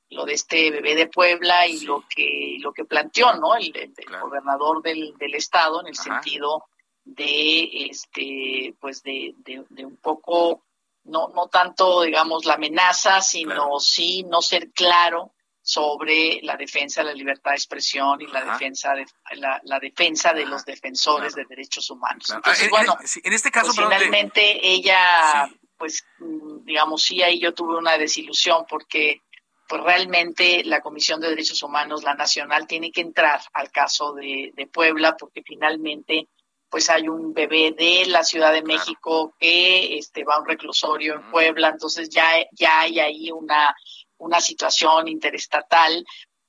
lo 0.09 0.25
de 0.25 0.33
este 0.33 0.71
bebé 0.71 0.95
de 0.95 1.07
Puebla 1.07 1.67
y 1.67 1.85
lo 1.85 2.03
que 2.13 2.57
lo 2.59 2.73
que 2.73 2.83
planteó, 2.83 3.33
¿no? 3.35 3.55
El, 3.55 3.93
gobernador 4.21 4.81
del, 4.81 5.17
del 5.17 5.35
estado 5.35 5.79
en 5.79 5.87
el 5.87 5.95
sentido 5.95 6.65
de 7.05 7.87
este 7.89 8.75
pues 8.81 9.03
de, 9.03 9.35
de, 9.37 9.85
un 9.85 9.95
poco 9.95 10.65
no 11.05 11.29
no 11.29 11.47
tanto 11.47 12.01
digamos 12.01 12.43
la 12.43 12.55
amenaza 12.55 13.21
sino 13.21 13.79
sí 13.79 14.23
no 14.23 14.41
ser 14.41 14.71
claro 14.71 15.31
sobre 15.67 16.39
la 16.43 16.55
defensa 16.55 17.01
de 17.01 17.07
la 17.07 17.13
libertad 17.13 17.51
de 17.51 17.57
expresión 17.57 18.21
y 18.21 18.27
la 18.27 18.53
defensa 18.53 18.93
de 18.93 19.05
la, 19.35 19.79
defensa 19.81 20.31
de 20.31 20.45
los 20.45 20.63
defensores 20.63 21.35
de 21.35 21.43
derechos 21.43 21.89
humanos. 21.89 22.29
Entonces, 22.33 22.67
eh, 22.67 22.69
bueno, 22.69 22.97
eh, 23.03 23.19
en 23.21 23.33
este 23.33 23.51
caso, 23.51 23.73
pues, 23.75 23.85
finalmente 23.85 24.65
ella, 24.65 25.49
pues, 25.77 26.05
mm, 26.19 26.63
digamos, 26.63 27.03
sí, 27.03 27.21
ahí 27.21 27.41
yo 27.41 27.53
tuve 27.53 27.75
una 27.75 27.97
desilusión 27.97 28.63
porque 28.69 29.23
pues 29.67 29.83
realmente 29.83 30.63
la 30.63 30.79
Comisión 30.79 31.19
de 31.19 31.27
Derechos 31.27 31.61
Humanos, 31.61 32.01
la 32.01 32.15
nacional, 32.15 32.65
tiene 32.65 32.89
que 32.89 33.01
entrar 33.01 33.41
al 33.51 33.69
caso 33.69 34.13
de, 34.13 34.69
Puebla 34.71 35.17
porque 35.17 35.43
finalmente 35.43 36.29
pues 36.69 36.89
hay 36.89 37.09
un 37.09 37.33
bebé 37.33 37.75
de 37.77 38.05
la 38.05 38.23
Ciudad 38.23 38.53
de 38.53 38.63
México 38.63 39.35
que 39.37 39.97
este 39.97 40.23
va 40.23 40.35
a 40.35 40.39
un 40.39 40.47
reclusorio 40.47 41.15
en 41.15 41.29
Puebla, 41.29 41.69
entonces 41.69 42.07
ya, 42.07 42.25
ya 42.53 42.79
hay 42.79 43.01
ahí 43.01 43.31
una 43.31 43.75
una 44.17 44.41
situación 44.41 45.07
interestatal 45.07 46.05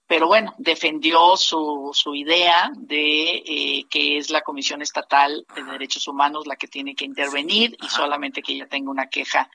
pero 0.09 0.27
bueno, 0.27 0.55
defendió 0.57 1.37
su, 1.37 1.91
su 1.93 2.15
idea 2.15 2.73
de 2.75 3.43
eh, 3.47 3.85
que 3.91 4.17
es 4.17 4.31
la 4.31 4.41
Comisión 4.41 4.81
Estatal 4.81 5.45
de 5.55 5.63
Derechos 5.65 6.09
Humanos 6.09 6.47
la 6.47 6.57
que 6.57 6.67
tiene 6.67 6.95
que 6.95 7.05
intervenir 7.05 7.77
y 7.79 7.89
solamente 7.89 8.41
que 8.41 8.55
ella 8.55 8.67
tenga 8.67 8.91
una 8.91 9.11
queja 9.11 9.51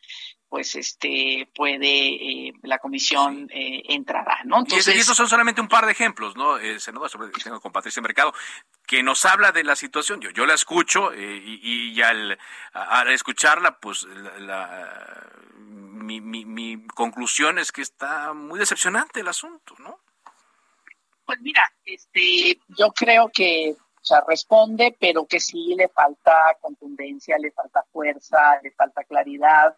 pues 0.53 0.75
este 0.75 1.49
puede 1.55 1.87
eh, 1.87 2.53
la 2.61 2.77
comisión 2.77 3.49
eh, 3.51 3.81
entrará, 3.89 4.41
¿no? 4.45 4.59
Entonces, 4.59 4.95
y, 4.95 4.99
estos 4.99 5.17
son 5.17 5.27
solamente 5.27 5.61
un 5.61 5.67
par 5.67 5.87
de 5.87 5.93
ejemplos, 5.93 6.35
¿no? 6.35 6.59
Eh, 6.59 6.79
senador, 6.79 7.09
sobre 7.09 7.31
tengo 7.43 7.59
con 7.59 7.71
Patricia 7.71 8.03
Mercado, 8.03 8.35
que 8.85 9.01
nos 9.01 9.25
habla 9.25 9.51
de 9.51 9.63
la 9.63 9.75
situación. 9.75 10.21
Yo, 10.21 10.29
yo 10.29 10.45
la 10.45 10.53
escucho 10.53 11.11
eh, 11.11 11.41
y, 11.43 11.89
y, 11.89 12.01
al, 12.03 12.37
al, 12.71 13.09
escucharla, 13.09 13.79
pues 13.79 14.03
la, 14.03 15.27
mi, 15.55 16.21
mi, 16.21 16.45
mi 16.45 16.85
conclusión 16.85 17.57
es 17.57 17.71
que 17.71 17.81
está 17.81 18.33
muy 18.33 18.59
decepcionante 18.59 19.21
el 19.21 19.29
asunto, 19.29 19.73
¿no? 19.79 20.01
Pues 21.25 21.39
mira, 21.41 21.63
este, 21.83 22.59
yo 22.77 22.91
creo 22.91 23.31
que 23.33 23.75
o 23.75 24.05
sea, 24.05 24.23
responde, 24.27 24.95
pero 24.99 25.25
que 25.25 25.39
sí 25.39 25.73
le 25.75 25.87
falta 25.87 26.35
contundencia, 26.61 27.39
le 27.39 27.49
falta 27.49 27.83
fuerza, 27.91 28.59
le 28.61 28.69
falta 28.69 29.03
claridad 29.03 29.75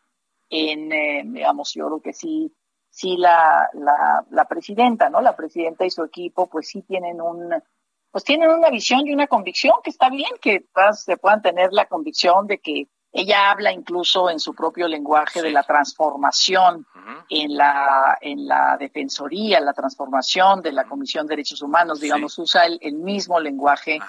en, 0.50 0.91
eh, 0.91 1.24
digamos, 1.26 1.74
yo 1.74 1.88
creo 1.88 2.02
que 2.02 2.14
sí, 2.14 2.54
sí 2.89 3.18
la, 3.18 3.70
la, 3.74 4.26
la 4.30 4.46
presidenta, 4.46 5.10
¿no? 5.10 5.22
La 5.22 5.36
presidenta 5.36 5.86
y 5.86 5.89
su 5.89 6.04
equipo, 6.04 6.50
pues 6.50 6.68
sí 6.68 6.82
tienen 6.82 7.22
un, 7.22 7.54
pues 8.16 8.24
tienen 8.24 8.50
una 8.50 8.70
visión 8.70 9.06
y 9.06 9.14
una 9.14 9.28
convicción 9.28 9.74
que 9.84 9.89
está 9.89 10.10
bien 10.10 10.32
que 10.41 10.66
se 10.93 11.18
puedan 11.18 11.41
tener 11.41 11.74
la 11.74 11.86
convicción 11.86 12.48
de 12.48 12.60
que 12.60 12.88
ella 13.12 13.52
habla 13.52 13.74
incluso 13.74 14.30
en 14.30 14.39
su 14.39 14.54
propio 14.54 14.88
lenguaje 14.88 15.41
de 15.41 15.52
la 15.52 15.64
transformación 15.64 16.86
en 17.30 17.58
la 17.58 18.18
en 18.22 18.48
la 18.48 18.78
defensoría, 18.78 19.60
la 19.60 19.74
transformación 19.74 20.62
de 20.62 20.72
la 20.72 20.86
Comisión 20.86 21.26
de 21.26 21.32
Derechos 21.32 21.62
Humanos, 21.62 22.00
digamos, 22.00 22.38
usa 22.39 22.66
el, 22.66 22.78
el, 22.82 22.96
mismo 22.96 23.39
lenguaje 23.39 24.00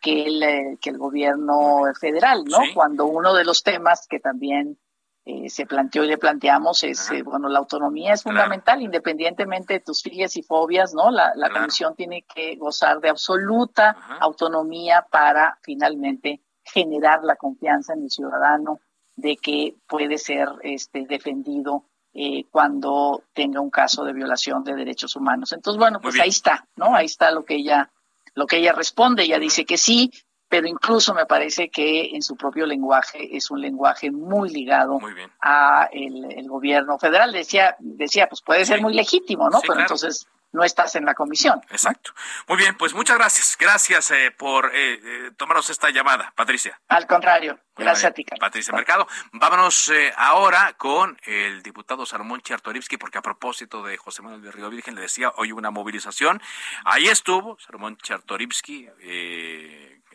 que 0.00 0.24
el 0.24 0.42
eh, 0.42 0.78
que 0.80 0.90
el 0.90 0.98
gobierno 0.98 1.82
federal, 2.00 2.44
¿no? 2.44 2.58
Cuando 2.74 3.06
uno 3.06 3.32
de 3.32 3.44
los 3.44 3.62
temas 3.62 4.08
que 4.08 4.20
también 4.20 4.76
eh, 5.24 5.48
se 5.50 5.66
planteó 5.66 6.02
y 6.04 6.08
le 6.08 6.18
planteamos 6.18 6.82
es, 6.82 7.10
eh, 7.12 7.22
bueno, 7.22 7.48
la 7.48 7.60
autonomía 7.60 8.12
es 8.12 8.24
fundamental, 8.24 8.82
independientemente 8.82 9.74
de 9.74 9.80
tus 9.80 10.02
filias 10.02 10.36
y 10.36 10.42
fobias, 10.42 10.94
¿no? 10.94 11.10
La, 11.10 11.32
la 11.36 11.50
comisión 11.50 11.94
tiene 11.94 12.22
que 12.22 12.56
gozar 12.56 13.00
de 13.00 13.08
absoluta 13.08 13.96
autonomía 14.20 15.06
para 15.10 15.58
finalmente 15.62 16.40
generar 16.64 17.22
la 17.22 17.36
confianza 17.36 17.94
en 17.94 18.02
el 18.02 18.10
ciudadano 18.10 18.80
de 19.14 19.36
que 19.36 19.76
puede 19.86 20.18
ser 20.18 20.48
este, 20.62 21.06
defendido 21.06 21.84
eh, 22.14 22.44
cuando 22.50 23.24
tenga 23.32 23.60
un 23.60 23.70
caso 23.70 24.04
de 24.04 24.12
violación 24.12 24.64
de 24.64 24.74
derechos 24.74 25.16
humanos. 25.16 25.52
Entonces, 25.52 25.78
bueno, 25.78 26.00
pues 26.00 26.18
ahí 26.20 26.28
está, 26.28 26.66
¿no? 26.76 26.94
Ahí 26.94 27.06
está 27.06 27.30
lo 27.30 27.44
que 27.44 27.54
ella, 27.54 27.90
lo 28.34 28.46
que 28.46 28.58
ella 28.58 28.72
responde. 28.72 29.22
Ella 29.22 29.38
dice 29.38 29.64
que 29.64 29.78
sí, 29.78 30.10
pero 30.52 30.68
incluso 30.68 31.14
me 31.14 31.24
parece 31.24 31.70
que 31.70 32.10
en 32.14 32.20
su 32.20 32.36
propio 32.36 32.66
lenguaje 32.66 33.34
es 33.34 33.50
un 33.50 33.62
lenguaje 33.62 34.10
muy 34.10 34.50
ligado 34.50 34.98
a 35.40 35.88
el, 35.90 36.46
gobierno 36.46 36.98
federal. 36.98 37.32
Decía, 37.32 37.74
decía, 37.78 38.26
pues 38.28 38.42
puede 38.42 38.66
ser 38.66 38.82
muy 38.82 38.92
legítimo, 38.92 39.48
¿no? 39.48 39.62
pero 39.62 39.80
entonces 39.80 40.26
no 40.52 40.62
estás 40.62 40.94
en 40.96 41.06
la 41.06 41.14
comisión. 41.14 41.58
Exacto. 41.70 42.12
Muy 42.48 42.58
bien, 42.58 42.76
pues 42.76 42.92
muchas 42.92 43.16
gracias. 43.16 43.56
Gracias 43.58 44.10
eh, 44.10 44.30
por 44.30 44.66
eh, 44.74 45.00
eh, 45.02 45.30
tomarnos 45.38 45.70
esta 45.70 45.88
llamada, 45.88 46.34
Patricia. 46.36 46.78
Al 46.88 47.06
contrario, 47.06 47.58
gracias 47.74 48.10
a 48.10 48.14
ti. 48.14 48.26
Patricia 48.38 48.74
Mercado. 48.74 49.08
Vámonos 49.32 49.88
eh, 49.88 50.12
ahora 50.18 50.74
con 50.76 51.18
el 51.24 51.62
diputado 51.62 52.04
Salomón 52.04 52.42
Chartorivsky, 52.42 52.98
porque 52.98 53.16
a 53.16 53.22
propósito 53.22 53.82
de 53.82 53.96
José 53.96 54.20
Manuel 54.20 54.42
de 54.42 54.52
Río 54.52 54.68
Virgen, 54.68 54.96
le 54.96 55.00
decía, 55.00 55.32
hoy 55.36 55.52
una 55.52 55.70
movilización. 55.70 56.42
Ahí 56.84 57.06
estuvo 57.06 57.58
Salomón 57.58 57.96
Chartorivsky 57.96 58.90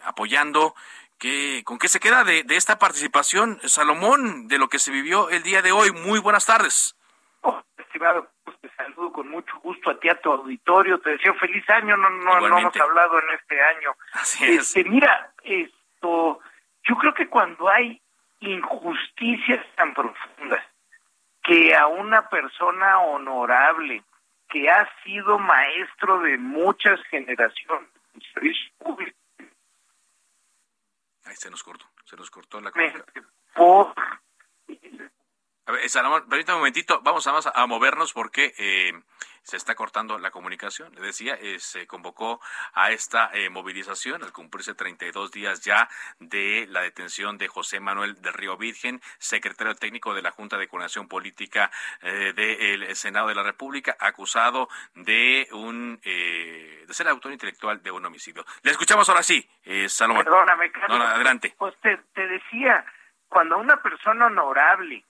apoyando. 0.03 0.75
¿Qué, 1.19 1.63
¿Con 1.65 1.79
qué 1.79 1.87
se 1.87 1.99
queda 1.99 2.23
de, 2.23 2.43
de 2.43 2.55
esta 2.55 2.77
participación, 2.77 3.59
Salomón, 3.63 4.47
de 4.47 4.59
lo 4.59 4.69
que 4.69 4.77
se 4.77 4.91
vivió 4.91 5.29
el 5.29 5.41
día 5.41 5.61
de 5.61 5.71
hoy? 5.71 5.91
Muy 5.91 6.19
buenas 6.19 6.45
tardes. 6.45 6.95
Oh, 7.41 7.61
estimado 7.77 8.29
te 8.61 8.69
saludo 8.75 9.11
con 9.11 9.29
mucho 9.29 9.57
gusto 9.59 9.89
a 9.89 9.99
ti, 9.99 10.09
a 10.09 10.19
tu 10.19 10.31
auditorio, 10.31 10.99
te 10.99 11.11
deseo 11.11 11.33
feliz 11.35 11.67
año, 11.69 11.97
no, 11.97 12.09
no, 12.09 12.39
no 12.39 12.57
hemos 12.59 12.77
hablado 12.77 13.19
en 13.19 13.35
este 13.35 13.61
año. 13.61 13.95
Así 14.13 14.45
es. 14.45 14.75
Este, 14.75 14.89
mira, 14.89 15.31
esto, 15.43 16.39
yo 16.83 16.95
creo 16.95 17.13
que 17.13 17.27
cuando 17.27 17.69
hay 17.69 18.01
injusticias 18.39 19.65
tan 19.75 19.93
profundas, 19.93 20.63
que 21.43 21.75
a 21.75 21.87
una 21.87 22.27
persona 22.29 22.99
honorable, 22.99 24.03
que 24.49 24.69
ha 24.69 24.89
sido 25.03 25.39
maestro 25.39 26.19
de 26.19 26.37
muchas 26.37 26.99
generaciones 27.09 27.89
en 28.13 28.21
servicio 28.33 28.71
público, 28.79 29.16
Ahí 31.27 31.35
se 31.35 31.49
nos 31.49 31.61
cortó, 31.61 31.85
se 32.05 32.15
nos 32.15 32.29
cortó 32.31 32.61
la 32.61 32.71
Por 33.53 33.93
a 35.67 35.73
ver, 35.73 35.89
Salomón, 35.89 36.23
permítame 36.29 36.55
un 36.55 36.61
momentito, 36.61 37.01
vamos 37.03 37.27
a, 37.27 37.51
a 37.53 37.67
movernos 37.67 38.13
porque 38.13 38.53
eh, 38.57 38.93
se 39.43 39.57
está 39.57 39.75
cortando 39.75 40.17
la 40.17 40.31
comunicación. 40.31 40.95
Le 40.95 41.01
decía, 41.01 41.37
eh, 41.41 41.59
se 41.59 41.85
convocó 41.87 42.39
a 42.73 42.91
esta 42.91 43.29
eh, 43.33 43.49
movilización 43.49 44.23
al 44.23 44.31
cumplirse 44.31 44.75
32 44.75 45.29
días 45.29 45.59
ya 45.65 45.89
de 46.19 46.67
la 46.69 46.83
detención 46.83 47.37
de 47.37 47.49
José 47.49 47.81
Manuel 47.81 48.15
del 48.21 48.31
Río 48.31 48.55
Virgen, 48.55 49.01
secretario 49.17 49.75
técnico 49.75 50.13
de 50.13 50.21
la 50.21 50.31
Junta 50.31 50.57
de 50.57 50.69
Coordinación 50.69 51.09
Política 51.09 51.69
del 52.01 52.95
Senado 52.95 53.27
de 53.27 53.35
la 53.35 53.43
República, 53.43 53.97
acusado 53.99 54.69
de 54.95 55.49
un 55.51 55.99
de 56.01 56.87
ser 56.91 57.09
autor 57.09 57.33
intelectual 57.33 57.83
de 57.83 57.91
un 57.91 58.05
homicidio. 58.05 58.45
Le 58.61 58.71
escuchamos 58.71 59.09
ahora 59.09 59.23
sí, 59.23 59.47
Salomón. 59.87 60.23
Perdóname, 60.23 60.71
Carlos. 60.71 60.97
No, 60.97 61.03
adelante. 61.05 61.55
Pues 61.57 61.75
te, 61.81 61.97
te 62.13 62.25
decía, 62.27 62.85
cuando 63.27 63.57
una 63.57 63.81
persona 63.81 64.27
honorable 64.27 65.03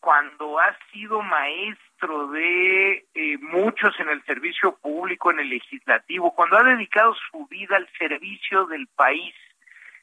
cuando 0.00 0.58
ha 0.58 0.76
sido 0.92 1.22
maestro 1.22 2.28
de 2.28 3.06
eh, 3.14 3.38
muchos 3.38 3.98
en 3.98 4.08
el 4.08 4.24
servicio 4.24 4.76
público, 4.76 5.30
en 5.30 5.40
el 5.40 5.48
legislativo, 5.48 6.34
cuando 6.34 6.56
ha 6.56 6.62
dedicado 6.62 7.14
su 7.30 7.46
vida 7.46 7.76
al 7.76 7.88
servicio 7.98 8.66
del 8.66 8.86
país 8.88 9.34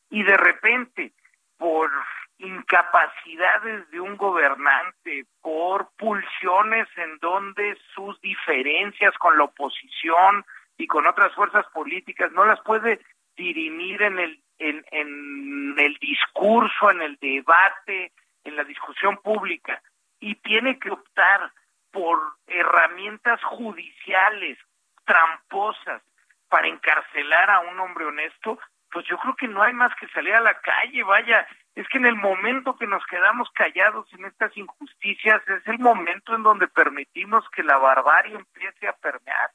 y 0.09 0.23
de 0.23 0.37
repente 0.37 1.13
por 1.57 1.89
incapacidades 2.37 3.89
de 3.91 3.99
un 3.99 4.17
gobernante, 4.17 5.25
por 5.41 5.89
pulsiones 5.97 6.87
en 6.97 7.17
donde 7.19 7.77
sus 7.93 8.19
diferencias 8.19 9.13
con 9.17 9.37
la 9.37 9.45
oposición 9.45 10.45
y 10.77 10.87
con 10.87 11.07
otras 11.07 11.33
fuerzas 11.33 11.65
políticas 11.73 12.31
no 12.33 12.45
las 12.45 12.59
puede 12.61 12.99
dirimir 13.37 14.01
en 14.01 14.19
el 14.19 14.39
en, 14.57 14.85
en 14.91 15.75
el 15.77 15.95
discurso, 15.95 16.89
en 16.89 17.01
el 17.01 17.17
debate, 17.17 18.13
en 18.45 18.55
la 18.55 18.63
discusión 18.63 19.17
pública 19.17 19.81
y 20.19 20.35
tiene 20.35 20.79
que 20.79 20.91
optar 20.91 21.51
por 21.91 22.19
herramientas 22.47 23.43
judiciales 23.43 24.57
tramposas 25.05 26.01
para 26.47 26.67
encarcelar 26.67 27.49
a 27.49 27.59
un 27.59 27.79
hombre 27.79 28.05
honesto, 28.05 28.59
pues 28.91 29.05
yo 29.07 29.17
creo 29.17 29.35
que 29.35 29.47
no 29.47 29.61
hay 29.61 29.73
más 29.73 29.93
que 29.99 30.07
salir 30.09 30.33
a 30.33 30.39
la 30.39 30.59
calle, 30.61 31.03
vaya, 31.03 31.45
es 31.75 31.87
que 31.89 31.97
en 31.97 32.05
el 32.05 32.15
momento 32.15 32.77
que 32.77 32.87
nos 32.87 33.05
quedamos 33.07 33.49
callados 33.51 34.07
en 34.13 34.25
estas 34.25 34.55
injusticias 34.55 35.41
es 35.47 35.67
el 35.67 35.79
momento 35.79 36.33
en 36.33 36.43
donde 36.43 36.67
permitimos 36.67 37.43
que 37.49 37.63
la 37.63 37.77
barbarie 37.77 38.35
empiece 38.35 38.87
a 38.87 38.93
permear. 38.93 39.51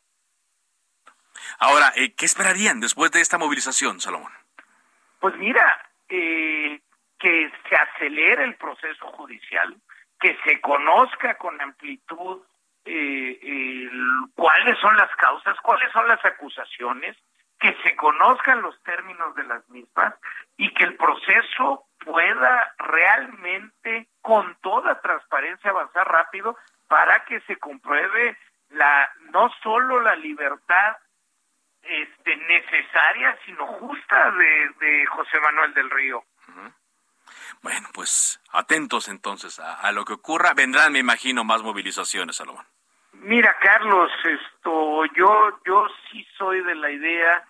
Ahora, 1.59 1.93
eh, 1.97 2.15
¿qué 2.15 2.27
esperarían 2.27 2.81
después 2.81 3.11
de 3.13 3.21
esta 3.21 3.39
movilización, 3.39 4.01
Salomón? 4.01 4.33
Pues 5.21 5.37
mira, 5.37 5.91
eh, 6.09 6.81
que 7.21 7.53
se 7.69 7.77
acelere 7.77 8.45
el 8.45 8.57
proceso 8.57 9.07
judicial, 9.13 9.77
que 10.19 10.37
se 10.43 10.61
conozca 10.61 11.37
con 11.37 11.61
amplitud 11.61 12.43
eh, 12.87 13.89
cuáles 14.35 14.79
son 14.79 14.97
las 14.97 15.15
causas, 15.17 15.55
cuáles 15.61 15.93
son 15.93 16.09
las 16.09 16.25
acusaciones, 16.25 17.17
que 17.59 17.77
se 17.83 17.95
conozcan 17.95 18.63
los 18.63 18.83
términos 18.83 19.35
de 19.37 19.45
las 19.45 19.69
mismas 19.69 20.15
y 20.57 20.73
que 20.73 20.85
el 20.85 20.97
proceso 20.97 21.85
pueda 21.99 22.75
realmente 22.79 24.09
con 24.23 24.57
toda 24.63 24.99
transparencia 25.03 25.71
avanzar 25.71 26.11
rápido 26.11 26.57
para 26.89 27.23
que 27.27 27.41
se 27.43 27.57
compruebe 27.57 28.39
la 28.71 29.11
no 29.31 29.51
solo 29.63 30.01
la 30.01 30.17
libertad 30.17 30.97
este 31.83 32.37
necesaria 32.37 33.39
sino 33.45 33.67
justa 33.67 34.31
de 34.31 35.05
José 35.07 35.39
Manuel 35.41 35.75
del 35.75 35.91
Río. 35.91 36.25
Bueno, 37.63 37.89
pues 37.93 38.41
atentos 38.53 39.09
entonces 39.09 39.59
a, 39.61 39.91
lo 39.93 40.05
que 40.05 40.15
ocurra. 40.15 40.55
Vendrán, 40.55 40.93
me 40.93 40.99
imagino, 40.99 41.45
más 41.45 41.63
movilizaciones, 41.63 42.37
Salomón. 42.37 42.67
Mira, 43.13 43.57
Carlos, 43.61 44.11
esto, 44.25 45.05
yo, 45.17 45.61
yo 45.67 45.87
sí 46.11 46.27
soy 46.39 46.63
de 46.63 46.75
la 46.75 46.91
idea 46.91 47.45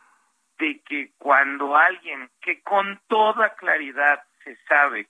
de 0.59 0.81
que 0.83 1.13
cuando 1.19 1.77
alguien 1.77 2.31
que 2.41 2.63
con 2.63 3.01
toda 3.09 3.55
claridad 3.55 4.23
se 4.45 4.57
sabe 4.69 5.09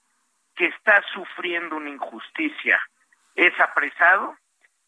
que 0.55 0.67
está 0.67 1.03
sufriendo 1.13 1.77
una 1.77 1.91
injusticia 1.91 2.81
es 3.35 3.59
apresado, 3.61 4.37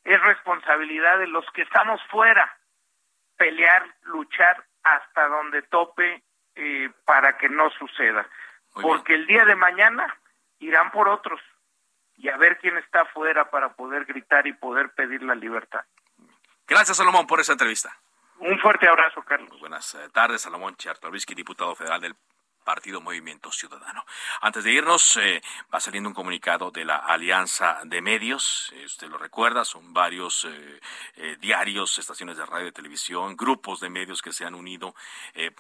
es 0.05 0.21
responsabilidad 0.23 1.19
de 1.19 1.29
los 1.29 1.47
que 1.53 1.63
estamos 1.63 2.01
fuera 2.11 2.59
pelear, 3.37 3.85
luchar 4.03 4.65
hasta 4.83 5.27
donde 5.29 5.63
tope 5.63 6.23
eh, 6.55 6.91
para 7.05 7.37
que 7.39 7.49
no 7.49 7.71
suceda. 7.71 8.25
Porque 8.73 9.15
el 9.15 9.27
día 9.27 9.45
de 9.45 9.55
mañana 9.55 10.07
irán 10.59 10.91
por 10.91 11.09
otros 11.09 11.41
y 12.17 12.29
a 12.29 12.37
ver 12.37 12.59
quién 12.59 12.77
está 12.79 13.03
afuera 13.03 13.51
para 13.51 13.75
poder 13.75 14.05
gritar 14.05 14.47
y 14.47 14.53
poder 14.53 14.91
pedir 14.91 15.23
la 15.23 15.35
libertad. 15.35 15.85
Gracias, 16.67 16.97
Salomón, 16.97 17.27
por 17.27 17.41
esa 17.41 17.53
entrevista. 17.53 17.97
Un 18.39 18.59
fuerte 18.59 18.89
abrazo, 18.89 19.23
Carlos. 19.23 19.59
buenas 19.61 19.95
eh, 19.95 20.09
tardes, 20.13 20.43
Salomón 20.43 20.77
Chertorivsky, 20.77 21.35
diputado 21.35 21.75
federal 21.75 22.01
del 22.01 22.17
Partido 22.63 23.01
Movimiento 23.01 23.51
Ciudadano. 23.51 24.05
Antes 24.41 24.65
de 24.65 24.73
irnos, 24.73 25.17
eh, 25.17 25.43
va 25.73 25.81
saliendo 25.81 26.09
un 26.09 26.15
comunicado 26.15 26.71
de 26.71 26.85
la 26.85 26.97
Alianza 26.97 27.81
de 27.85 28.01
Medios. 28.01 28.73
Eh, 28.75 28.85
usted 28.85 29.09
lo 29.09 29.19
recuerda, 29.19 29.65
son 29.65 29.93
varios 29.93 30.47
eh, 30.47 31.37
diarios, 31.41 31.99
estaciones 31.99 32.37
de 32.37 32.47
radio 32.47 32.69
y 32.69 32.73
televisión, 32.73 33.37
grupos 33.37 33.81
de 33.81 33.91
medios 33.91 34.23
que 34.23 34.33
se 34.33 34.45
han 34.45 34.55
unido 34.55 34.95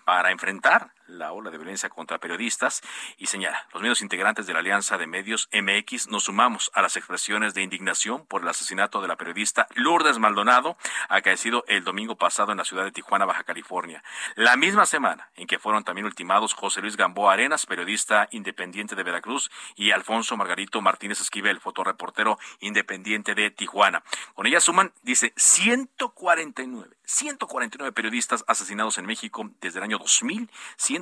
para 0.05 0.31
enfrentar 0.31 0.93
la 1.13 1.33
ola 1.33 1.51
de 1.51 1.59
violencia 1.59 1.89
contra 1.89 2.19
periodistas 2.19 2.83
y 3.17 3.27
señala, 3.27 3.67
los 3.73 3.83
medios 3.83 4.03
integrantes 4.03 4.47
de 4.47 4.53
la 4.53 4.61
Alianza 4.61 4.99
de 4.99 5.07
Medios 5.07 5.49
MX 5.53 6.09
nos 6.09 6.25
sumamos 6.25 6.71
a 6.75 6.83
las 6.83 6.97
expresiones 6.97 7.55
de 7.55 7.63
indignación 7.63 8.27
por 8.27 8.43
el 8.43 8.49
asesinato 8.49 9.01
de 9.01 9.09
la 9.09 9.17
periodista 9.17 9.67
Lourdes 9.75 10.19
Maldonado, 10.19 10.77
acaecido 11.09 11.65
el 11.69 11.85
domingo 11.85 12.17
pasado 12.17 12.53
en 12.53 12.59
la 12.59 12.65
ciudad 12.65 12.85
de 12.85 12.93
Tijuana, 12.93 13.25
Baja 13.25 13.45
California. 13.45 14.03
La 14.35 14.57
misma 14.57 14.87
semana 14.87 15.31
en 15.37 15.47
que 15.47 15.59
fueron 15.59 15.85
también 15.85 16.07
ultimados 16.07 16.55
José 16.55 16.81
Luis 16.81 16.97
Gamboa 16.97 17.35
Arenas, 17.35 17.67
periodista 17.67 18.29
independiente 18.31 18.95
de 18.95 19.03
Veracruz, 19.03 19.51
y 19.77 19.91
Alfonso 19.91 20.37
Margarito 20.37 20.81
Martínez 20.81 21.21
Esquivel, 21.21 21.61
fotoreportero 21.61 22.39
independiente 22.61 23.35
de 23.35 23.51
Tijuana. 23.51 24.03
Con 24.35 24.47
ella 24.47 24.61
suman, 24.61 24.93
dice, 25.03 25.33
149, 25.37 26.97
149 27.05 27.93
periodistas 27.93 28.45
asesinados 28.47 28.99
en 28.99 29.07
México 29.07 29.51
desde 29.61 29.79
el 29.79 29.85
año 29.85 29.99
2000, 29.99 30.51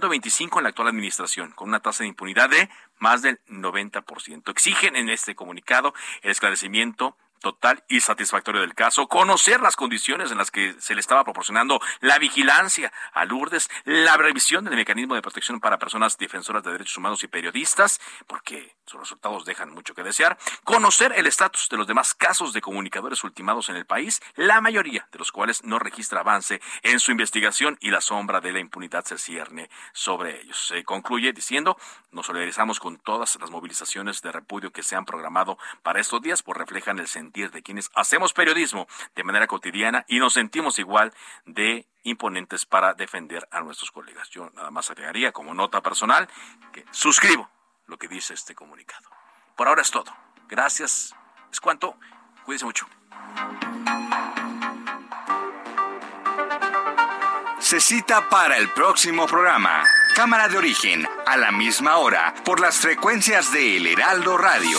125 0.01 0.59
en 0.59 0.63
la 0.63 0.69
actual 0.71 0.89
administración, 0.89 1.53
con 1.53 1.69
una 1.69 1.81
tasa 1.81 2.05
de 2.05 2.09
impunidad 2.09 2.49
de 2.49 2.71
más 2.99 3.21
del 3.21 3.39
90%. 3.49 4.51
Exigen 4.51 4.97
en 4.97 5.11
este 5.11 5.35
comunicado 5.35 5.93
el 6.23 6.31
esclarecimiento 6.31 7.17
total 7.41 7.83
y 7.89 8.01
satisfactorio 8.01 8.61
del 8.61 8.75
caso, 8.75 9.09
conocer 9.09 9.61
las 9.61 9.75
condiciones 9.75 10.31
en 10.31 10.39
las 10.39 10.51
que 10.51 10.75
se 10.79 10.95
le 10.95 11.01
estaba 11.01 11.25
proporcionando 11.25 11.81
la 12.01 12.19
vigilancia 12.19 12.93
a 13.13 13.25
Lourdes, 13.25 13.69
la 13.85 14.17
revisión 14.17 14.65
del 14.65 14.77
mecanismo 14.77 15.15
de 15.15 15.23
protección 15.23 15.59
para 15.59 15.79
personas 15.79 16.19
defensoras 16.19 16.63
de 16.63 16.73
derechos 16.73 16.97
humanos 16.99 17.25
y 17.25 17.29
periodistas, 17.29 18.01
porque 18.27 18.77
sus 18.85 19.01
resultados 19.01 19.45
dejan 19.45 19.71
mucho 19.71 19.95
que 19.95 20.03
desear, 20.03 20.39
conocer 20.65 21.13
el 21.17 21.27
estatus 21.27 21.69
de 21.69 21.79
los 21.79 21.87
demás 21.87 22.15
casos 22.15 22.53
de 22.53 22.61
comunicadores 22.61 23.25
ultimados 23.25 23.69
en 23.69 23.77
el 23.77 23.87
país, 23.87 24.21
la 24.37 24.61
mayoría 24.61 25.09
de 25.11 25.19
los 25.19 25.33
cuales 25.33 25.65
no 25.65 25.79
registra 25.79 26.21
avance 26.21 26.61
en 26.83 27.01
su 27.01 27.11
investigación 27.11 27.79
y 27.81 27.91
la 27.91 28.01
sombra 28.01 28.41
de 28.41 28.53
la 28.53 28.61
impunidad 28.61 29.05
se 29.05 29.19
cierne 29.19 29.71
sobre 29.93 30.43
ellos. 30.43 30.67
Se 30.69 30.85
concluye 30.85 31.33
diciendo, 31.33 31.79
nos 32.11 32.27
solidarizamos 32.27 32.81
con 32.81 32.99
todas 32.99 33.39
las 33.41 33.51
movilizaciones 33.51 34.21
de 34.21 34.33
repudio 34.33 34.73
que 34.73 34.83
se 34.83 34.97
han 34.97 35.07
programado 35.07 35.57
para 35.83 36.01
estos 36.01 36.21
días, 36.21 36.43
pues 36.43 36.59
reflejan 36.59 36.99
el 36.99 37.09
sentido 37.09 37.30
de 37.31 37.63
quienes 37.63 37.91
hacemos 37.95 38.33
periodismo 38.33 38.87
de 39.15 39.25
manera 39.25 39.47
cotidiana 39.47 40.05
y 40.09 40.19
nos 40.19 40.35
sentimos 40.35 40.79
igual 40.79 41.13
de 41.47 41.87
imponentes 42.03 42.67
para 42.67 42.95
defender 42.95 43.47
a 43.51 43.61
nuestros 43.61 43.91
colegas. 43.91 44.29
Yo 44.31 44.51
nada 44.55 44.71
más 44.71 44.91
agregaría 44.91 45.33
como 45.33 45.55
nota 45.55 45.83
personal 45.83 46.29
que 46.73 46.85
suscribo 46.91 47.49
lo 47.87 47.99
que 47.99 48.09
dice 48.09 48.35
este 48.35 48.55
comunicado. 48.55 49.09
Por 49.57 49.69
ahora 49.69 49.83
es 49.83 49.91
todo. 49.91 50.15
Gracias. 50.49 51.15
Es 51.53 51.61
cuanto. 51.61 51.97
Cuídense 52.45 52.65
mucho. 52.65 52.87
Se 57.59 57.79
cita 57.79 58.29
para 58.29 58.57
el 58.57 58.71
próximo 58.71 59.27
programa. 59.27 59.85
Cámara 60.17 60.49
de 60.49 60.59
origen, 60.59 61.07
a 61.27 61.37
la 61.37 61.53
misma 61.53 61.99
hora, 61.99 62.35
por 62.45 62.59
las 62.59 62.79
frecuencias 62.79 63.53
de 63.53 63.77
El 63.77 63.87
Heraldo 63.87 64.37
Radio. 64.37 64.79